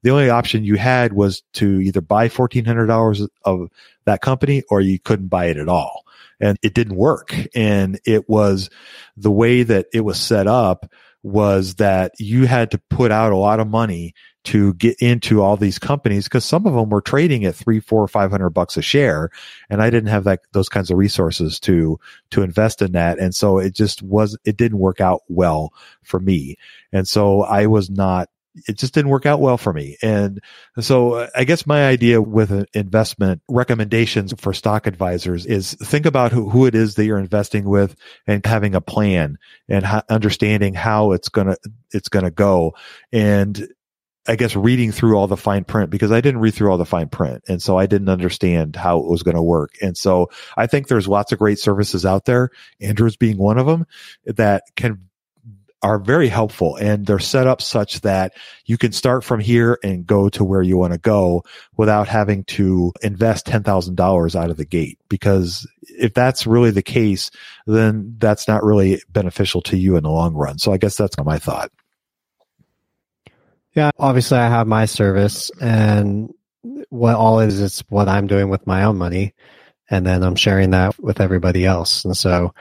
the 0.01 0.09
only 0.09 0.29
option 0.29 0.65
you 0.65 0.75
had 0.75 1.13
was 1.13 1.43
to 1.53 1.79
either 1.79 2.01
buy 2.01 2.27
$1,400 2.27 3.29
of 3.45 3.69
that 4.03 4.21
company 4.21 4.63
or 4.69 4.81
you 4.81 4.99
couldn't 4.99 5.29
buy 5.29 5.45
it 5.45 5.55
at 5.55 5.69
all. 5.69 6.02
And 6.39 6.57
it 6.61 6.73
didn't 6.73 6.95
work. 6.95 7.35
And 7.55 7.99
it 8.05 8.27
was 8.29 8.69
the 9.15 9.31
way 9.31 9.63
that 9.63 9.87
it 9.93 10.01
was 10.01 10.19
set 10.19 10.47
up 10.47 10.91
was 11.23 11.75
that 11.75 12.11
you 12.19 12.45
had 12.45 12.71
to 12.71 12.81
put 12.89 13.11
out 13.11 13.31
a 13.31 13.37
lot 13.37 13.61
of 13.61 13.67
money 13.67 14.13
to 14.43 14.73
get 14.73 14.97
into 14.99 15.41
all 15.41 15.55
these 15.55 15.79
companies 15.79 16.25
because 16.25 16.43
some 16.43 16.65
of 16.67 16.73
them 16.73 16.89
were 16.89 17.01
trading 17.01 17.45
at 17.45 17.55
three, 17.55 17.79
four, 17.79 18.05
five 18.07 18.29
hundred 18.29 18.49
bucks 18.49 18.75
a 18.75 18.81
share, 18.81 19.29
and 19.69 19.81
I 19.81 19.89
didn't 19.89 20.09
have 20.09 20.25
that 20.25 20.41
those 20.51 20.67
kinds 20.67 20.91
of 20.91 20.97
resources 20.97 21.59
to 21.61 21.97
to 22.31 22.41
invest 22.41 22.81
in 22.81 22.91
that, 22.91 23.19
and 23.19 23.33
so 23.33 23.57
it 23.57 23.73
just 23.73 24.01
was 24.03 24.37
it 24.43 24.57
didn't 24.57 24.79
work 24.79 24.99
out 24.99 25.21
well 25.29 25.73
for 26.03 26.19
me, 26.19 26.57
and 26.91 27.07
so 27.07 27.41
I 27.43 27.67
was 27.67 27.89
not. 27.89 28.29
It 28.67 28.77
just 28.77 28.93
didn't 28.93 29.09
work 29.09 29.25
out 29.25 29.39
well 29.39 29.57
for 29.57 29.73
me. 29.73 29.97
And 30.01 30.41
so 30.79 31.13
uh, 31.13 31.29
I 31.35 31.43
guess 31.43 31.65
my 31.65 31.87
idea 31.87 32.21
with 32.21 32.67
investment 32.73 33.41
recommendations 33.49 34.33
for 34.37 34.53
stock 34.53 34.87
advisors 34.87 35.45
is 35.45 35.73
think 35.73 36.05
about 36.05 36.31
who, 36.31 36.49
who 36.49 36.65
it 36.65 36.75
is 36.75 36.95
that 36.95 37.05
you're 37.05 37.19
investing 37.19 37.65
with 37.65 37.95
and 38.27 38.45
having 38.45 38.75
a 38.75 38.81
plan 38.81 39.37
and 39.67 39.85
understanding 40.09 40.73
how 40.73 41.13
it's 41.13 41.29
going 41.29 41.47
to, 41.47 41.57
it's 41.91 42.09
going 42.09 42.25
to 42.25 42.31
go. 42.31 42.75
And 43.11 43.67
I 44.27 44.37
guess 44.37 44.55
reading 44.55 44.91
through 44.91 45.17
all 45.17 45.27
the 45.27 45.35
fine 45.35 45.65
print 45.65 45.89
because 45.89 46.11
I 46.11 46.21
didn't 46.21 46.39
read 46.39 46.53
through 46.53 46.71
all 46.71 46.77
the 46.77 46.85
fine 46.85 47.09
print. 47.09 47.43
And 47.49 47.61
so 47.61 47.77
I 47.77 47.87
didn't 47.87 48.07
understand 48.07 48.75
how 48.75 48.99
it 48.99 49.09
was 49.09 49.21
going 49.21 49.35
to 49.35 49.43
work. 49.43 49.71
And 49.81 49.97
so 49.97 50.29
I 50.55 50.67
think 50.67 50.87
there's 50.87 51.09
lots 51.09 51.33
of 51.33 51.39
great 51.39 51.59
services 51.59 52.05
out 52.05 52.25
there, 52.25 52.49
Andrews 52.79 53.17
being 53.17 53.37
one 53.37 53.57
of 53.57 53.65
them, 53.65 53.85
that 54.25 54.63
can 54.75 55.09
are 55.83 55.99
very 55.99 56.29
helpful 56.29 56.77
and 56.77 57.05
they're 57.05 57.19
set 57.19 57.45
up 57.45 57.61
such 57.61 58.01
that 58.01 58.33
you 58.65 58.77
can 58.77 58.93
start 58.93 59.23
from 59.23 59.41
here 59.41 59.77
and 59.83 60.07
go 60.07 60.29
to 60.29 60.43
where 60.43 60.61
you 60.61 60.77
want 60.77 60.93
to 60.93 60.99
go 60.99 61.43
without 61.75 62.07
having 62.07 62.45
to 62.45 62.93
invest 63.01 63.45
$10,000 63.45 64.35
out 64.35 64.49
of 64.49 64.57
the 64.57 64.65
gate. 64.65 64.97
Because 65.09 65.67
if 65.81 66.13
that's 66.13 66.47
really 66.47 66.71
the 66.71 66.81
case, 66.81 67.29
then 67.67 68.15
that's 68.17 68.47
not 68.47 68.63
really 68.63 69.01
beneficial 69.09 69.61
to 69.61 69.77
you 69.77 69.97
in 69.97 70.03
the 70.03 70.09
long 70.09 70.33
run. 70.33 70.57
So 70.57 70.71
I 70.71 70.77
guess 70.77 70.95
that's 70.95 71.17
my 71.17 71.37
thought. 71.37 71.69
Yeah, 73.75 73.91
obviously 73.99 74.37
I 74.37 74.47
have 74.47 74.67
my 74.67 74.85
service 74.85 75.51
and 75.59 76.33
what 76.89 77.15
all 77.15 77.41
is 77.41 77.59
it's 77.59 77.81
what 77.89 78.07
I'm 78.07 78.27
doing 78.27 78.49
with 78.49 78.65
my 78.65 78.83
own 78.83 78.97
money 78.97 79.33
and 79.89 80.05
then 80.05 80.23
I'm 80.23 80.35
sharing 80.35 80.69
that 80.71 80.97
with 80.99 81.19
everybody 81.19 81.65
else. 81.65 82.05
And 82.05 82.15
so 82.15 82.53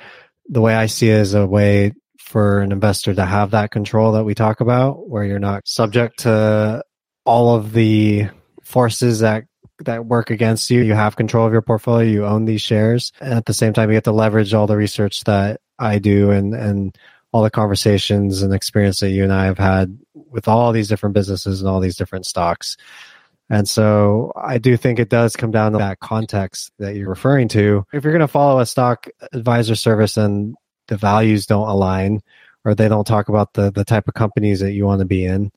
the 0.48 0.60
way 0.60 0.74
I 0.74 0.86
see 0.86 1.08
it 1.08 1.18
is 1.18 1.34
a 1.34 1.46
way 1.46 1.92
for 2.22 2.60
an 2.60 2.72
investor 2.72 3.14
to 3.14 3.24
have 3.24 3.50
that 3.50 3.70
control 3.70 4.12
that 4.12 4.24
we 4.24 4.34
talk 4.34 4.60
about 4.60 5.08
where 5.08 5.24
you're 5.24 5.38
not 5.38 5.66
subject 5.66 6.20
to 6.20 6.82
all 7.24 7.54
of 7.54 7.72
the 7.72 8.28
forces 8.62 9.20
that 9.20 9.44
that 9.80 10.06
work 10.06 10.30
against 10.30 10.70
you. 10.70 10.80
You 10.80 10.94
have 10.94 11.16
control 11.16 11.46
of 11.46 11.52
your 11.52 11.62
portfolio, 11.62 12.08
you 12.08 12.24
own 12.24 12.44
these 12.44 12.62
shares, 12.62 13.12
and 13.20 13.34
at 13.34 13.46
the 13.46 13.54
same 13.54 13.72
time 13.72 13.90
you 13.90 13.96
get 13.96 14.04
to 14.04 14.12
leverage 14.12 14.54
all 14.54 14.66
the 14.66 14.76
research 14.76 15.24
that 15.24 15.60
I 15.78 15.98
do 15.98 16.30
and 16.30 16.54
and 16.54 16.96
all 17.32 17.42
the 17.42 17.50
conversations 17.50 18.42
and 18.42 18.54
experience 18.54 19.00
that 19.00 19.10
you 19.10 19.24
and 19.24 19.32
I 19.32 19.46
have 19.46 19.58
had 19.58 19.98
with 20.14 20.48
all 20.48 20.70
these 20.72 20.88
different 20.88 21.14
businesses 21.14 21.60
and 21.60 21.68
all 21.68 21.80
these 21.80 21.96
different 21.96 22.26
stocks. 22.26 22.76
And 23.48 23.68
so 23.68 24.32
I 24.36 24.58
do 24.58 24.76
think 24.76 24.98
it 24.98 25.08
does 25.08 25.36
come 25.36 25.50
down 25.50 25.72
to 25.72 25.78
that 25.78 26.00
context 26.00 26.72
that 26.78 26.94
you're 26.94 27.08
referring 27.08 27.48
to. 27.48 27.84
If 27.92 28.04
you're 28.04 28.12
going 28.12 28.20
to 28.20 28.28
follow 28.28 28.60
a 28.60 28.66
stock 28.66 29.08
advisor 29.32 29.74
service 29.74 30.16
and 30.16 30.54
the 30.89 30.97
values 30.97 31.47
don't 31.47 31.68
align 31.68 32.22
or 32.64 32.74
they 32.74 32.89
don't 32.89 33.07
talk 33.07 33.28
about 33.28 33.53
the, 33.55 33.70
the 33.70 33.85
type 33.85 34.09
of 34.09 34.14
companies 34.14 34.61
that 34.61 34.72
you 34.72 34.85
want 34.85 35.01
to 35.01 35.05
be 35.05 35.24
in, 35.24 35.51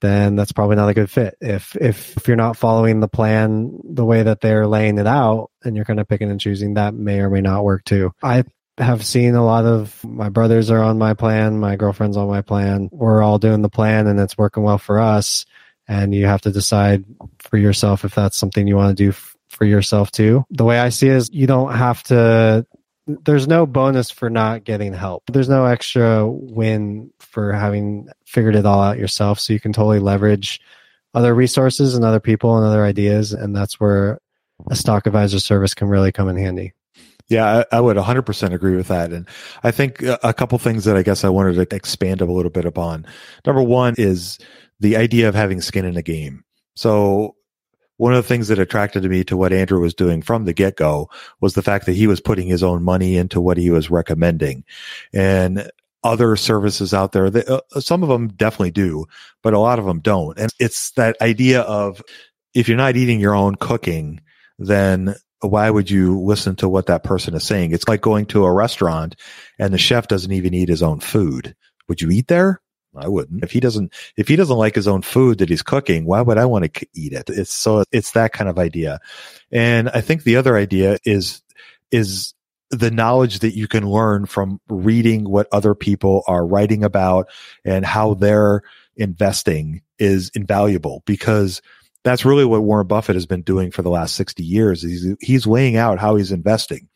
then 0.00 0.36
that's 0.36 0.52
probably 0.52 0.76
not 0.76 0.88
a 0.88 0.94
good 0.94 1.10
fit. 1.10 1.36
If, 1.40 1.76
if, 1.76 2.16
if 2.16 2.28
you're 2.28 2.36
not 2.36 2.56
following 2.56 3.00
the 3.00 3.08
plan 3.08 3.80
the 3.82 4.04
way 4.04 4.22
that 4.22 4.40
they're 4.40 4.66
laying 4.66 4.98
it 4.98 5.06
out 5.06 5.50
and 5.64 5.74
you're 5.74 5.84
kind 5.84 6.00
of 6.00 6.08
picking 6.08 6.30
and 6.30 6.40
choosing, 6.40 6.74
that 6.74 6.94
may 6.94 7.20
or 7.20 7.30
may 7.30 7.40
not 7.40 7.64
work 7.64 7.84
too. 7.84 8.12
I 8.22 8.44
have 8.78 9.04
seen 9.04 9.34
a 9.34 9.44
lot 9.44 9.64
of 9.64 10.04
my 10.04 10.28
brothers 10.28 10.70
are 10.70 10.82
on 10.82 10.98
my 10.98 11.14
plan, 11.14 11.58
my 11.58 11.76
girlfriend's 11.76 12.16
on 12.16 12.28
my 12.28 12.42
plan. 12.42 12.90
We're 12.92 13.22
all 13.22 13.38
doing 13.38 13.62
the 13.62 13.70
plan 13.70 14.06
and 14.06 14.20
it's 14.20 14.36
working 14.36 14.62
well 14.62 14.78
for 14.78 14.98
us. 14.98 15.46
And 15.88 16.14
you 16.14 16.26
have 16.26 16.42
to 16.42 16.50
decide 16.50 17.04
for 17.38 17.56
yourself 17.56 18.04
if 18.04 18.14
that's 18.14 18.36
something 18.36 18.66
you 18.66 18.76
want 18.76 18.96
to 18.96 19.04
do 19.04 19.16
for 19.48 19.64
yourself 19.64 20.10
too. 20.10 20.44
The 20.50 20.64
way 20.64 20.78
I 20.78 20.90
see 20.90 21.08
it 21.08 21.16
is 21.16 21.30
you 21.32 21.46
don't 21.46 21.72
have 21.72 22.02
to, 22.04 22.66
there's 23.06 23.46
no 23.46 23.66
bonus 23.66 24.10
for 24.10 24.28
not 24.28 24.64
getting 24.64 24.92
help. 24.92 25.24
There's 25.32 25.48
no 25.48 25.64
extra 25.64 26.26
win 26.26 27.12
for 27.18 27.52
having 27.52 28.08
figured 28.26 28.56
it 28.56 28.66
all 28.66 28.82
out 28.82 28.98
yourself. 28.98 29.38
So 29.38 29.52
you 29.52 29.60
can 29.60 29.72
totally 29.72 30.00
leverage 30.00 30.60
other 31.14 31.34
resources 31.34 31.94
and 31.94 32.04
other 32.04 32.20
people 32.20 32.56
and 32.56 32.66
other 32.66 32.84
ideas. 32.84 33.32
And 33.32 33.54
that's 33.54 33.78
where 33.78 34.18
a 34.70 34.76
stock 34.76 35.06
advisor 35.06 35.38
service 35.38 35.74
can 35.74 35.88
really 35.88 36.12
come 36.12 36.28
in 36.28 36.36
handy. 36.36 36.72
Yeah, 37.28 37.64
I, 37.72 37.76
I, 37.76 37.80
would 37.80 37.96
100% 37.96 38.52
agree 38.52 38.76
with 38.76 38.88
that. 38.88 39.12
And 39.12 39.28
I 39.64 39.72
think 39.72 40.00
a 40.02 40.32
couple 40.32 40.58
things 40.58 40.84
that 40.84 40.96
I 40.96 41.02
guess 41.02 41.24
I 41.24 41.28
wanted 41.28 41.54
to 41.54 41.76
expand 41.76 42.20
a 42.20 42.24
little 42.24 42.50
bit 42.50 42.64
upon. 42.64 43.04
Number 43.44 43.62
one 43.62 43.94
is 43.98 44.38
the 44.78 44.96
idea 44.96 45.28
of 45.28 45.34
having 45.34 45.60
skin 45.60 45.84
in 45.84 45.94
the 45.94 46.02
game. 46.02 46.44
So 46.76 47.35
one 47.96 48.12
of 48.12 48.22
the 48.22 48.28
things 48.28 48.48
that 48.48 48.58
attracted 48.58 49.04
me 49.04 49.24
to 49.24 49.36
what 49.36 49.52
Andrew 49.52 49.80
was 49.80 49.94
doing 49.94 50.22
from 50.22 50.44
the 50.44 50.52
get 50.52 50.76
go 50.76 51.10
was 51.40 51.54
the 51.54 51.62
fact 51.62 51.86
that 51.86 51.94
he 51.94 52.06
was 52.06 52.20
putting 52.20 52.46
his 52.46 52.62
own 52.62 52.82
money 52.82 53.16
into 53.16 53.40
what 53.40 53.56
he 53.56 53.70
was 53.70 53.90
recommending. 53.90 54.64
And 55.12 55.70
other 56.04 56.36
services 56.36 56.94
out 56.94 57.12
there, 57.12 57.30
that, 57.30 57.48
uh, 57.48 57.80
some 57.80 58.02
of 58.02 58.08
them 58.08 58.28
definitely 58.28 58.70
do, 58.70 59.06
but 59.42 59.54
a 59.54 59.58
lot 59.58 59.78
of 59.78 59.86
them 59.86 60.00
don't. 60.00 60.38
And 60.38 60.52
it's 60.60 60.92
that 60.92 61.16
idea 61.20 61.62
of 61.62 62.02
if 62.54 62.68
you're 62.68 62.76
not 62.76 62.96
eating 62.96 63.18
your 63.18 63.34
own 63.34 63.56
cooking, 63.56 64.20
then 64.58 65.14
why 65.40 65.68
would 65.68 65.90
you 65.90 66.20
listen 66.20 66.56
to 66.56 66.68
what 66.68 66.86
that 66.86 67.04
person 67.04 67.34
is 67.34 67.44
saying? 67.44 67.72
It's 67.72 67.88
like 67.88 68.00
going 68.00 68.26
to 68.26 68.44
a 68.44 68.52
restaurant 68.52 69.16
and 69.58 69.74
the 69.74 69.78
chef 69.78 70.08
doesn't 70.08 70.32
even 70.32 70.54
eat 70.54 70.68
his 70.68 70.82
own 70.82 71.00
food. 71.00 71.54
Would 71.88 72.00
you 72.00 72.10
eat 72.10 72.28
there? 72.28 72.60
I 72.98 73.08
wouldn't. 73.08 73.42
If 73.42 73.50
he 73.52 73.60
doesn't, 73.60 73.92
if 74.16 74.28
he 74.28 74.36
doesn't 74.36 74.56
like 74.56 74.74
his 74.74 74.88
own 74.88 75.02
food 75.02 75.38
that 75.38 75.48
he's 75.48 75.62
cooking, 75.62 76.04
why 76.04 76.22
would 76.22 76.38
I 76.38 76.46
want 76.46 76.72
to 76.72 76.86
eat 76.94 77.12
it? 77.12 77.28
It's 77.28 77.52
so, 77.52 77.84
it's 77.92 78.12
that 78.12 78.32
kind 78.32 78.48
of 78.48 78.58
idea. 78.58 79.00
And 79.50 79.88
I 79.90 80.00
think 80.00 80.22
the 80.22 80.36
other 80.36 80.56
idea 80.56 80.98
is, 81.04 81.42
is 81.90 82.34
the 82.70 82.90
knowledge 82.90 83.40
that 83.40 83.56
you 83.56 83.68
can 83.68 83.88
learn 83.88 84.26
from 84.26 84.60
reading 84.68 85.28
what 85.28 85.48
other 85.52 85.74
people 85.74 86.22
are 86.26 86.46
writing 86.46 86.82
about 86.84 87.28
and 87.64 87.84
how 87.84 88.14
they're 88.14 88.62
investing 88.96 89.82
is 89.98 90.30
invaluable 90.34 91.02
because 91.06 91.62
that's 92.02 92.24
really 92.24 92.44
what 92.44 92.62
Warren 92.62 92.86
Buffett 92.86 93.16
has 93.16 93.26
been 93.26 93.42
doing 93.42 93.70
for 93.70 93.82
the 93.82 93.90
last 93.90 94.14
60 94.14 94.42
years. 94.44 94.82
He's, 94.82 95.06
he's 95.20 95.46
laying 95.46 95.76
out 95.76 95.98
how 95.98 96.16
he's 96.16 96.32
investing. 96.32 96.88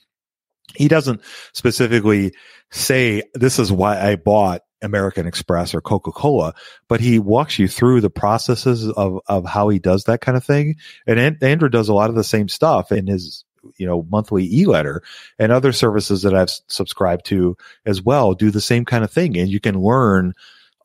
He 0.76 0.88
doesn't 0.88 1.20
specifically 1.52 2.32
say, 2.70 3.24
this 3.34 3.58
is 3.58 3.72
why 3.72 4.00
I 4.00 4.16
bought 4.16 4.62
American 4.82 5.26
Express 5.26 5.74
or 5.74 5.80
Coca-Cola, 5.80 6.54
but 6.88 7.00
he 7.00 7.18
walks 7.18 7.58
you 7.58 7.68
through 7.68 8.00
the 8.00 8.10
processes 8.10 8.88
of, 8.88 9.20
of 9.26 9.44
how 9.44 9.68
he 9.68 9.78
does 9.78 10.04
that 10.04 10.20
kind 10.20 10.36
of 10.36 10.44
thing. 10.44 10.76
And 11.06 11.42
Andrew 11.42 11.68
does 11.68 11.88
a 11.88 11.94
lot 11.94 12.10
of 12.10 12.16
the 12.16 12.24
same 12.24 12.48
stuff 12.48 12.92
in 12.92 13.06
his, 13.06 13.44
you 13.76 13.86
know, 13.86 14.06
monthly 14.10 14.44
e-letter 14.50 15.02
and 15.38 15.52
other 15.52 15.72
services 15.72 16.22
that 16.22 16.34
I've 16.34 16.50
subscribed 16.68 17.26
to 17.26 17.56
as 17.84 18.02
well 18.02 18.34
do 18.34 18.50
the 18.50 18.60
same 18.60 18.84
kind 18.84 19.04
of 19.04 19.10
thing. 19.10 19.36
And 19.36 19.48
you 19.48 19.60
can 19.60 19.80
learn 19.80 20.34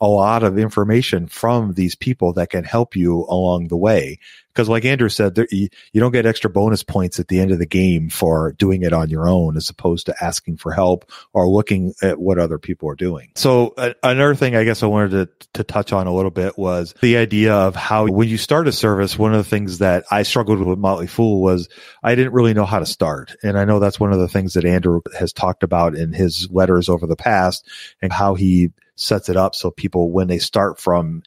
a 0.01 0.07
lot 0.07 0.43
of 0.43 0.57
information 0.57 1.27
from 1.27 1.73
these 1.73 1.95
people 1.95 2.33
that 2.33 2.49
can 2.49 2.63
help 2.63 2.95
you 2.95 3.25
along 3.29 3.67
the 3.67 3.77
way. 3.77 4.19
Because 4.53 4.69
like 4.69 4.85
Andrew 4.85 5.09
said, 5.09 5.35
there, 5.35 5.47
you, 5.51 5.67
you, 5.91 5.99
don't 5.99 6.13
get 6.13 6.25
extra 6.25 6.49
bonus 6.49 6.81
points 6.81 7.19
at 7.19 7.27
the 7.27 7.41
end 7.41 7.51
of 7.51 7.59
the 7.59 7.65
game 7.65 8.09
for 8.09 8.53
doing 8.53 8.83
it 8.83 8.93
on 8.93 9.09
your 9.09 9.27
own 9.27 9.57
as 9.57 9.69
opposed 9.69 10.05
to 10.05 10.15
asking 10.23 10.57
for 10.57 10.71
help 10.71 11.11
or 11.33 11.49
looking 11.49 11.93
at 12.01 12.19
what 12.19 12.39
other 12.39 12.57
people 12.57 12.89
are 12.89 12.95
doing. 12.95 13.31
So 13.35 13.73
uh, 13.77 13.93
another 14.01 14.33
thing 14.33 14.55
I 14.55 14.63
guess 14.63 14.81
I 14.81 14.85
wanted 14.85 15.11
to, 15.11 15.47
to 15.55 15.63
touch 15.65 15.91
on 15.91 16.07
a 16.07 16.13
little 16.13 16.31
bit 16.31 16.57
was 16.57 16.93
the 17.01 17.17
idea 17.17 17.53
of 17.53 17.75
how 17.75 18.07
when 18.07 18.29
you 18.29 18.37
start 18.37 18.69
a 18.69 18.71
service, 18.71 19.19
one 19.19 19.33
of 19.33 19.37
the 19.37 19.49
things 19.49 19.79
that 19.79 20.05
I 20.09 20.23
struggled 20.23 20.61
with 20.61 20.79
Motley 20.79 21.07
Fool 21.07 21.41
was 21.41 21.67
I 22.01 22.15
didn't 22.15 22.33
really 22.33 22.53
know 22.53 22.65
how 22.65 22.79
to 22.79 22.85
start. 22.85 23.35
And 23.43 23.57
I 23.59 23.65
know 23.65 23.79
that's 23.79 23.99
one 23.99 24.13
of 24.13 24.19
the 24.19 24.29
things 24.29 24.53
that 24.53 24.63
Andrew 24.63 25.01
has 25.17 25.33
talked 25.33 25.63
about 25.63 25.95
in 25.95 26.13
his 26.13 26.49
letters 26.49 26.87
over 26.87 27.07
the 27.07 27.17
past 27.17 27.67
and 28.01 28.13
how 28.13 28.35
he 28.35 28.71
sets 28.95 29.29
it 29.29 29.37
up 29.37 29.55
so 29.55 29.71
people, 29.71 30.11
when 30.11 30.27
they 30.27 30.39
start 30.39 30.79
from 30.79 31.23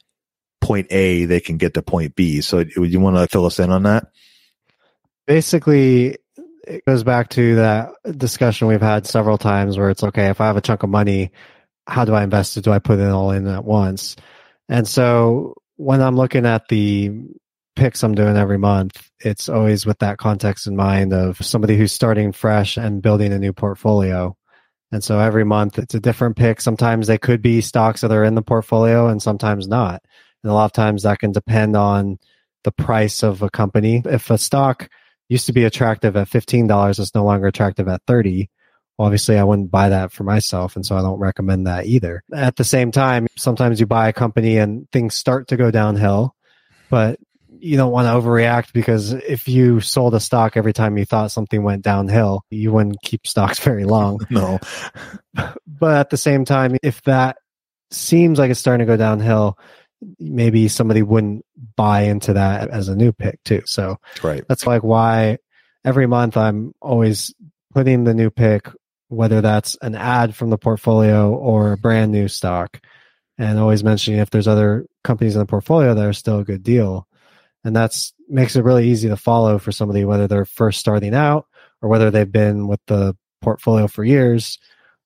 point 0.61 0.87
A, 0.91 1.25
they 1.25 1.39
can 1.39 1.57
get 1.57 1.73
to 1.75 1.81
point 1.81 2.15
B. 2.15 2.41
So 2.41 2.59
you 2.59 2.99
want 2.99 3.17
to 3.17 3.27
fill 3.27 3.45
us 3.45 3.59
in 3.59 3.71
on 3.71 3.83
that? 3.83 4.07
Basically, 5.27 6.17
it 6.67 6.83
goes 6.85 7.03
back 7.03 7.29
to 7.29 7.55
that 7.55 7.91
discussion 8.17 8.67
we've 8.67 8.81
had 8.81 9.07
several 9.07 9.37
times 9.37 9.77
where 9.77 9.89
it's 9.89 10.03
okay, 10.03 10.27
if 10.27 10.41
I 10.41 10.47
have 10.47 10.57
a 10.57 10.61
chunk 10.61 10.83
of 10.83 10.89
money, 10.89 11.31
how 11.87 12.05
do 12.05 12.13
I 12.13 12.23
invest 12.23 12.57
it? 12.57 12.63
Do 12.63 12.71
I 12.71 12.79
put 12.79 12.99
it 12.99 13.09
all 13.09 13.31
in 13.31 13.47
at 13.47 13.63
once? 13.63 14.15
And 14.67 14.87
so 14.87 15.55
when 15.77 16.01
I'm 16.01 16.15
looking 16.15 16.45
at 16.45 16.67
the 16.67 17.11
picks 17.75 18.03
I'm 18.03 18.13
doing 18.13 18.35
every 18.35 18.57
month, 18.57 19.09
it's 19.23 19.49
always 19.49 19.85
with 19.85 19.99
that 19.99 20.17
context 20.17 20.67
in 20.67 20.75
mind 20.75 21.13
of 21.13 21.37
somebody 21.37 21.77
who's 21.77 21.91
starting 21.91 22.31
fresh 22.31 22.77
and 22.77 23.01
building 23.01 23.31
a 23.31 23.39
new 23.39 23.53
portfolio. 23.53 24.35
And 24.91 25.03
so 25.03 25.19
every 25.19 25.43
month 25.43 25.77
it's 25.77 25.93
a 25.93 25.99
different 25.99 26.35
pick. 26.35 26.61
Sometimes 26.61 27.07
they 27.07 27.17
could 27.17 27.41
be 27.41 27.61
stocks 27.61 28.01
that 28.01 28.11
are 28.11 28.23
in 28.23 28.35
the 28.35 28.41
portfolio 28.41 29.07
and 29.07 29.21
sometimes 29.21 29.67
not. 29.67 30.03
And 30.43 30.51
a 30.51 30.53
lot 30.53 30.65
of 30.65 30.73
times 30.73 31.03
that 31.03 31.19
can 31.19 31.31
depend 31.31 31.75
on 31.75 32.17
the 32.63 32.71
price 32.71 33.23
of 33.23 33.41
a 33.41 33.49
company. 33.49 34.01
If 34.05 34.29
a 34.29 34.37
stock 34.37 34.89
used 35.27 35.45
to 35.45 35.53
be 35.53 35.63
attractive 35.63 36.17
at 36.17 36.29
$15, 36.29 36.99
it's 36.99 37.15
no 37.15 37.23
longer 37.23 37.47
attractive 37.47 37.87
at 37.87 38.01
30. 38.07 38.49
Obviously, 38.97 39.37
I 39.37 39.43
wouldn't 39.43 39.71
buy 39.71 39.89
that 39.89 40.11
for 40.11 40.23
myself. 40.23 40.75
And 40.75 40.85
so 40.85 40.97
I 40.97 41.01
don't 41.01 41.19
recommend 41.19 41.67
that 41.67 41.85
either. 41.85 42.23
At 42.33 42.57
the 42.57 42.63
same 42.63 42.91
time, 42.91 43.27
sometimes 43.37 43.79
you 43.79 43.85
buy 43.85 44.09
a 44.09 44.13
company 44.13 44.57
and 44.57 44.89
things 44.91 45.15
start 45.15 45.47
to 45.49 45.57
go 45.57 45.71
downhill, 45.71 46.35
but 46.89 47.19
you 47.59 47.77
don't 47.77 47.91
want 47.91 48.07
to 48.07 48.11
overreact 48.13 48.73
because 48.73 49.11
if 49.13 49.47
you 49.47 49.79
sold 49.81 50.13
a 50.15 50.19
stock 50.19 50.55
every 50.57 50.73
time 50.73 50.97
you 50.97 51.05
thought 51.05 51.31
something 51.31 51.61
went 51.63 51.83
downhill, 51.83 52.43
you 52.49 52.71
wouldn't 52.71 53.01
keep 53.01 53.27
stocks 53.27 53.59
very 53.63 53.85
long. 53.85 54.19
No. 54.29 54.59
but 55.67 55.97
at 55.97 56.09
the 56.09 56.17
same 56.17 56.45
time, 56.45 56.77
if 56.83 57.01
that 57.03 57.37
seems 57.91 58.39
like 58.39 58.51
it's 58.51 58.59
starting 58.59 58.85
to 58.85 58.91
go 58.91 58.97
downhill, 58.97 59.57
maybe 60.19 60.67
somebody 60.67 61.01
wouldn't 61.01 61.43
buy 61.75 62.03
into 62.03 62.33
that 62.33 62.69
as 62.69 62.87
a 62.87 62.95
new 62.95 63.11
pick 63.11 63.43
too. 63.43 63.61
So 63.65 63.97
Right. 64.23 64.43
that's 64.47 64.65
like 64.65 64.83
why 64.83 65.37
every 65.83 66.07
month 66.07 66.37
I'm 66.37 66.73
always 66.81 67.33
putting 67.73 68.03
the 68.03 68.13
new 68.13 68.29
pick, 68.29 68.67
whether 69.09 69.41
that's 69.41 69.75
an 69.81 69.95
ad 69.95 70.35
from 70.35 70.49
the 70.49 70.57
portfolio 70.57 71.31
or 71.33 71.73
a 71.73 71.77
brand 71.77 72.11
new 72.11 72.27
stock, 72.27 72.79
and 73.37 73.59
always 73.59 73.83
mentioning 73.83 74.19
if 74.19 74.29
there's 74.29 74.47
other 74.47 74.85
companies 75.03 75.35
in 75.35 75.39
the 75.39 75.45
portfolio 75.45 75.93
that 75.93 76.05
are 76.05 76.13
still 76.13 76.39
a 76.39 76.45
good 76.45 76.63
deal. 76.63 77.07
And 77.63 77.75
that's 77.75 78.13
makes 78.27 78.55
it 78.55 78.63
really 78.63 78.87
easy 78.87 79.09
to 79.09 79.17
follow 79.17 79.57
for 79.59 79.71
somebody, 79.71 80.05
whether 80.05 80.27
they're 80.27 80.45
first 80.45 80.79
starting 80.79 81.13
out 81.13 81.47
or 81.81 81.89
whether 81.89 82.11
they've 82.11 82.31
been 82.31 82.67
with 82.67 82.79
the 82.87 83.15
portfolio 83.41 83.87
for 83.87 84.03
years, 84.03 84.59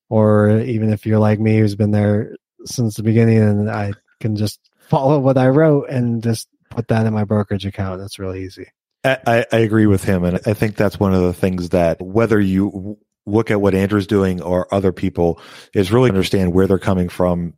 or 0.10 0.60
even 0.60 0.92
if 0.92 1.06
you're 1.06 1.20
like 1.20 1.40
me 1.40 1.58
who's 1.58 1.76
been 1.76 1.92
there 1.92 2.36
since 2.66 2.96
the 2.96 3.04
beginning 3.04 3.40
and 3.40 3.70
I 3.70 3.94
can 4.20 4.36
just 4.36 4.60
follow 4.90 5.20
what 5.20 5.38
I 5.38 5.48
wrote 5.48 5.90
and 5.90 6.22
just 6.22 6.48
put 6.70 6.88
that 6.90 7.06
in 7.06 7.14
my 7.14 7.24
brokerage 7.24 7.66
account. 7.66 8.00
That's 8.00 8.20
really 8.20 8.44
easy. 8.44 8.68
I, 9.04 9.46
I 9.52 9.58
agree 9.58 9.86
with 9.86 10.04
him. 10.04 10.24
And 10.24 10.40
I 10.46 10.54
think 10.54 10.76
that's 10.76 11.00
one 11.00 11.14
of 11.14 11.22
the 11.22 11.34
things 11.34 11.70
that 11.70 12.02
whether 12.02 12.40
you 12.40 12.98
look 13.26 13.52
at 13.52 13.62
what 13.62 13.76
Andrew's 13.76 14.08
doing 14.08 14.42
or 14.42 14.74
other 14.74 14.92
people 14.92 15.40
is 15.74 15.92
really 15.92 16.10
understand 16.10 16.54
where 16.54 16.68
they're 16.68 16.80
coming 16.80 17.10
from. 17.10 17.54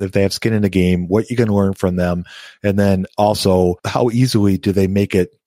If 0.00 0.12
they 0.12 0.22
have 0.22 0.32
skin 0.32 0.52
in 0.52 0.62
the 0.62 0.68
game, 0.68 1.08
what 1.08 1.30
you 1.30 1.36
can 1.36 1.48
learn 1.48 1.74
from 1.74 1.96
them. 1.96 2.24
And 2.62 2.78
then 2.78 3.06
also 3.16 3.76
how 3.84 4.10
easily 4.10 4.58
do 4.58 4.72
they 4.72 4.86
make 4.86 5.14
it 5.14 5.38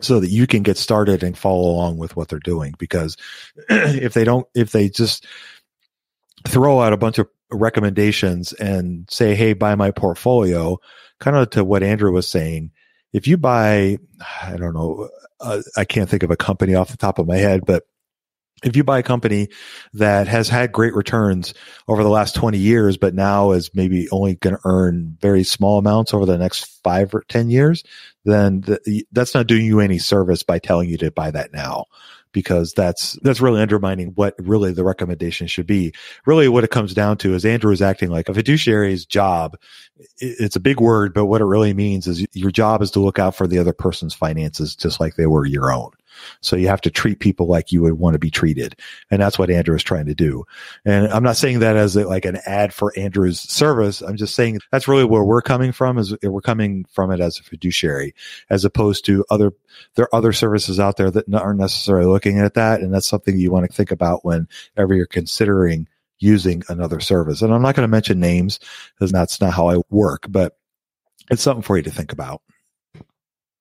so 0.00 0.20
that 0.20 0.30
you 0.30 0.46
can 0.46 0.62
get 0.62 0.76
started 0.76 1.22
and 1.22 1.36
follow 1.36 1.70
along 1.70 1.98
with 1.98 2.16
what 2.16 2.28
they're 2.28 2.38
doing? 2.38 2.74
Because 2.78 3.16
if 3.68 4.14
they 4.14 4.24
don't, 4.24 4.46
if 4.54 4.72
they 4.72 4.88
just 4.88 5.26
throw 6.46 6.80
out 6.80 6.92
a 6.92 6.98
bunch 6.98 7.18
of 7.18 7.28
recommendations 7.50 8.52
and 8.52 9.08
say, 9.10 9.34
Hey, 9.34 9.52
buy 9.52 9.74
my 9.74 9.90
portfolio, 9.90 10.78
kind 11.20 11.36
of 11.36 11.50
to 11.50 11.64
what 11.64 11.82
Andrew 11.82 12.12
was 12.12 12.28
saying, 12.28 12.72
if 13.12 13.26
you 13.26 13.36
buy, 13.36 13.98
I 14.42 14.56
don't 14.56 14.74
know, 14.74 15.08
uh, 15.40 15.62
I 15.76 15.84
can't 15.84 16.10
think 16.10 16.22
of 16.22 16.30
a 16.30 16.36
company 16.36 16.74
off 16.74 16.90
the 16.90 16.96
top 16.96 17.18
of 17.18 17.26
my 17.26 17.36
head, 17.36 17.64
but 17.64 17.84
if 18.64 18.76
you 18.76 18.84
buy 18.84 18.98
a 18.98 19.02
company 19.02 19.48
that 19.94 20.28
has 20.28 20.48
had 20.48 20.72
great 20.72 20.94
returns 20.94 21.54
over 21.86 22.02
the 22.02 22.08
last 22.08 22.34
20 22.34 22.58
years, 22.58 22.96
but 22.96 23.14
now 23.14 23.52
is 23.52 23.70
maybe 23.74 24.08
only 24.10 24.34
going 24.36 24.56
to 24.56 24.62
earn 24.64 25.16
very 25.20 25.44
small 25.44 25.78
amounts 25.78 26.12
over 26.12 26.26
the 26.26 26.38
next 26.38 26.80
five 26.82 27.14
or 27.14 27.24
10 27.28 27.50
years, 27.50 27.84
then 28.24 28.62
the, 28.62 29.06
that's 29.12 29.34
not 29.34 29.46
doing 29.46 29.64
you 29.64 29.80
any 29.80 29.98
service 29.98 30.42
by 30.42 30.58
telling 30.58 30.88
you 30.88 30.96
to 30.98 31.10
buy 31.10 31.30
that 31.30 31.52
now 31.52 31.84
because 32.32 32.72
that's 32.72 33.12
that's 33.22 33.40
really 33.40 33.60
undermining 33.60 34.08
what 34.08 34.34
really 34.38 34.72
the 34.72 34.84
recommendation 34.84 35.46
should 35.46 35.66
be. 35.66 35.92
Really, 36.26 36.48
what 36.48 36.64
it 36.64 36.70
comes 36.70 36.94
down 36.94 37.16
to 37.18 37.34
is 37.34 37.44
Andrew 37.44 37.72
is 37.72 37.82
acting 37.82 38.10
like 38.10 38.28
a 38.28 38.32
fiduciary's 38.32 39.06
job. 39.06 39.56
It's 40.18 40.56
a 40.56 40.60
big 40.60 40.80
word, 40.80 41.14
but 41.14 41.26
what 41.26 41.40
it 41.40 41.46
really 41.46 41.74
means 41.74 42.06
is 42.06 42.26
your 42.32 42.50
job 42.50 42.82
is 42.82 42.90
to 42.92 43.00
look 43.00 43.18
out 43.18 43.34
for 43.34 43.46
the 43.46 43.58
other 43.58 43.72
person's 43.72 44.14
finances 44.14 44.76
just 44.76 45.00
like 45.00 45.16
they 45.16 45.26
were 45.26 45.46
your 45.46 45.72
own. 45.72 45.90
So 46.40 46.56
you 46.56 46.68
have 46.68 46.80
to 46.82 46.90
treat 46.90 47.20
people 47.20 47.46
like 47.46 47.72
you 47.72 47.82
would 47.82 47.94
want 47.94 48.14
to 48.14 48.18
be 48.18 48.30
treated. 48.30 48.76
And 49.10 49.20
that's 49.20 49.38
what 49.38 49.50
Andrew 49.50 49.76
is 49.76 49.82
trying 49.82 50.06
to 50.06 50.14
do. 50.14 50.44
And 50.84 51.08
I'm 51.08 51.22
not 51.22 51.36
saying 51.36 51.60
that 51.60 51.76
as 51.76 51.96
a, 51.96 52.06
like 52.06 52.24
an 52.24 52.38
ad 52.46 52.72
for 52.72 52.92
Andrew's 52.96 53.40
service. 53.40 54.00
I'm 54.00 54.16
just 54.16 54.34
saying 54.34 54.60
that's 54.70 54.88
really 54.88 55.04
where 55.04 55.24
we're 55.24 55.42
coming 55.42 55.72
from 55.72 55.98
is 55.98 56.16
we're 56.22 56.40
coming 56.40 56.84
from 56.90 57.10
it 57.10 57.20
as 57.20 57.38
a 57.38 57.42
fiduciary 57.42 58.14
as 58.50 58.64
opposed 58.64 59.04
to 59.06 59.24
other, 59.30 59.52
there 59.94 60.06
are 60.06 60.14
other 60.14 60.32
services 60.32 60.80
out 60.80 60.96
there 60.96 61.10
that 61.10 61.32
aren't 61.34 61.60
necessarily 61.60 62.06
looking 62.06 62.38
at 62.38 62.54
that. 62.54 62.80
And 62.80 62.92
that's 62.92 63.08
something 63.08 63.38
you 63.38 63.50
want 63.50 63.68
to 63.68 63.76
think 63.76 63.90
about 63.90 64.24
whenever 64.24 64.94
you're 64.94 65.06
considering 65.06 65.88
using 66.18 66.62
another 66.68 67.00
service. 67.00 67.42
And 67.42 67.54
I'm 67.54 67.62
not 67.62 67.74
going 67.74 67.84
to 67.84 67.90
mention 67.90 68.20
names 68.20 68.58
because 68.94 69.12
that's 69.12 69.40
not 69.40 69.52
how 69.52 69.70
I 69.70 69.80
work, 69.90 70.26
but 70.28 70.58
it's 71.30 71.42
something 71.42 71.62
for 71.62 71.76
you 71.76 71.82
to 71.82 71.90
think 71.90 72.12
about. 72.12 72.42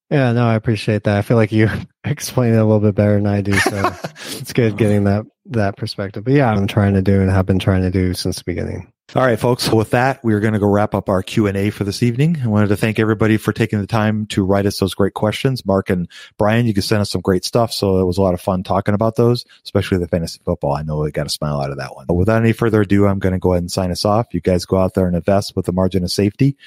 Yeah, 0.09 0.31
no, 0.31 0.47
I 0.47 0.55
appreciate 0.55 1.03
that. 1.03 1.17
I 1.17 1.21
feel 1.21 1.37
like 1.37 1.51
you 1.51 1.69
explain 2.03 2.53
it 2.53 2.57
a 2.57 2.63
little 2.63 2.79
bit 2.79 2.95
better 2.95 3.15
than 3.15 3.27
I 3.27 3.41
do, 3.41 3.53
so 3.53 3.91
it's 4.39 4.53
good 4.53 4.77
getting 4.77 5.03
that 5.05 5.25
that 5.47 5.77
perspective. 5.77 6.23
But 6.23 6.33
yeah, 6.33 6.51
I'm 6.51 6.67
trying 6.67 6.93
to 6.93 7.01
do 7.01 7.21
and 7.21 7.29
have 7.29 7.45
been 7.45 7.59
trying 7.59 7.81
to 7.81 7.91
do 7.91 8.13
since 8.13 8.37
the 8.37 8.43
beginning. 8.45 8.91
All 9.15 9.23
right, 9.23 9.39
folks. 9.39 9.71
With 9.71 9.91
that, 9.91 10.21
we're 10.21 10.41
going 10.41 10.53
to 10.53 10.59
go 10.59 10.67
wrap 10.67 10.93
up 10.93 11.07
our 11.07 11.23
Q 11.23 11.47
and 11.47 11.55
A 11.55 11.69
for 11.69 11.85
this 11.85 12.03
evening. 12.03 12.41
I 12.43 12.47
wanted 12.47 12.67
to 12.67 12.77
thank 12.77 12.99
everybody 12.99 13.37
for 13.37 13.53
taking 13.53 13.79
the 13.79 13.87
time 13.87 14.25
to 14.27 14.43
write 14.43 14.65
us 14.65 14.79
those 14.79 14.93
great 14.93 15.13
questions. 15.13 15.65
Mark 15.65 15.89
and 15.89 16.09
Brian, 16.37 16.65
you 16.65 16.73
can 16.73 16.83
send 16.83 17.01
us 17.01 17.11
some 17.11 17.21
great 17.21 17.45
stuff. 17.45 17.71
So 17.71 17.99
it 17.99 18.03
was 18.03 18.17
a 18.17 18.21
lot 18.21 18.33
of 18.33 18.41
fun 18.41 18.63
talking 18.63 18.93
about 18.93 19.15
those, 19.15 19.45
especially 19.63 19.99
the 19.99 20.09
fantasy 20.09 20.41
football. 20.43 20.73
I 20.73 20.81
know 20.81 20.99
we 20.99 21.11
got 21.11 21.25
a 21.25 21.29
smile 21.29 21.61
out 21.61 21.71
of 21.71 21.77
that 21.77 21.95
one. 21.95 22.05
But 22.05 22.15
without 22.15 22.41
any 22.41 22.51
further 22.51 22.81
ado, 22.81 23.07
I'm 23.07 23.19
going 23.19 23.31
to 23.31 23.39
go 23.39 23.53
ahead 23.53 23.63
and 23.63 23.71
sign 23.71 23.91
us 23.91 24.03
off. 24.03 24.33
You 24.33 24.41
guys 24.41 24.65
go 24.65 24.77
out 24.77 24.93
there 24.93 25.07
and 25.07 25.15
invest 25.15 25.55
with 25.55 25.69
a 25.69 25.73
margin 25.73 26.03
of 26.03 26.11
safety. 26.11 26.57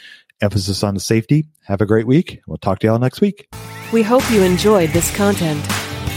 Emphasis 0.41 0.83
on 0.83 0.95
the 0.95 1.01
safety. 1.01 1.47
Have 1.65 1.81
a 1.81 1.87
great 1.87 2.07
week. 2.07 2.41
We'll 2.47 2.59
talk 2.59 2.79
to 2.81 2.87
y'all 2.87 2.99
next 2.99 3.21
week. 3.21 3.49
We 3.93 4.03
hope 4.03 4.29
you 4.31 4.43
enjoyed 4.43 4.91
this 4.91 5.15
content. 5.17 5.65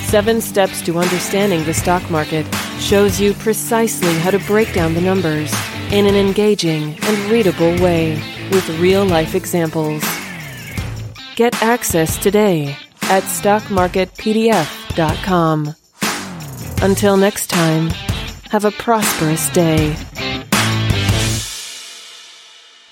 Seven 0.05 0.41
Steps 0.41 0.82
to 0.84 0.99
Understanding 0.99 1.63
the 1.65 1.74
Stock 1.74 2.09
Market 2.11 2.45
shows 2.80 3.19
you 3.19 3.34
precisely 3.34 4.13
how 4.19 4.32
to 4.32 4.39
break 4.39 4.74
down 4.74 4.93
the 4.93 5.01
numbers 5.01 5.53
in 5.91 6.05
an 6.05 6.15
engaging 6.15 6.97
and 7.01 7.32
readable 7.32 7.71
way 7.82 8.15
with 8.51 8.67
real 8.80 9.05
life 9.05 9.36
examples. 9.36 10.03
Get 11.36 11.61
access 11.63 12.17
today 12.17 12.78
at 13.03 13.24
stockmarketpdf.com. 13.24 15.76
Until 16.82 17.17
next 17.17 17.49
time, 17.49 17.89
have 18.51 18.65
a 18.65 18.71
prosperous 18.71 19.49
day. 19.49 19.95